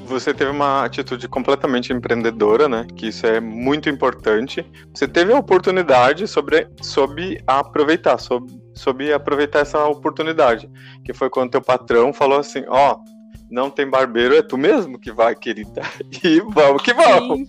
você 0.05 0.33
teve 0.33 0.49
uma 0.49 0.85
atitude 0.85 1.27
completamente 1.27 1.93
empreendedora, 1.93 2.67
né? 2.67 2.87
Que 2.95 3.07
isso 3.07 3.25
é 3.25 3.39
muito 3.39 3.89
importante. 3.89 4.65
Você 4.93 5.07
teve 5.07 5.31
a 5.31 5.37
oportunidade 5.37 6.27
sobre, 6.27 6.67
sobre 6.81 7.41
aproveitar, 7.45 8.17
sobre, 8.17 8.53
soube 8.73 9.13
aproveitar 9.13 9.59
essa 9.59 9.85
oportunidade, 9.85 10.69
que 11.05 11.13
foi 11.13 11.29
quando 11.29 11.51
teu 11.51 11.61
patrão 11.61 12.11
falou 12.11 12.39
assim, 12.39 12.63
ó, 12.67 12.93
oh, 12.93 13.19
não 13.49 13.69
tem 13.69 13.87
barbeiro, 13.87 14.35
é 14.35 14.41
tu 14.41 14.57
mesmo 14.57 14.99
que 14.99 15.11
vai, 15.11 15.35
querida. 15.35 15.81
E 16.23 16.39
vamos 16.41 16.81
que 16.81 16.93
vamos. 16.93 17.47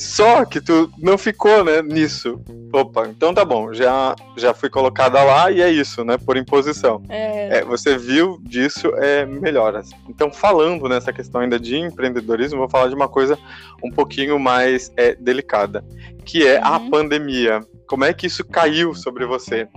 Só 0.00 0.46
que 0.46 0.62
tu 0.62 0.90
não 0.96 1.18
ficou, 1.18 1.62
né, 1.62 1.82
nisso. 1.82 2.40
Opa, 2.72 3.06
então 3.06 3.34
tá 3.34 3.44
bom, 3.44 3.74
já, 3.74 4.16
já 4.34 4.54
fui 4.54 4.70
colocada 4.70 5.22
lá 5.22 5.50
e 5.50 5.60
é 5.60 5.70
isso, 5.70 6.02
né, 6.02 6.16
por 6.16 6.38
imposição. 6.38 7.02
É... 7.10 7.58
É, 7.58 7.64
você 7.64 7.98
viu 7.98 8.38
disso, 8.40 8.88
é 8.96 9.26
melhoras. 9.26 9.90
Então, 10.08 10.32
falando 10.32 10.88
nessa 10.88 11.12
questão 11.12 11.42
ainda 11.42 11.60
de 11.60 11.76
empreendedorismo, 11.76 12.60
vou 12.60 12.68
falar 12.68 12.88
de 12.88 12.94
uma 12.94 13.08
coisa 13.08 13.38
um 13.84 13.90
pouquinho 13.90 14.38
mais 14.38 14.90
é, 14.96 15.14
delicada, 15.14 15.84
que 16.24 16.46
é 16.46 16.58
uhum. 16.58 16.64
a 16.64 16.80
pandemia. 16.80 17.60
Como 17.86 18.02
é 18.02 18.14
que 18.14 18.26
isso 18.26 18.42
caiu 18.42 18.94
sobre 18.94 19.26
você? 19.26 19.68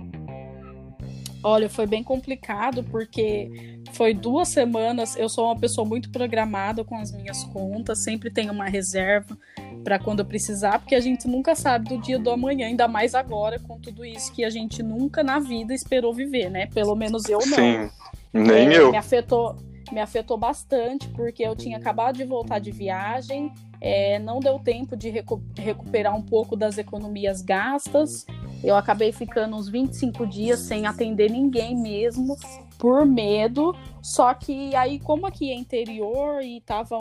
Olha, 1.42 1.68
foi 1.68 1.86
bem 1.86 2.02
complicado 2.02 2.82
porque 2.84 3.76
foi 3.92 4.14
duas 4.14 4.48
semanas. 4.48 5.16
Eu 5.16 5.28
sou 5.28 5.44
uma 5.44 5.60
pessoa 5.60 5.86
muito 5.86 6.10
programada 6.10 6.82
com 6.82 6.96
as 6.96 7.12
minhas 7.12 7.44
contas, 7.44 7.98
sempre 7.98 8.30
tenho 8.30 8.50
uma 8.50 8.64
reserva 8.64 9.36
para 9.84 9.98
quando 9.98 10.20
eu 10.20 10.24
precisar, 10.24 10.78
porque 10.78 10.94
a 10.94 11.00
gente 11.00 11.28
nunca 11.28 11.54
sabe 11.54 11.90
do 11.90 11.98
dia 11.98 12.18
do 12.18 12.30
amanhã, 12.30 12.66
ainda 12.66 12.88
mais 12.88 13.14
agora 13.14 13.58
com 13.60 13.78
tudo 13.78 14.04
isso 14.04 14.32
que 14.32 14.42
a 14.42 14.50
gente 14.50 14.82
nunca 14.82 15.22
na 15.22 15.38
vida 15.38 15.74
esperou 15.74 16.14
viver, 16.14 16.50
né? 16.50 16.66
Pelo 16.66 16.96
menos 16.96 17.28
eu 17.28 17.38
não. 17.38 17.56
Sim, 17.56 17.90
nem 18.32 18.68
é, 18.68 18.78
eu. 18.78 18.90
Me 18.90 18.96
afetou, 18.96 19.56
me 19.92 20.00
afetou 20.00 20.38
bastante 20.38 21.06
porque 21.08 21.42
eu 21.42 21.54
tinha 21.54 21.76
acabado 21.76 22.16
de 22.16 22.24
voltar 22.24 22.58
de 22.58 22.70
viagem, 22.70 23.52
é, 23.80 24.18
não 24.18 24.40
deu 24.40 24.58
tempo 24.58 24.96
de 24.96 25.10
recu 25.10 25.42
recuperar 25.56 26.16
um 26.16 26.22
pouco 26.22 26.56
das 26.56 26.78
economias 26.78 27.42
gastas. 27.42 28.24
Eu 28.62 28.76
acabei 28.76 29.12
ficando 29.12 29.54
uns 29.56 29.68
25 29.68 30.26
dias 30.26 30.60
sem 30.60 30.86
atender 30.86 31.30
ninguém 31.30 31.76
mesmo, 31.76 32.34
por 32.78 33.06
medo. 33.06 33.74
Só 34.02 34.32
que 34.34 34.74
aí, 34.74 34.98
como 34.98 35.26
aqui 35.26 35.50
é 35.50 35.54
interior 35.54 36.42
e 36.42 36.60
tava 36.60 36.98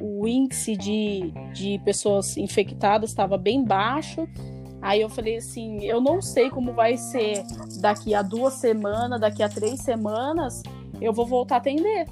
o 0.00 0.26
índice 0.26 0.76
de, 0.76 1.32
de 1.52 1.80
pessoas 1.84 2.36
infectadas 2.36 3.10
estava 3.10 3.38
bem 3.38 3.64
baixo, 3.64 4.28
Aí 4.82 5.00
eu 5.00 5.08
falei 5.08 5.38
assim, 5.38 5.82
eu 5.84 6.00
não 6.00 6.22
sei 6.22 6.48
como 6.48 6.72
vai 6.72 6.96
ser 6.96 7.42
daqui 7.80 8.14
a 8.14 8.22
duas 8.22 8.54
semanas, 8.54 9.20
daqui 9.20 9.42
a 9.42 9.48
três 9.48 9.80
semanas, 9.80 10.62
eu 11.00 11.12
vou 11.12 11.26
voltar 11.26 11.56
a 11.56 11.58
atender. 11.58 12.06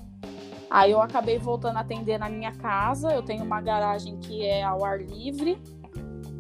Aí 0.71 0.91
eu 0.91 1.01
acabei 1.01 1.39
voltando 1.39 1.77
a 1.77 1.81
atender 1.81 2.19
na 2.19 2.29
minha 2.29 2.51
casa. 2.51 3.13
Eu 3.13 3.23
tenho 3.23 3.45
uma 3.45 3.61
garagem 3.61 4.19
que 4.19 4.45
é 4.45 4.65
ao 4.65 4.85
ar 4.85 5.01
livre. 5.01 5.57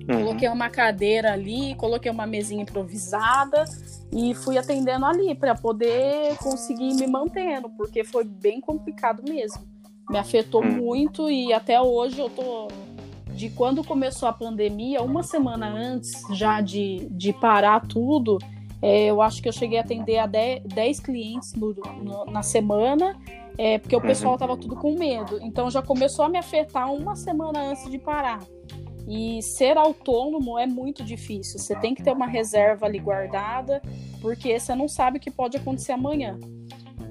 Uhum. 0.09 0.25
Coloquei 0.25 0.49
uma 0.49 0.69
cadeira 0.69 1.33
ali, 1.33 1.75
coloquei 1.77 2.11
uma 2.11 2.27
mesinha 2.27 2.63
improvisada 2.63 3.65
e 4.13 4.35
fui 4.35 4.59
atendendo 4.59 5.07
ali 5.07 5.35
para 5.35 5.55
poder 5.55 6.37
conseguir 6.39 6.95
me 6.95 7.07
mantendo, 7.07 7.71
porque 7.71 8.05
foi 8.05 8.25
bem 8.25 8.61
complicado 8.61 9.23
mesmo. 9.27 9.63
Me 10.11 10.19
afetou 10.19 10.63
uhum. 10.63 10.73
muito 10.73 11.31
e 11.31 11.53
até 11.53 11.81
hoje 11.81 12.21
eu 12.21 12.29
tô 12.29 12.69
de 13.33 13.51
quando 13.51 13.83
começou 13.83 14.29
a 14.29 14.33
pandemia, 14.33 15.03
uma 15.03 15.23
semana 15.23 15.67
antes 15.67 16.13
já 16.31 16.61
de, 16.61 17.09
de 17.11 17.33
parar 17.33 17.85
tudo, 17.87 18.39
é, 18.81 19.07
eu 19.07 19.21
acho 19.21 19.43
que 19.43 19.49
eu 19.49 19.53
cheguei 19.53 19.79
a 19.79 19.81
atender 19.81 20.19
a 20.19 20.27
10 20.27 21.01
clientes 21.01 21.55
no, 21.55 21.75
no, 21.75 22.27
na 22.27 22.43
semana 22.43 23.17
é, 23.57 23.79
porque 23.79 23.95
o 23.95 23.99
uhum. 23.99 24.07
pessoal 24.07 24.35
estava 24.35 24.57
tudo 24.57 24.77
com 24.77 24.99
medo. 24.99 25.39
Então 25.43 25.71
já 25.71 25.83
começou 25.83 26.25
a 26.25 26.29
me 26.29 26.39
afetar 26.39 26.93
uma 26.93 27.15
semana 27.15 27.71
antes 27.71 27.89
de 27.91 27.99
parar. 27.99 28.41
E 29.07 29.43
ser 29.43 29.77
autônomo 29.77 30.59
é 30.59 30.67
muito 30.67 31.05
difícil. 31.05 31.59
Você 31.59 31.75
tem 31.77 31.95
que 31.95 32.03
ter 32.03 32.13
uma 32.13 32.27
reserva 32.27 32.87
ali 32.87 32.99
guardada, 32.99 33.83
porque 34.21 34.59
você 34.59 34.75
não 34.75 34.89
sabe 34.89 35.19
o 35.19 35.21
que 35.21 35.31
pode 35.31 35.57
acontecer 35.57 35.93
amanhã. 35.93 36.39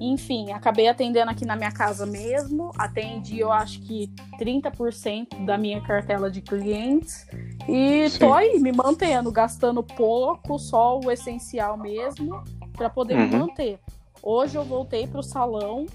Enfim, 0.00 0.50
acabei 0.50 0.88
atendendo 0.88 1.30
aqui 1.30 1.44
na 1.44 1.56
minha 1.56 1.70
casa 1.70 2.04
mesmo. 2.04 2.70
Atendi, 2.76 3.38
eu 3.38 3.52
acho 3.52 3.80
que 3.82 4.10
30% 4.38 5.44
da 5.44 5.56
minha 5.56 5.80
cartela 5.80 6.30
de 6.30 6.40
clientes. 6.40 7.26
E 7.68 8.08
Sim. 8.10 8.18
tô 8.18 8.32
aí 8.32 8.58
me 8.58 8.72
mantendo, 8.72 9.30
gastando 9.30 9.82
pouco, 9.82 10.58
só 10.58 10.98
o 10.98 11.10
essencial 11.10 11.76
mesmo, 11.76 12.42
para 12.72 12.90
poder 12.90 13.14
uhum. 13.14 13.28
me 13.28 13.36
manter. 13.36 13.78
Hoje 14.22 14.56
eu 14.56 14.64
voltei 14.64 15.06
para 15.06 15.20
o 15.20 15.22
salão 15.22 15.86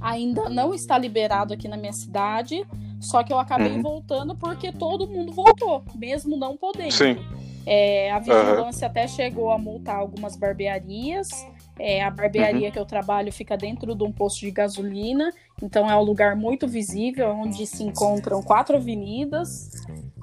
ainda 0.00 0.48
não 0.48 0.74
está 0.74 0.96
liberado 0.98 1.54
aqui 1.54 1.68
na 1.68 1.76
minha 1.76 1.92
cidade, 1.92 2.66
só 3.00 3.22
que 3.22 3.32
eu 3.32 3.38
acabei 3.38 3.72
uhum. 3.72 3.82
voltando 3.82 4.34
porque 4.34 4.72
todo 4.72 5.06
mundo 5.06 5.32
voltou, 5.32 5.84
mesmo 5.94 6.36
não 6.36 6.56
podendo. 6.56 6.92
Sim. 6.92 7.16
É, 7.70 8.10
a 8.10 8.18
vigilância 8.18 8.86
uhum. 8.86 8.90
até 8.90 9.06
chegou 9.06 9.50
a 9.50 9.58
multar 9.58 9.96
algumas 9.96 10.34
barbearias. 10.36 11.28
É, 11.78 12.02
a 12.02 12.10
barbearia 12.10 12.68
uhum. 12.68 12.72
que 12.72 12.78
eu 12.78 12.86
trabalho 12.86 13.32
fica 13.32 13.56
dentro 13.56 13.94
de 13.94 14.02
um 14.02 14.10
posto 14.10 14.40
de 14.40 14.50
gasolina, 14.50 15.30
então 15.62 15.88
é 15.88 15.94
um 15.94 16.02
lugar 16.02 16.34
muito 16.34 16.66
visível, 16.66 17.28
onde 17.30 17.66
se 17.66 17.84
encontram 17.84 18.42
quatro 18.42 18.76
avenidas. 18.76 19.70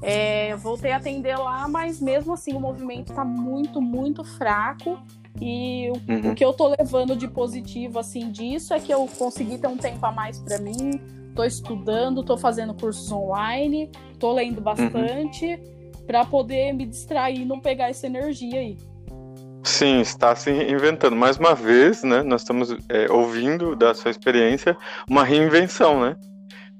É, 0.01 0.55
voltei 0.57 0.91
a 0.91 0.97
atender 0.97 1.38
lá, 1.38 1.68
mas 1.68 2.01
mesmo 2.01 2.34
assim 2.34 2.53
o 2.53 2.59
movimento 2.59 3.11
está 3.11 3.24
muito, 3.24 3.82
muito 3.82 4.24
fraco. 4.24 4.99
E 5.42 5.90
o, 5.90 6.12
uhum. 6.12 6.32
o, 6.32 6.36
que 6.36 6.44
eu 6.44 6.54
tô 6.54 6.74
levando 6.80 7.16
de 7.16 7.28
positivo, 7.28 8.00
assim, 8.00 8.32
disso 8.32 8.74
é 8.74 8.80
que 8.80 8.94
eu 8.94 9.08
consegui 9.18 9.58
ter 9.58 9.68
um 9.68 9.78
tempo 9.78 10.06
a 10.06 10.12
mais 10.12 10.40
para 10.40 10.58
mim. 10.58 11.00
Tô 11.36 11.44
estudando, 11.44 12.24
tô 12.24 12.38
fazendo 12.38 12.74
cursos 12.74 13.12
online, 13.12 13.92
tô 14.18 14.32
lendo 14.32 14.62
bastante 14.62 15.46
uhum. 15.46 15.92
para 16.08 16.24
poder 16.24 16.74
me 16.74 16.86
distrair 16.86 17.42
e 17.42 17.46
não 17.46 17.60
pegar 17.60 17.90
essa 17.90 18.08
energia 18.08 18.60
aí. 18.60 18.78
Sim, 19.66 20.00
está 20.00 20.36
se 20.36 20.52
inventando. 20.52 21.16
Mais 21.16 21.38
uma 21.38 21.56
vez, 21.56 22.04
né? 22.04 22.22
Nós 22.22 22.42
estamos 22.42 22.72
é, 22.88 23.12
ouvindo 23.12 23.76
da 23.76 23.94
sua 23.94 24.12
experiência 24.12 24.78
uma 25.10 25.24
reinvenção, 25.24 26.00
né? 26.00 26.16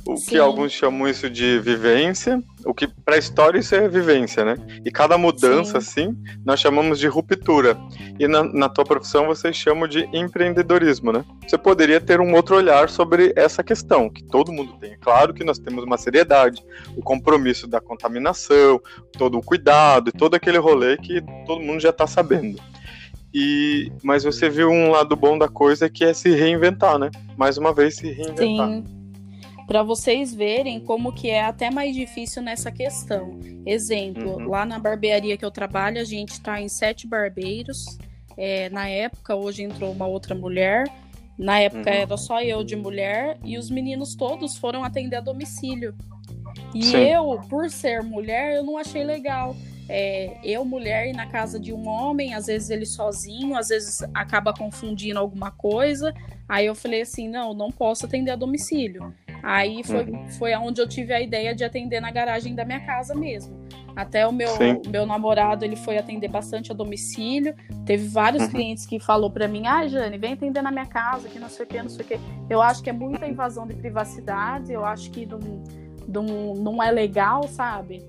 O 0.08 0.18
Sim. 0.18 0.26
que 0.26 0.38
alguns 0.38 0.72
chamam 0.72 1.08
isso 1.08 1.28
de 1.28 1.58
vivência, 1.60 2.39
o 2.64 2.76
que 2.76 2.88
para 2.88 3.16
a 3.16 3.18
história 3.18 3.58
isso 3.58 3.74
é 3.74 3.88
vivência, 3.88 4.45
né? 4.45 4.56
E 4.86 4.91
cada 4.91 5.18
mudança, 5.18 5.82
Sim. 5.82 6.10
assim, 6.10 6.18
nós 6.45 6.60
chamamos 6.60 6.99
de 6.99 7.08
ruptura. 7.08 7.76
E 8.20 8.28
na, 8.28 8.43
na 8.43 8.70
tua 8.70 8.86
profissão 8.86 9.26
vocês 9.26 9.56
chamam 9.56 9.88
de 9.88 10.08
empreendedorismo, 10.14 11.12
né? 11.12 11.26
Você 11.47 11.58
poderia 11.58 11.99
ter 11.99 12.22
um 12.22 12.36
outro 12.36 12.56
olhar 12.56 12.88
sobre 12.88 13.34
essa 13.36 13.64
questão, 13.64 14.08
que 14.08 14.24
todo 14.24 14.51
mundo 14.51 14.78
tem. 14.80 14.91
É 14.91 14.97
claro 14.97 15.34
que 15.34 15.43
nós 15.43 15.58
temos 15.58 15.84
uma 15.84 15.97
seriedade, 15.97 16.64
o 16.95 17.01
compromisso 17.01 17.68
da 17.68 17.82
contaminação, 17.82 18.80
todo 19.12 19.39
o 19.39 19.43
cuidado 19.43 20.10
e 20.10 20.12
todo 20.12 20.36
aquele 20.36 20.60
rolê 20.60 20.97
que 20.97 21.20
todo 21.47 21.64
mundo 21.64 21.80
já 21.80 21.89
está 21.89 22.06
sabendo. 22.06 22.62
E, 23.34 23.91
mas 24.03 24.24
você 24.24 24.49
viu 24.49 24.70
um 24.70 24.91
lado 24.91 25.16
bom 25.16 25.36
da 25.36 25.47
coisa 25.47 25.89
que 25.89 26.06
é 26.06 26.14
se 26.14 26.30
reinventar, 26.30 26.99
né? 26.99 27.10
Mais 27.36 27.58
uma 27.58 27.74
vez 27.74 27.95
se 27.95 28.12
reinventar. 28.12 28.70
Sim 28.70 28.94
para 29.68 29.82
vocês 29.84 30.34
verem 30.34 30.80
como 30.80 31.13
que 31.13 31.30
é 31.30 31.43
até 31.43 31.72
mais 31.72 31.95
difícil 31.95 32.41
nessa 32.41 32.72
questão. 32.72 33.39
Exemplo, 33.66 34.38
uhum. 34.38 34.49
lá 34.49 34.66
na 34.66 34.78
barbearia 34.78 35.38
que 35.38 35.45
eu 35.45 35.51
trabalho, 35.51 35.99
a 35.99 36.03
gente 36.03 36.34
está 36.34 36.61
em 36.61 36.70
sete 36.70 37.07
barbeiros. 37.07 37.97
É, 38.38 38.70
na 38.70 38.88
época, 38.88 39.36
hoje 39.36 39.63
entrou 39.63 39.91
uma 39.91 40.05
outra 40.05 40.36
mulher. 40.36 40.86
Na 41.38 41.59
época 41.59 41.89
uhum. 41.89 41.97
era 41.97 42.18
só 42.18 42.41
eu 42.41 42.63
de 42.63 42.76
mulher 42.76 43.38
e 43.43 43.57
os 43.57 43.70
meninos 43.70 44.16
todos 44.16 44.55
foram 44.55 44.84
atender 44.84 45.18
a 45.18 45.22
domicílio. 45.22 45.95
E 46.74 46.84
Sim. 46.84 46.97
eu, 46.97 47.41
por 47.49 47.70
ser 47.70 48.03
mulher, 48.03 48.55
eu 48.55 48.63
não 48.63 48.78
achei 48.78 49.03
legal. 49.03 49.55
É, 49.88 50.38
eu, 50.43 50.66
mulher, 50.66 51.07
ir 51.07 51.13
na 51.13 51.28
casa 51.28 51.59
de 51.59 51.72
um 51.74 51.88
homem, 51.88 52.34
às 52.34 52.47
vezes 52.47 52.70
ele 52.70 52.86
sozinho, 52.86 53.55
às 53.55 53.68
vezes 53.70 54.01
acaba 54.13 54.53
confundindo 54.53 55.20
alguma 55.20 55.51
coisa. 55.51 56.13
Aí 56.47 56.65
eu 56.65 56.75
falei 56.75 57.01
assim: 57.01 57.27
não, 57.27 57.53
não 57.53 57.71
posso 57.71 58.05
atender 58.05 58.31
a 58.31 58.35
domicílio. 58.35 59.13
Aí 59.41 59.83
foi, 59.83 60.03
uhum. 60.05 60.29
foi 60.31 60.55
onde 60.55 60.81
eu 60.81 60.87
tive 60.87 61.13
a 61.13 61.21
ideia 61.21 61.53
de 61.53 61.63
atender 61.63 61.99
na 61.99 62.09
garagem 62.09 62.55
da 62.55 62.65
minha 62.65 62.79
casa 62.79 63.13
mesmo. 63.13 63.63
Até 63.95 64.27
o 64.27 64.31
meu, 64.31 64.49
meu 64.89 65.05
namorado, 65.05 65.63
ele 65.63 65.75
foi 65.75 65.97
atender 65.97 66.27
bastante 66.27 66.71
a 66.71 66.75
domicílio. 66.75 67.55
Teve 67.85 68.07
vários 68.07 68.43
uhum. 68.43 68.49
clientes 68.49 68.85
que 68.85 68.99
falou 68.99 69.29
para 69.29 69.47
mim, 69.47 69.67
ah, 69.67 69.87
Jane, 69.87 70.17
vem 70.17 70.33
atender 70.33 70.61
na 70.61 70.71
minha 70.71 70.85
casa, 70.85 71.29
que 71.29 71.39
não 71.39 71.47
sei 71.47 71.65
o 71.65 71.67
que, 71.67 71.81
não 71.81 71.89
sei 71.89 72.03
o 72.03 72.07
que. 72.07 72.19
Eu 72.49 72.61
acho 72.61 72.83
que 72.83 72.89
é 72.89 72.93
muita 72.93 73.27
invasão 73.27 73.67
de 73.67 73.75
privacidade, 73.75 74.73
eu 74.73 74.83
acho 74.83 75.11
que 75.11 75.25
não, 75.25 75.39
não, 76.07 76.55
não 76.55 76.83
é 76.83 76.91
legal, 76.91 77.47
sabe? 77.47 78.03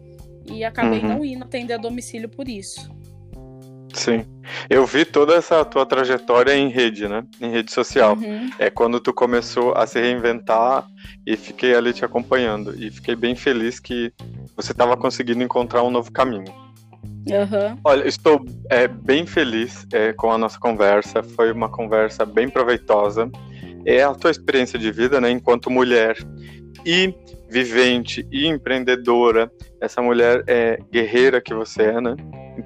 E 0.47 0.65
acabei 0.65 1.01
uhum. 1.01 1.09
não 1.09 1.25
indo 1.25 1.45
atender 1.45 1.75
a 1.75 1.79
domicílio 1.79 2.29
por 2.29 2.49
isso. 2.49 2.91
Sim. 3.97 4.25
Eu 4.69 4.85
vi 4.87 5.05
toda 5.07 5.35
essa 5.35 5.65
tua 5.65 5.87
trajetória 5.87 6.55
em 6.55 6.69
rede, 6.69 7.09
né? 7.09 7.25
Em 7.41 7.51
rede 7.51 7.73
social. 7.73 8.15
Uhum. 8.15 8.51
É 8.59 8.69
quando 8.69 9.01
tu 9.01 9.13
começou 9.13 9.73
a 9.75 9.87
se 9.87 9.99
reinventar 9.99 10.87
e 11.27 11.35
fiquei 11.35 11.75
ali 11.75 11.95
te 11.95 12.05
acompanhando. 12.05 12.75
E 12.79 12.91
fiquei 12.91 13.17
bem 13.17 13.35
feliz 13.35 13.81
que 13.81 14.13
você 14.55 14.73
estava 14.73 14.97
conseguindo 14.97 15.43
encontrar 15.43 15.83
um 15.83 15.91
novo 15.91 16.13
caminho. 16.13 16.45
Uhum. 17.29 17.79
Olha, 17.83 18.07
estou 18.07 18.45
é, 18.71 18.87
bem 18.87 19.27
feliz 19.27 19.87
é, 19.91 20.13
com 20.13 20.31
a 20.31 20.37
nossa 20.37 20.61
conversa. 20.61 21.23
Foi 21.23 21.51
uma 21.51 21.71
conversa 21.71 22.27
bem 22.27 22.51
proveitosa. 22.51 23.31
É 23.87 24.03
a 24.03 24.15
tua 24.15 24.31
experiência 24.31 24.79
de 24.79 24.93
vida, 24.93 25.21
né? 25.23 25.31
Enquanto 25.31 25.71
mulher 25.71 26.17
e 26.85 27.15
vivente 27.49 28.27
e 28.31 28.47
empreendedora, 28.47 29.51
essa 29.81 30.03
mulher 30.03 30.45
é 30.47 30.79
guerreira 30.93 31.41
que 31.41 31.55
você 31.55 31.85
é, 31.85 32.01
né? 32.01 32.15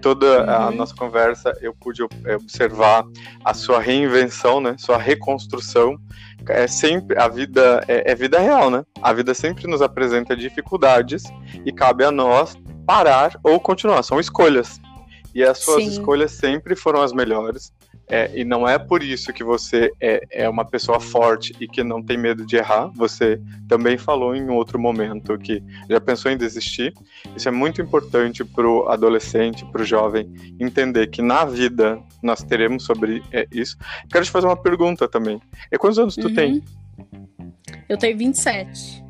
Toda 0.00 0.42
uhum. 0.42 0.50
a 0.50 0.70
nossa 0.70 0.94
conversa 0.94 1.52
eu 1.60 1.74
pude 1.74 2.02
é, 2.24 2.36
observar 2.36 3.04
a 3.44 3.54
sua 3.54 3.80
reinvenção, 3.80 4.60
né? 4.60 4.76
Sua 4.78 4.98
reconstrução. 4.98 5.98
É 6.48 6.66
sempre 6.66 7.18
a 7.18 7.28
vida 7.28 7.84
é, 7.86 8.10
é 8.10 8.14
vida 8.14 8.38
real, 8.38 8.70
né? 8.70 8.84
A 9.02 9.12
vida 9.12 9.34
sempre 9.34 9.66
nos 9.66 9.82
apresenta 9.82 10.36
dificuldades 10.36 11.24
e 11.64 11.72
cabe 11.72 12.04
a 12.04 12.10
nós 12.10 12.56
parar 12.86 13.38
ou 13.44 13.60
continuar. 13.60 14.02
São 14.02 14.18
escolhas. 14.18 14.80
E 15.34 15.42
as 15.42 15.58
suas 15.58 15.84
Sim. 15.84 15.90
escolhas 15.90 16.32
sempre 16.32 16.74
foram 16.74 17.02
as 17.02 17.12
melhores. 17.12 17.72
É, 18.10 18.30
e 18.34 18.44
não 18.44 18.68
é 18.68 18.76
por 18.76 19.02
isso 19.02 19.32
que 19.32 19.44
você 19.44 19.92
é, 20.00 20.20
é 20.32 20.48
uma 20.48 20.64
pessoa 20.64 20.98
forte 20.98 21.54
e 21.60 21.68
que 21.68 21.84
não 21.84 22.02
tem 22.02 22.18
medo 22.18 22.44
de 22.44 22.56
errar. 22.56 22.88
Você 22.96 23.40
também 23.68 23.96
falou 23.96 24.34
em 24.34 24.48
outro 24.50 24.78
momento 24.78 25.38
que 25.38 25.62
já 25.88 26.00
pensou 26.00 26.30
em 26.30 26.36
desistir. 26.36 26.92
Isso 27.36 27.48
é 27.48 27.52
muito 27.52 27.80
importante 27.80 28.44
para 28.44 28.68
o 28.68 28.88
adolescente, 28.88 29.64
para 29.66 29.82
o 29.82 29.84
jovem, 29.84 30.28
entender 30.58 31.06
que 31.06 31.22
na 31.22 31.44
vida 31.44 32.00
nós 32.20 32.42
teremos 32.42 32.84
sobre 32.84 33.22
é, 33.32 33.46
isso. 33.52 33.76
Quero 34.10 34.24
te 34.24 34.30
fazer 34.30 34.46
uma 34.46 34.56
pergunta 34.56 35.08
também. 35.08 35.40
E 35.70 35.78
quantos 35.78 35.98
anos 35.98 36.16
uhum. 36.16 36.24
tu 36.24 36.34
tem? 36.34 36.64
Eu 37.88 37.96
tenho 37.96 38.18
27. 38.18 39.09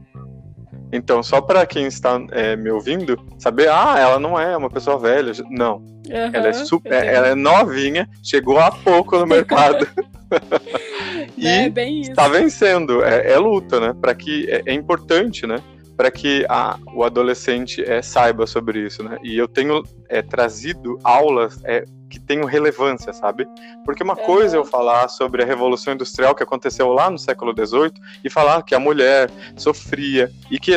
Então, 0.92 1.22
só 1.22 1.40
para 1.40 1.64
quem 1.66 1.86
está 1.86 2.20
é, 2.32 2.56
me 2.56 2.70
ouvindo, 2.70 3.18
saber, 3.38 3.68
ah, 3.68 3.96
ela 3.98 4.18
não 4.18 4.38
é 4.38 4.56
uma 4.56 4.68
pessoa 4.68 4.98
velha. 4.98 5.32
Não. 5.48 5.76
Uhum, 5.76 6.30
ela 6.32 6.48
é 6.48 6.52
super, 6.52 7.04
ela 7.04 7.28
é 7.28 7.34
novinha, 7.34 8.08
chegou 8.22 8.58
há 8.58 8.70
pouco 8.70 9.16
no 9.18 9.26
mercado. 9.26 9.86
e 11.36 11.46
é, 11.46 11.68
está 12.00 12.28
vencendo. 12.28 13.02
É, 13.02 13.32
é, 13.32 13.38
luta, 13.38 13.80
né? 13.80 13.94
Para 14.00 14.14
que 14.14 14.48
é, 14.50 14.62
é, 14.66 14.72
importante, 14.72 15.46
né? 15.46 15.56
Para 15.96 16.10
que 16.10 16.46
a, 16.48 16.78
o 16.94 17.04
adolescente 17.04 17.82
é, 17.82 18.00
saiba 18.00 18.46
sobre 18.46 18.86
isso, 18.86 19.02
né? 19.02 19.18
E 19.22 19.36
eu 19.36 19.46
tenho 19.46 19.82
é, 20.08 20.22
trazido 20.22 20.98
aulas 21.04 21.60
é, 21.64 21.84
que 22.10 22.20
tenham 22.20 22.44
relevância, 22.44 23.12
sabe? 23.12 23.46
Porque 23.84 24.02
uma 24.02 24.16
coisa 24.16 24.56
é 24.56 24.58
eu 24.58 24.64
falar 24.64 25.08
sobre 25.08 25.42
a 25.42 25.46
Revolução 25.46 25.94
Industrial 25.94 26.34
que 26.34 26.42
aconteceu 26.42 26.88
lá 26.88 27.08
no 27.08 27.18
século 27.18 27.54
XVIII 27.54 27.92
e 28.24 28.28
falar 28.28 28.62
que 28.62 28.74
a 28.74 28.80
mulher 28.80 29.30
sofria 29.56 30.30
e 30.50 30.58
que 30.58 30.72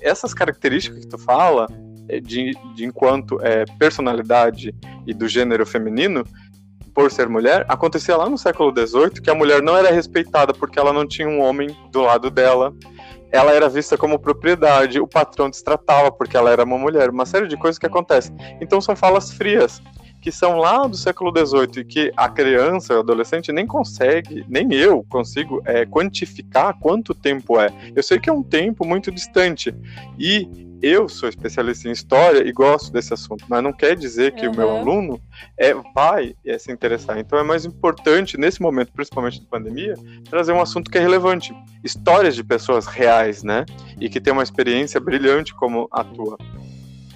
essas 0.00 0.32
características 0.32 1.00
que 1.00 1.08
tu 1.08 1.18
fala 1.18 1.66
é, 2.08 2.20
de, 2.20 2.52
de 2.74 2.84
enquanto 2.84 3.38
é, 3.42 3.64
personalidade 3.78 4.74
e 5.06 5.12
do 5.12 5.28
gênero 5.28 5.66
feminino 5.66 6.24
por 6.94 7.10
ser 7.12 7.28
mulher, 7.28 7.64
acontecia 7.68 8.16
lá 8.16 8.28
no 8.28 8.36
século 8.36 8.72
XVIII 8.72 9.22
que 9.22 9.30
a 9.30 9.34
mulher 9.34 9.62
não 9.62 9.76
era 9.76 9.92
respeitada 9.92 10.52
porque 10.52 10.78
ela 10.78 10.92
não 10.92 11.06
tinha 11.06 11.28
um 11.28 11.40
homem 11.40 11.68
do 11.92 12.00
lado 12.00 12.28
dela, 12.28 12.74
ela 13.30 13.52
era 13.52 13.68
vista 13.68 13.96
como 13.96 14.18
propriedade, 14.18 14.98
o 14.98 15.06
patrão 15.06 15.48
destratava 15.48 16.10
porque 16.10 16.36
ela 16.36 16.50
era 16.50 16.64
uma 16.64 16.78
mulher, 16.78 17.10
uma 17.10 17.26
série 17.26 17.46
de 17.46 17.56
coisas 17.56 17.78
que 17.78 17.86
acontecem. 17.86 18.34
Então 18.60 18.80
são 18.80 18.96
falas 18.96 19.30
frias 19.30 19.80
que 20.20 20.32
são 20.32 20.58
lá 20.58 20.86
do 20.86 20.96
século 20.96 21.32
XVIII 21.32 21.80
e 21.80 21.84
que 21.84 22.12
a 22.16 22.28
criança, 22.28 22.94
o 22.94 23.00
adolescente 23.00 23.52
nem 23.52 23.66
consegue, 23.66 24.44
nem 24.48 24.72
eu 24.74 25.04
consigo 25.08 25.62
é, 25.64 25.86
quantificar 25.86 26.78
quanto 26.78 27.14
tempo 27.14 27.60
é. 27.60 27.68
Eu 27.94 28.02
sei 28.02 28.18
que 28.18 28.28
é 28.28 28.32
um 28.32 28.42
tempo 28.42 28.86
muito 28.86 29.10
distante 29.10 29.74
e 30.18 30.68
eu 30.80 31.08
sou 31.08 31.28
especialista 31.28 31.88
em 31.88 31.92
história 31.92 32.46
e 32.46 32.52
gosto 32.52 32.92
desse 32.92 33.12
assunto, 33.12 33.44
mas 33.48 33.62
não 33.62 33.72
quer 33.72 33.96
dizer 33.96 34.32
que 34.32 34.46
uhum. 34.46 34.52
o 34.52 34.56
meu 34.56 34.76
aluno 34.76 35.20
é, 35.56 35.74
vai 35.94 36.34
é, 36.44 36.56
se 36.56 36.70
interessar. 36.70 37.18
Então 37.18 37.38
é 37.38 37.42
mais 37.42 37.64
importante, 37.64 38.38
nesse 38.38 38.62
momento, 38.62 38.92
principalmente 38.92 39.40
de 39.40 39.46
pandemia, 39.46 39.94
trazer 40.30 40.52
um 40.52 40.60
assunto 40.60 40.90
que 40.90 40.98
é 40.98 41.00
relevante. 41.00 41.52
Histórias 41.82 42.36
de 42.36 42.44
pessoas 42.44 42.86
reais, 42.86 43.42
né? 43.42 43.64
E 44.00 44.08
que 44.08 44.20
tem 44.20 44.32
uma 44.32 44.42
experiência 44.42 45.00
brilhante 45.00 45.54
como 45.54 45.88
a 45.90 46.04
tua. 46.04 46.38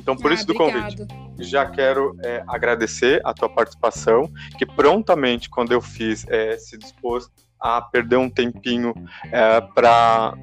Então, 0.02 0.16
por 0.16 0.32
ah, 0.32 0.34
isso 0.34 0.46
do 0.46 0.60
obrigado. 0.60 1.06
convite. 1.06 1.22
Já 1.38 1.64
quero 1.64 2.16
é, 2.24 2.42
agradecer 2.48 3.20
a 3.24 3.32
tua 3.32 3.48
participação, 3.48 4.28
que 4.58 4.66
prontamente, 4.66 5.48
quando 5.48 5.72
eu 5.72 5.80
fiz, 5.80 6.26
é, 6.28 6.58
se 6.58 6.76
dispôs 6.76 7.30
a 7.58 7.80
perder 7.80 8.16
um 8.16 8.28
tempinho 8.28 8.92
é, 9.30 9.60
para 9.60 10.36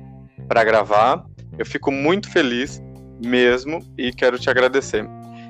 gravar. 0.64 1.26
Eu 1.57 1.66
fico 1.66 1.91
muito 1.91 2.30
feliz 2.32 2.82
mesmo 3.24 3.86
e 3.97 4.14
quero 4.14 4.39
te 4.39 4.49
agradecer. 4.49 5.05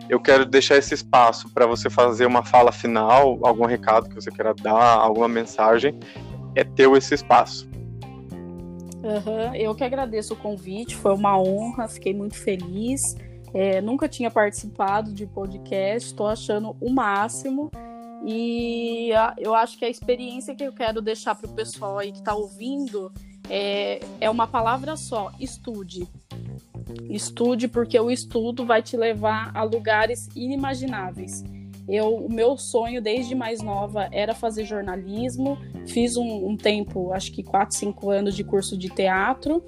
Eu 0.10 0.20
quero 0.20 0.44
deixar 0.44 0.76
esse 0.78 0.96
espaço 0.96 1.54
para 1.54 1.68
você 1.68 1.88
fazer 1.88 2.26
uma 2.26 2.44
fala 2.44 2.72
final, 2.72 3.40
algum 3.44 3.68
recado 3.68 4.10
que 4.10 4.16
você 4.16 4.32
queira 4.32 4.56
dar, 4.56 4.98
alguma 4.98 5.28
mensagem. 5.28 6.00
É 6.56 6.64
teu 6.64 6.98
esse 6.98 7.14
espaço. 7.14 7.70
Uhum, 9.04 9.56
eu 9.56 9.76
que 9.76 9.84
agradeço 9.84 10.34
o 10.34 10.38
convite, 10.38 10.96
foi 10.96 11.14
uma 11.14 11.40
honra, 11.40 11.88
fiquei 11.88 12.14
muito 12.14 12.36
feliz. 12.36 13.16
É, 13.54 13.82
nunca 13.82 14.08
tinha 14.08 14.30
participado 14.30 15.12
de 15.12 15.26
podcast, 15.26 16.10
estou 16.10 16.28
achando 16.28 16.76
o 16.80 16.90
máximo. 16.90 17.72
E 18.26 19.10
eu 19.38 19.56
acho 19.56 19.78
que 19.78 19.86
a 19.86 19.90
experiência 19.90 20.54
que 20.54 20.64
eu 20.64 20.74
quero 20.74 21.02
deixar 21.02 21.36
para 21.36 21.50
o 21.50 21.54
pessoal 21.54 21.98
aí 21.98 22.12
que 22.12 22.20
está 22.20 22.36
ouvindo 22.36 23.12
é, 23.50 24.00
é 24.20 24.30
uma 24.30 24.48
palavra 24.48 24.96
só: 24.96 25.32
estude. 25.40 26.08
Estude, 27.10 27.68
porque 27.68 28.00
o 28.00 28.12
estudo 28.12 28.66
vai 28.66 28.82
te 28.82 28.98
levar 28.98 29.52
a 29.56 29.64
lugares 29.64 30.28
inimagináveis. 30.36 31.44
Eu, 31.88 32.16
o 32.16 32.32
meu 32.32 32.56
sonho 32.56 33.02
desde 33.02 33.34
mais 33.34 33.62
nova 33.62 34.10
era 34.12 34.36
fazer 34.36 34.64
jornalismo. 34.64 35.58
Fiz 35.88 36.18
um, 36.18 36.48
um 36.48 36.56
tempo, 36.56 37.12
acho 37.14 37.32
que 37.32 37.42
4, 37.42 37.76
5 37.76 38.10
anos 38.12 38.36
de 38.36 38.44
curso 38.44 38.78
de 38.78 38.90
teatro 38.90 39.64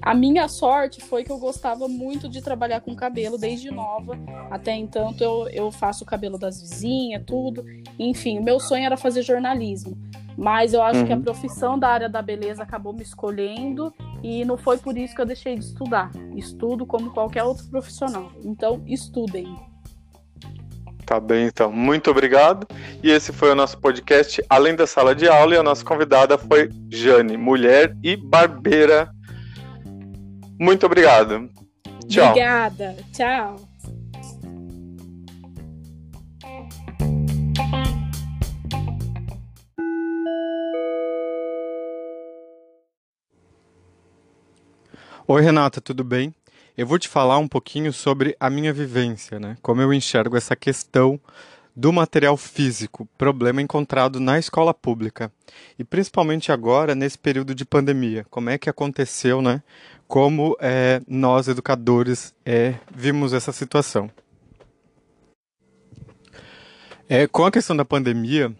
a 0.00 0.14
minha 0.14 0.48
sorte 0.48 1.00
foi 1.00 1.22
que 1.22 1.30
eu 1.30 1.38
gostava 1.38 1.86
muito 1.86 2.28
de 2.28 2.42
trabalhar 2.42 2.80
com 2.80 2.94
cabelo 2.94 3.38
desde 3.38 3.70
nova. 3.70 4.18
Até 4.50 4.74
então 4.74 5.14
eu, 5.20 5.48
eu 5.48 5.70
faço 5.70 6.02
o 6.02 6.06
cabelo 6.06 6.36
das 6.36 6.60
vizinhas, 6.60 7.22
tudo. 7.24 7.64
Enfim, 7.98 8.38
o 8.40 8.42
meu 8.42 8.58
sonho 8.58 8.84
era 8.84 8.96
fazer 8.96 9.22
jornalismo. 9.22 9.96
Mas 10.36 10.72
eu 10.72 10.82
acho 10.82 11.00
uhum. 11.00 11.06
que 11.06 11.12
a 11.12 11.16
uhum. 11.16 11.22
profissão 11.22 11.78
da 11.78 11.88
área 11.88 12.08
da 12.08 12.20
beleza 12.20 12.62
acabou 12.62 12.92
me 12.92 13.02
escolhendo 13.02 13.94
e 14.22 14.44
não 14.44 14.56
foi 14.56 14.78
por 14.78 14.96
isso 14.96 15.14
que 15.14 15.20
eu 15.20 15.26
deixei 15.26 15.56
de 15.56 15.64
estudar. 15.64 16.10
Estudo 16.34 16.84
como 16.84 17.12
qualquer 17.12 17.44
outro 17.44 17.66
profissional. 17.68 18.32
Então, 18.42 18.82
estudem. 18.86 19.54
Tá 21.04 21.20
bem, 21.20 21.46
então. 21.46 21.70
Muito 21.70 22.10
obrigado. 22.10 22.66
E 23.02 23.10
esse 23.10 23.32
foi 23.32 23.50
o 23.50 23.54
nosso 23.54 23.78
podcast 23.78 24.42
Além 24.48 24.74
da 24.74 24.86
Sala 24.86 25.14
de 25.14 25.28
Aula. 25.28 25.54
E 25.54 25.58
a 25.58 25.62
nossa 25.62 25.84
convidada 25.84 26.38
foi 26.38 26.70
Jane, 26.90 27.36
mulher 27.36 27.94
e 28.02 28.16
barbeira 28.16 29.12
muito 30.62 30.86
obrigado. 30.86 31.50
Tchau. 32.08 32.28
Obrigada. 32.28 32.96
Tchau. 33.12 33.56
Oi, 45.26 45.42
Renata, 45.42 45.80
tudo 45.80 46.04
bem? 46.04 46.32
Eu 46.76 46.86
vou 46.86 46.98
te 46.98 47.08
falar 47.08 47.38
um 47.38 47.48
pouquinho 47.48 47.92
sobre 47.92 48.36
a 48.38 48.48
minha 48.48 48.72
vivência, 48.72 49.40
né? 49.40 49.56
Como 49.62 49.80
eu 49.80 49.92
enxergo 49.92 50.36
essa 50.36 50.54
questão 50.54 51.18
do 51.74 51.92
material 51.92 52.36
físico, 52.36 53.08
problema 53.16 53.62
encontrado 53.62 54.20
na 54.20 54.38
escola 54.38 54.74
pública. 54.74 55.32
E 55.78 55.84
principalmente 55.84 56.52
agora, 56.52 56.94
nesse 56.94 57.18
período 57.18 57.54
de 57.54 57.64
pandemia. 57.64 58.26
Como 58.28 58.50
é 58.50 58.58
que 58.58 58.68
aconteceu, 58.68 59.40
né? 59.40 59.62
como 60.12 60.54
é, 60.60 61.00
nós, 61.08 61.48
educadores, 61.48 62.34
é, 62.44 62.74
vimos 62.94 63.32
essa 63.32 63.50
situação. 63.50 64.10
É, 67.08 67.26
com 67.26 67.46
a 67.46 67.50
questão 67.50 67.74
da 67.74 67.82
pandemia, 67.82 68.54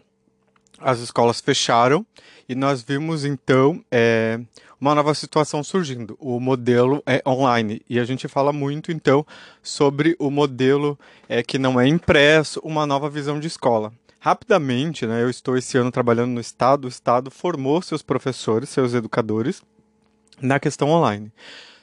as 0.79 1.01
escolas 1.01 1.43
fecharam 1.43 2.07
e 2.49 2.55
nós 2.55 2.83
vimos 2.83 3.27
então 3.27 3.85
é, 3.91 4.41
uma 4.83 4.97
nova 4.97 5.15
situação 5.15 5.63
surgindo. 5.63 6.17
O 6.19 6.41
modelo 6.41 7.01
é 7.07 7.23
online 7.25 7.81
e 7.89 8.01
a 8.01 8.05
gente 8.05 8.27
fala 8.27 8.53
muito 8.53 8.91
então 8.91 9.25
sobre 9.63 10.17
o 10.19 10.29
modelo 10.29 10.99
é, 11.29 11.41
que 11.41 11.57
não 11.57 11.81
é 11.81 11.87
impresso, 11.87 12.61
uma 12.65 12.85
nova 12.85 13.09
visão 13.09 13.39
de 13.39 13.47
escola. 13.47 13.93
Rapidamente, 14.19 15.07
né, 15.07 15.23
eu 15.23 15.31
estou 15.31 15.57
esse 15.57 15.79
ano 15.79 15.93
trabalhando 15.93 16.33
no 16.33 16.41
Estado, 16.41 16.87
o 16.87 16.89
Estado 16.89 17.31
formou 17.31 17.81
seus 17.81 18.03
professores, 18.03 18.71
seus 18.71 18.93
educadores, 18.93 19.63
na 20.41 20.59
questão 20.59 20.91
online. 20.91 21.31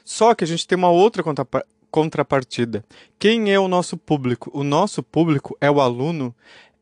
Só 0.04 0.34
que 0.34 0.44
a 0.44 0.46
gente 0.46 0.66
tem 0.66 0.76
uma 0.76 0.90
outra 0.90 1.24
contrapartida. 1.90 2.84
Quem 3.18 3.50
é 3.50 3.58
o 3.58 3.66
nosso 3.66 3.96
público? 3.96 4.50
O 4.52 4.62
nosso 4.62 5.02
público 5.02 5.56
é 5.58 5.70
o 5.70 5.80
aluno, 5.80 6.34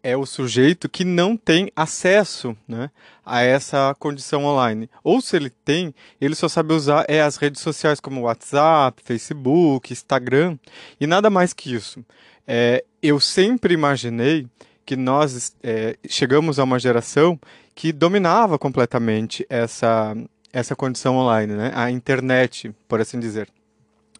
é 0.03 0.16
o 0.16 0.26
sujeito 0.26 0.88
que 0.88 1.05
não 1.05 1.36
tem 1.36 1.70
acesso 1.74 2.57
né, 2.66 2.90
a 3.24 3.42
essa 3.42 3.94
condição 3.99 4.44
online. 4.44 4.88
Ou 5.03 5.20
se 5.20 5.36
ele 5.36 5.51
tem, 5.51 5.94
ele 6.20 6.34
só 6.34 6.49
sabe 6.49 6.72
usar 6.72 7.05
é, 7.09 7.20
as 7.20 7.36
redes 7.36 7.61
sociais 7.61 8.01
como 8.01 8.22
WhatsApp, 8.22 9.03
Facebook, 9.05 9.92
Instagram 9.92 10.59
e 11.01 11.07
nada 11.07 11.30
mais 11.30 11.53
que 11.53 11.74
isso. 11.74 12.05
É, 12.46 12.84
eu 13.03 13.20
sempre 13.20 13.74
imaginei 13.74 14.46
que 14.84 14.96
nós 14.96 15.55
é, 15.62 15.96
chegamos 16.09 16.59
a 16.59 16.64
uma 16.64 16.78
geração 16.78 17.38
que 17.74 17.92
dominava 17.92 18.59
completamente 18.59 19.46
essa, 19.51 20.16
essa 20.53 20.74
condição 20.74 21.16
online, 21.16 21.53
né? 21.53 21.72
a 21.74 21.90
internet, 21.90 22.74
por 22.88 23.01
assim 23.01 23.20
dizer. 23.20 23.49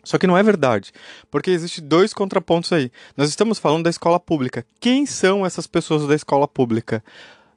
Só 0.05 0.17
que 0.17 0.27
não 0.27 0.39
é 0.39 0.43
verdade, 0.43 0.93
porque 1.31 1.51
existe 1.51 1.81
dois 1.81 2.15
contrapontos 2.15 2.73
aí. 2.73 2.91
Nós 3.17 3.29
estamos 3.29 3.59
falando 3.59 3.85
da 3.85 3.91
escola 3.91 4.19
pública. 4.19 4.65
Quem 4.81 5.05
são 5.05 5.45
essas 5.45 5.67
pessoas 5.67 6.07
da 6.07 6.15
escola 6.15 6.49
pública? 6.49 7.03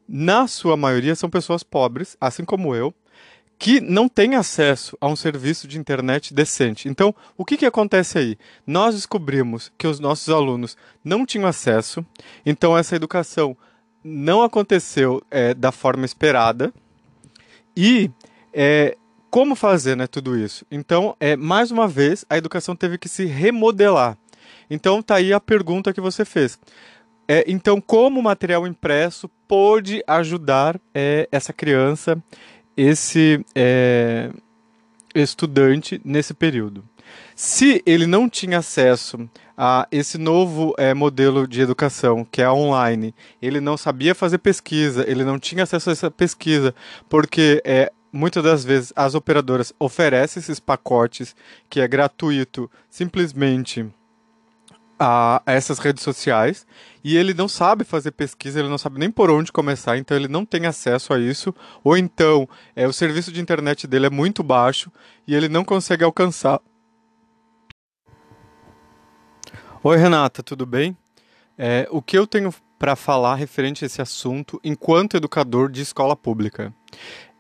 Na 0.08 0.48
sua 0.48 0.76
maioria 0.76 1.16
são 1.16 1.30
pessoas 1.30 1.64
pobres, 1.64 2.18
assim 2.20 2.44
como 2.44 2.76
eu, 2.76 2.94
que 3.62 3.80
não 3.80 4.10
têm 4.10 4.36
acesso 4.36 4.98
a 5.00 5.08
um 5.08 5.16
serviço 5.16 5.68
de 5.68 5.78
internet 5.78 6.34
decente. 6.34 6.90
Então, 6.90 7.14
o 7.38 7.46
que, 7.46 7.56
que 7.56 7.66
acontece 7.66 8.18
aí? 8.18 8.38
Nós 8.66 8.96
descobrimos 8.96 9.72
que 9.78 9.86
os 9.86 10.00
nossos 10.00 10.30
alunos 10.30 10.76
não 11.04 11.28
tinham 11.28 11.48
acesso, 11.48 12.04
então 12.44 12.76
essa 12.76 12.96
educação 12.96 13.56
não 14.04 14.42
aconteceu 14.42 15.22
é, 15.30 15.54
da 15.54 15.72
forma 15.72 16.06
esperada 16.06 16.74
e 17.78 18.10
é, 18.52 18.98
como 19.32 19.56
fazer 19.56 19.96
né, 19.96 20.06
tudo 20.06 20.38
isso? 20.38 20.66
Então, 20.70 21.16
é, 21.20 21.36
mais 21.36 21.72
uma 21.72 21.88
vez, 21.88 22.26
a 22.30 22.38
educação 22.38 22.76
teve 22.76 22.98
que 22.98 23.10
se 23.10 23.26
remodelar. 23.26 24.18
Então, 24.70 25.02
tá 25.02 25.16
aí 25.16 25.32
a 25.34 25.40
pergunta 25.40 25.94
que 25.94 26.02
você 26.02 26.24
fez. 26.24 26.60
É, 27.28 27.46
então, 27.48 27.80
como 27.80 28.20
o 28.20 28.24
material 28.24 28.68
impresso 28.68 29.30
pôde 29.48 30.04
ajudar 30.06 30.80
é, 30.94 31.30
essa 31.32 31.54
criança 31.54 32.22
esse 32.76 33.44
é, 33.56 34.32
estudante 35.14 36.02
nesse 36.04 36.34
período. 36.34 36.84
Se 37.36 37.82
ele 37.86 38.06
não 38.06 38.30
tinha 38.30 38.60
acesso 38.60 39.30
a 39.58 39.88
esse 39.92 40.18
novo 40.18 40.74
é, 40.78 40.94
modelo 40.94 41.48
de 41.48 41.62
educação, 41.62 42.26
que 42.26 42.42
é 42.42 42.50
online, 42.50 43.14
ele 43.42 43.60
não 43.60 43.78
sabia 43.78 44.16
fazer 44.16 44.38
pesquisa, 44.38 45.06
ele 45.08 45.24
não 45.24 45.38
tinha 45.38 45.64
acesso 45.64 45.90
a 45.90 45.94
essa 45.94 46.12
pesquisa, 46.12 46.74
porque 47.10 47.62
é, 47.66 47.92
muitas 48.12 48.44
das 48.44 48.64
vezes 48.64 48.92
as 48.96 49.16
operadoras 49.16 49.74
oferecem 49.80 50.40
esses 50.40 50.60
pacotes 50.60 51.36
que 51.70 51.80
é 51.80 51.88
gratuito 51.88 52.70
simplesmente 52.90 53.90
a, 55.00 55.42
a, 55.46 55.54
essas 55.54 55.80
redes 55.80 56.04
sociais 56.04 56.68
e 57.04 57.18
ele 57.18 57.34
não 57.34 57.48
sabe 57.48 57.84
fazer 57.84 58.12
pesquisa, 58.12 58.60
ele 58.60 58.70
não 58.70 58.78
sabe 58.78 59.00
nem 59.00 59.10
por 59.10 59.32
onde 59.32 59.52
começar, 59.52 59.98
então 59.98 60.16
ele 60.16 60.28
não 60.28 60.46
tem 60.46 60.68
acesso 60.68 61.14
a 61.14 61.20
isso, 61.20 61.54
ou 61.84 61.98
então 61.98 62.48
é, 62.76 62.88
o 62.88 62.94
serviço 62.94 63.32
de 63.32 63.42
internet 63.42 63.88
dele 63.88 64.06
é 64.06 64.10
muito 64.10 64.44
baixo 64.44 64.92
e 65.26 65.34
ele 65.34 65.50
não 65.50 65.64
consegue 65.64 66.04
alcançar. 66.04 66.60
Oi 69.84 69.98
Renata, 69.98 70.44
tudo 70.44 70.66
bem? 70.66 70.96
É, 71.58 71.88
o 71.90 72.02
que 72.04 72.16
eu 72.16 72.28
tenho 72.28 72.54
para 72.78 72.96
falar 72.96 73.36
referente 73.36 73.84
a 73.84 73.88
esse 73.88 74.02
assunto 74.02 74.60
enquanto 74.64 75.18
educador 75.18 75.72
de 75.72 75.82
escola 75.82 76.16
pública? 76.16 76.72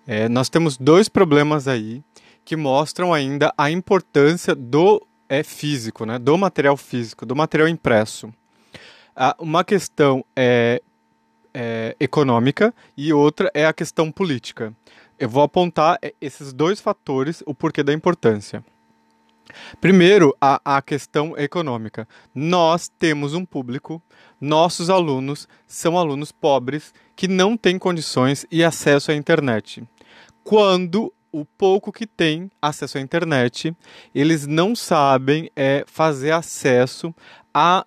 É, 0.08 0.28
nós 0.28 0.49
temos 0.49 0.78
dois 0.78 1.08
problemas 1.08 1.68
aí 1.68 2.04
que 2.43 2.56
mostram 2.56 3.14
ainda 3.14 3.54
a 3.58 3.70
importância 3.70 4.56
do 4.56 5.06
é 5.30 5.43
físico, 5.43 6.06
né? 6.06 6.20
do 6.20 6.38
material 6.38 6.76
físico, 6.76 7.26
do 7.26 7.36
material 7.36 7.70
impresso. 7.70 8.34
Ah, 9.16 9.36
uma 9.39 9.64
questão 9.64 10.26
é, 10.36 10.82
é 11.54 11.95
econômica 11.99 12.74
e 12.97 13.14
outra 13.14 13.49
é 13.54 13.66
a 13.66 13.74
questão 13.74 14.12
política. 14.12 14.74
Eu 15.18 15.30
vou 15.30 15.43
apontar 15.43 15.97
é, 16.02 16.14
esses 16.20 16.52
dois 16.52 16.82
fatores, 16.82 17.43
o 17.45 17.54
porquê 17.54 17.84
da 17.84 17.93
importância. 17.93 18.64
Primeiro, 19.80 20.36
a, 20.39 20.78
a 20.78 20.82
questão 20.82 21.38
econômica. 21.38 22.08
Nós 22.34 22.88
temos 22.88 23.34
um 23.34 23.45
público, 23.45 24.02
nossos 24.39 24.89
alunos 24.89 25.47
são 25.68 25.97
alunos 25.97 26.32
pobres 26.32 26.93
que 27.16 27.28
não 27.28 27.56
têm 27.56 27.78
condições 27.78 28.45
e 28.52 28.64
acesso 28.64 29.12
à 29.12 29.16
internet. 29.16 29.84
Quando 30.43 31.14
o 31.32 31.45
pouco 31.45 31.91
que 31.91 32.06
tem 32.06 32.52
acesso 32.62 32.97
à 32.97 33.02
internet, 33.02 33.76
eles 34.14 34.45
não 34.45 34.76
sabem 34.76 35.49
é, 35.56 35.84
fazer 35.88 36.32
acesso 36.32 37.14
a, 37.54 37.86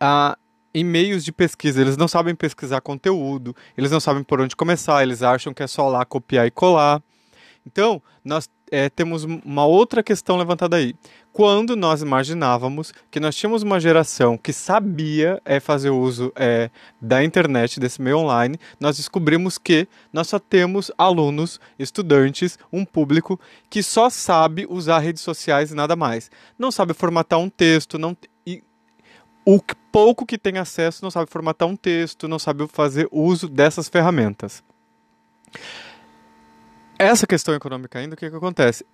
a 0.00 0.36
e-mails 0.74 1.24
de 1.24 1.32
pesquisa, 1.32 1.80
eles 1.80 1.96
não 1.96 2.08
sabem 2.08 2.34
pesquisar 2.34 2.80
conteúdo, 2.80 3.54
eles 3.76 3.90
não 3.90 4.00
sabem 4.00 4.22
por 4.22 4.40
onde 4.40 4.56
começar, 4.56 5.02
eles 5.02 5.22
acham 5.22 5.52
que 5.54 5.62
é 5.62 5.66
só 5.66 5.88
lá 5.88 6.04
copiar 6.04 6.46
e 6.46 6.50
colar. 6.50 7.02
Então, 7.66 8.02
nós 8.24 8.48
é, 8.72 8.88
temos 8.88 9.24
uma 9.24 9.66
outra 9.66 10.02
questão 10.02 10.38
levantada 10.38 10.76
aí. 10.76 10.94
Quando 11.30 11.76
nós 11.76 12.00
imaginávamos 12.00 12.92
que 13.10 13.20
nós 13.20 13.36
tínhamos 13.36 13.62
uma 13.62 13.78
geração 13.78 14.38
que 14.38 14.50
sabia 14.52 15.40
é, 15.44 15.60
fazer 15.60 15.90
uso 15.90 16.32
é, 16.34 16.70
da 16.98 17.22
internet, 17.22 17.78
desse 17.78 18.00
meio 18.00 18.18
online, 18.18 18.58
nós 18.80 18.96
descobrimos 18.96 19.58
que 19.58 19.86
nós 20.10 20.28
só 20.28 20.38
temos 20.38 20.90
alunos, 20.96 21.60
estudantes, 21.78 22.58
um 22.72 22.82
público 22.82 23.38
que 23.68 23.82
só 23.82 24.08
sabe 24.08 24.66
usar 24.68 25.00
redes 25.00 25.22
sociais 25.22 25.70
e 25.70 25.74
nada 25.74 25.94
mais. 25.94 26.30
Não 26.58 26.70
sabe 26.72 26.94
formatar 26.94 27.38
um 27.38 27.50
texto, 27.50 27.98
não, 27.98 28.16
e 28.46 28.62
o 29.44 29.60
pouco 29.90 30.24
que 30.24 30.38
tem 30.38 30.56
acesso 30.56 31.02
não 31.02 31.10
sabe 31.10 31.30
formatar 31.30 31.68
um 31.68 31.76
texto, 31.76 32.26
não 32.26 32.38
sabe 32.38 32.66
fazer 32.68 33.06
uso 33.12 33.50
dessas 33.50 33.86
ferramentas 33.86 34.64
essa 37.02 37.26
questão 37.26 37.54
econômica 37.54 37.98
ainda, 37.98 38.14
o 38.14 38.16
que, 38.16 38.30
que 38.30 38.36
acontece? 38.36 38.84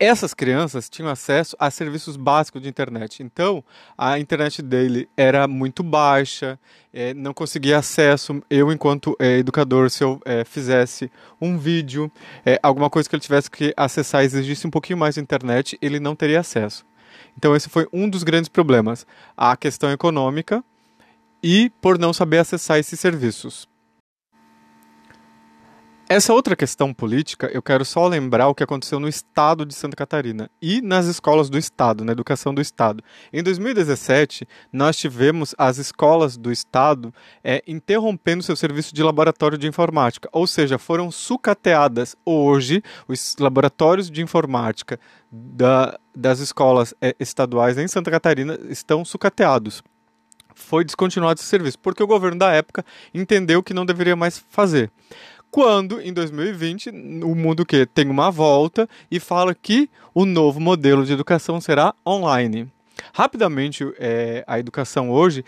Essas 0.00 0.32
crianças 0.32 0.88
tinham 0.88 1.10
acesso 1.10 1.56
a 1.58 1.68
serviços 1.72 2.16
básicos 2.16 2.62
de 2.62 2.68
internet. 2.68 3.20
Então, 3.20 3.64
a 3.96 4.16
internet 4.16 4.62
dele 4.62 5.08
era 5.16 5.48
muito 5.48 5.82
baixa, 5.82 6.58
é, 6.92 7.12
não 7.14 7.34
conseguia 7.34 7.78
acesso. 7.78 8.40
Eu, 8.48 8.70
enquanto 8.70 9.16
é, 9.18 9.38
educador, 9.38 9.90
se 9.90 10.04
eu 10.04 10.20
é, 10.24 10.44
fizesse 10.44 11.10
um 11.40 11.58
vídeo, 11.58 12.10
é, 12.46 12.60
alguma 12.62 12.88
coisa 12.88 13.08
que 13.08 13.16
ele 13.16 13.22
tivesse 13.22 13.50
que 13.50 13.74
acessar 13.76 14.22
exigisse 14.22 14.68
um 14.68 14.70
pouquinho 14.70 14.98
mais 14.98 15.16
de 15.16 15.20
internet, 15.20 15.76
ele 15.82 15.98
não 15.98 16.14
teria 16.14 16.38
acesso. 16.38 16.86
Então, 17.36 17.56
esse 17.56 17.68
foi 17.68 17.88
um 17.92 18.08
dos 18.08 18.22
grandes 18.22 18.48
problemas. 18.48 19.04
A 19.36 19.56
questão 19.56 19.90
econômica 19.90 20.62
e 21.42 21.70
por 21.80 21.98
não 21.98 22.12
saber 22.12 22.38
acessar 22.38 22.78
esses 22.78 23.00
serviços. 23.00 23.68
Essa 26.10 26.32
outra 26.32 26.56
questão 26.56 26.94
política, 26.94 27.50
eu 27.52 27.60
quero 27.60 27.84
só 27.84 28.08
lembrar 28.08 28.48
o 28.48 28.54
que 28.54 28.62
aconteceu 28.62 28.98
no 28.98 29.06
estado 29.06 29.66
de 29.66 29.74
Santa 29.74 29.94
Catarina 29.94 30.50
e 30.60 30.80
nas 30.80 31.04
escolas 31.04 31.50
do 31.50 31.58
estado, 31.58 32.02
na 32.02 32.12
educação 32.12 32.54
do 32.54 32.62
estado. 32.62 33.04
Em 33.30 33.42
2017, 33.42 34.48
nós 34.72 34.96
tivemos 34.96 35.54
as 35.58 35.76
escolas 35.76 36.38
do 36.38 36.50
estado 36.50 37.12
é, 37.44 37.62
interrompendo 37.66 38.42
seu 38.42 38.56
serviço 38.56 38.94
de 38.94 39.02
laboratório 39.02 39.58
de 39.58 39.68
informática, 39.68 40.30
ou 40.32 40.46
seja, 40.46 40.78
foram 40.78 41.10
sucateadas. 41.10 42.16
Hoje, 42.24 42.82
os 43.06 43.36
laboratórios 43.38 44.10
de 44.10 44.22
informática 44.22 44.98
da, 45.30 46.00
das 46.16 46.38
escolas 46.38 46.94
é, 47.02 47.14
estaduais 47.20 47.76
em 47.76 47.86
Santa 47.86 48.10
Catarina 48.10 48.58
estão 48.70 49.04
sucateados 49.04 49.82
foi 50.58 50.84
descontinuado 50.84 51.38
esse 51.38 51.48
serviço, 51.48 51.78
porque 51.78 52.02
o 52.02 52.06
governo 52.06 52.38
da 52.38 52.50
época 52.50 52.84
entendeu 53.14 53.62
que 53.62 53.72
não 53.72 53.86
deveria 53.86 54.16
mais 54.16 54.38
fazer. 54.50 54.90
Quando, 55.50 56.00
em 56.00 56.12
2020, 56.12 56.90
o 56.90 57.34
mundo 57.34 57.64
que 57.64 57.86
tem 57.86 58.08
uma 58.08 58.30
volta 58.30 58.88
e 59.10 59.18
fala 59.18 59.54
que 59.54 59.88
o 60.14 60.26
novo 60.26 60.60
modelo 60.60 61.04
de 61.04 61.12
educação 61.12 61.60
será 61.60 61.94
online. 62.06 62.70
Rapidamente, 63.14 63.84
é, 63.98 64.44
a 64.46 64.58
educação 64.58 65.10
hoje 65.10 65.44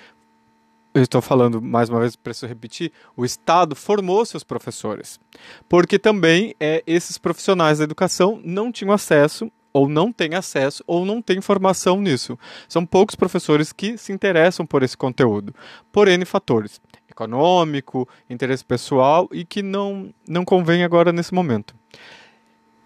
eu 0.92 1.02
estou 1.02 1.22
falando 1.22 1.62
mais 1.62 1.88
uma 1.88 2.00
vez, 2.00 2.16
preciso 2.16 2.48
repetir, 2.48 2.90
o 3.16 3.24
Estado 3.24 3.76
formou 3.76 4.24
seus 4.24 4.42
professores, 4.42 5.20
porque 5.68 5.98
também 6.00 6.54
é, 6.58 6.82
esses 6.84 7.16
profissionais 7.16 7.78
da 7.78 7.84
educação 7.84 8.40
não 8.44 8.72
tinham 8.72 8.92
acesso 8.92 9.52
ou 9.72 9.88
não 9.88 10.12
têm 10.12 10.34
acesso 10.34 10.82
ou 10.88 11.04
não 11.04 11.22
têm 11.22 11.40
formação 11.40 12.00
nisso. 12.00 12.36
São 12.68 12.84
poucos 12.84 13.14
professores 13.14 13.72
que 13.72 13.96
se 13.96 14.12
interessam 14.12 14.66
por 14.66 14.82
esse 14.82 14.96
conteúdo, 14.96 15.54
por 15.92 16.08
N 16.08 16.24
fatores 16.24 16.80
econômico, 17.20 18.08
interesse 18.28 18.64
pessoal 18.64 19.28
e 19.32 19.44
que 19.44 19.62
não, 19.62 20.12
não 20.26 20.44
convém 20.44 20.82
agora 20.82 21.12
nesse 21.12 21.34
momento. 21.34 21.74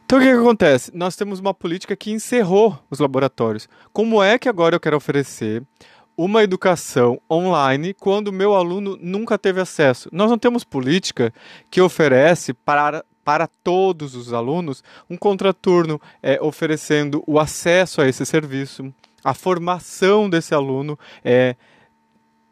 Então 0.05 0.19
o 0.19 0.21
que, 0.21 0.29
que, 0.29 0.39
acontece? 0.39 0.91
Nós 0.95 1.17
temos 1.17 1.41
uma 1.41 1.55
política 1.55 1.97
que 1.97 2.11
encerrou 2.13 2.79
os 2.91 2.99
laboratórios. 2.99 3.69
Como 3.93 4.23
é 4.23 4.39
que 4.39 4.49
agora 4.49 4.77
eu 4.77 4.81
quero 4.81 4.97
oferecer 4.97 5.63
uma 6.17 6.43
educação 6.43 7.21
online 7.31 7.95
quando 7.95 8.29
o 8.29 8.33
meu 8.33 8.55
aluno 8.55 8.99
nunca 9.01 9.39
teve 9.39 9.61
acesso? 9.61 10.09
Nós 10.13 10.31
não 10.31 10.39
temos 10.39 10.63
política 10.63 11.33
que 11.71 11.81
oferece 11.81 12.53
para, 12.53 13.05
para 13.25 13.47
todos 13.47 14.15
os 14.15 14.33
alunos 14.33 14.85
um 15.09 15.17
contraturno 15.17 16.01
é, 16.23 16.39
oferecendo 16.41 17.25
o 17.27 17.39
acesso 17.39 18.03
a 18.03 18.07
esse 18.07 18.27
serviço, 18.27 18.93
a 19.25 19.33
formação 19.33 20.29
desse 20.29 20.55
aluno. 20.55 20.99
É, 21.25 21.57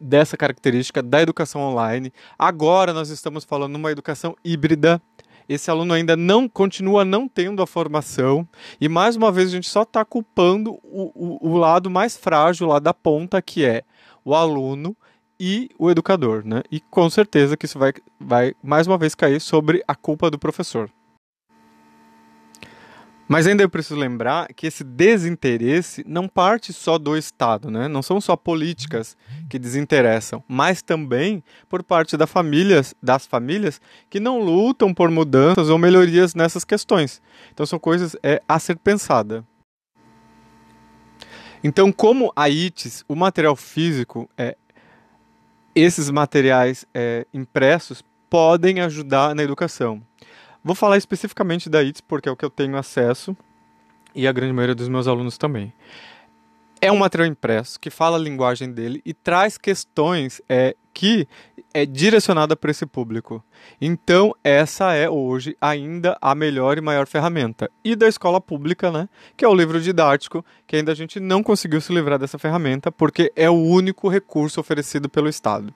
dessa 0.03 0.35
característica 0.35 1.01
da 1.01 1.21
educação 1.21 1.61
online. 1.61 2.11
Agora 2.37 2.93
nós 2.93 3.09
estamos 3.09 3.43
falando 3.43 3.71
de 3.71 3.77
uma 3.77 3.91
educação 3.91 4.35
híbrida. 4.43 5.01
Esse 5.47 5.69
aluno 5.69 5.93
ainda 5.93 6.15
não 6.15 6.47
continua 6.47 7.03
não 7.03 7.27
tendo 7.27 7.61
a 7.61 7.67
formação 7.67 8.47
e 8.79 8.87
mais 8.87 9.15
uma 9.15 9.31
vez 9.31 9.49
a 9.49 9.51
gente 9.51 9.69
só 9.69 9.83
está 9.83 10.05
culpando 10.05 10.73
o, 10.83 11.11
o, 11.13 11.49
o 11.51 11.57
lado 11.57 11.89
mais 11.89 12.15
frágil 12.15 12.67
lá 12.67 12.79
da 12.79 12.93
ponta 12.93 13.41
que 13.41 13.65
é 13.65 13.83
o 14.23 14.33
aluno 14.33 14.95
e 15.39 15.69
o 15.77 15.91
educador, 15.91 16.45
né? 16.45 16.61
E 16.71 16.79
com 16.79 17.09
certeza 17.09 17.57
que 17.57 17.65
isso 17.65 17.77
vai, 17.77 17.91
vai 18.19 18.53
mais 18.63 18.87
uma 18.87 18.97
vez 18.97 19.13
cair 19.13 19.41
sobre 19.41 19.83
a 19.85 19.95
culpa 19.95 20.31
do 20.31 20.39
professor. 20.39 20.89
Mas 23.33 23.47
ainda 23.47 23.63
eu 23.63 23.69
preciso 23.69 23.99
lembrar 23.99 24.53
que 24.53 24.67
esse 24.67 24.83
desinteresse 24.83 26.05
não 26.07 26.27
parte 26.27 26.71
só 26.71 26.99
do 26.99 27.17
Estado, 27.17 27.71
né? 27.71 27.87
Não 27.87 28.03
são 28.03 28.21
só 28.21 28.35
políticas 28.35 29.17
que 29.49 29.57
desinteressam, 29.57 30.43
mas 30.47 30.83
também 30.83 31.43
por 31.67 31.81
parte 31.81 32.15
da 32.15 32.27
famílias, 32.27 32.93
das 33.01 33.25
famílias 33.25 33.81
que 34.07 34.19
não 34.19 34.39
lutam 34.39 34.93
por 34.93 35.09
mudanças 35.09 35.67
ou 35.67 35.79
melhorias 35.79 36.35
nessas 36.35 36.63
questões. 36.63 37.23
Então 37.51 37.65
são 37.65 37.79
coisas 37.79 38.15
é, 38.21 38.39
a 38.47 38.59
ser 38.59 38.77
pensada. 38.77 39.43
Então, 41.63 41.91
como 41.91 42.31
a 42.35 42.47
ITES, 42.51 43.03
o 43.07 43.15
material 43.15 43.55
físico, 43.55 44.29
é, 44.37 44.55
esses 45.73 46.07
materiais 46.11 46.85
é, 46.93 47.25
impressos 47.33 48.03
podem 48.29 48.79
ajudar 48.79 49.33
na 49.33 49.41
educação. 49.41 50.03
Vou 50.63 50.75
falar 50.75 50.97
especificamente 50.97 51.69
da 51.69 51.83
ITS 51.83 52.01
porque 52.01 52.29
é 52.29 52.31
o 52.31 52.37
que 52.37 52.45
eu 52.45 52.49
tenho 52.49 52.77
acesso 52.77 53.35
e 54.15 54.27
a 54.27 54.31
grande 54.31 54.53
maioria 54.53 54.75
dos 54.75 54.87
meus 54.87 55.07
alunos 55.07 55.37
também. 55.37 55.73
É 56.79 56.91
um 56.91 56.97
material 56.97 57.27
impresso 57.27 57.79
que 57.79 57.89
fala 57.89 58.17
a 58.17 58.19
linguagem 58.19 58.71
dele 58.71 59.01
e 59.05 59.13
traz 59.13 59.57
questões 59.57 60.41
é, 60.49 60.75
que 60.93 61.27
é 61.73 61.85
direcionada 61.85 62.55
para 62.55 62.71
esse 62.71 62.85
público. 62.85 63.43
Então, 63.79 64.35
essa 64.43 64.93
é 64.93 65.09
hoje 65.09 65.55
ainda 65.59 66.17
a 66.21 66.35
melhor 66.35 66.77
e 66.77 66.81
maior 66.81 67.07
ferramenta. 67.07 67.69
E 67.83 67.95
da 67.95 68.07
escola 68.07 68.39
pública, 68.39 68.91
né, 68.91 69.07
que 69.35 69.45
é 69.45 69.47
o 69.47 69.55
livro 69.55 69.81
didático, 69.81 70.45
que 70.67 70.75
ainda 70.75 70.91
a 70.91 70.95
gente 70.95 71.19
não 71.19 71.41
conseguiu 71.41 71.79
se 71.79 71.93
livrar 71.93 72.19
dessa 72.19 72.37
ferramenta 72.37 72.91
porque 72.91 73.31
é 73.35 73.49
o 73.49 73.53
único 73.53 74.09
recurso 74.09 74.59
oferecido 74.59 75.09
pelo 75.09 75.29
Estado. 75.29 75.73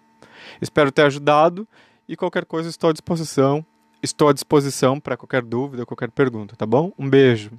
Espero 0.62 0.92
ter 0.92 1.04
ajudado 1.04 1.68
e 2.08 2.16
qualquer 2.16 2.46
coisa 2.46 2.70
estou 2.70 2.90
à 2.90 2.94
disposição. 2.94 3.66
Estou 4.02 4.30
à 4.30 4.34
disposição 4.34 5.00
para 5.00 5.18
qualquer 5.18 5.44
dúvida, 5.44 5.86
qualquer 5.86 6.12
pergunta, 6.12 6.56
tá 6.56 6.66
bom? 6.66 6.94
Um 6.98 7.10
beijo. 7.10 7.52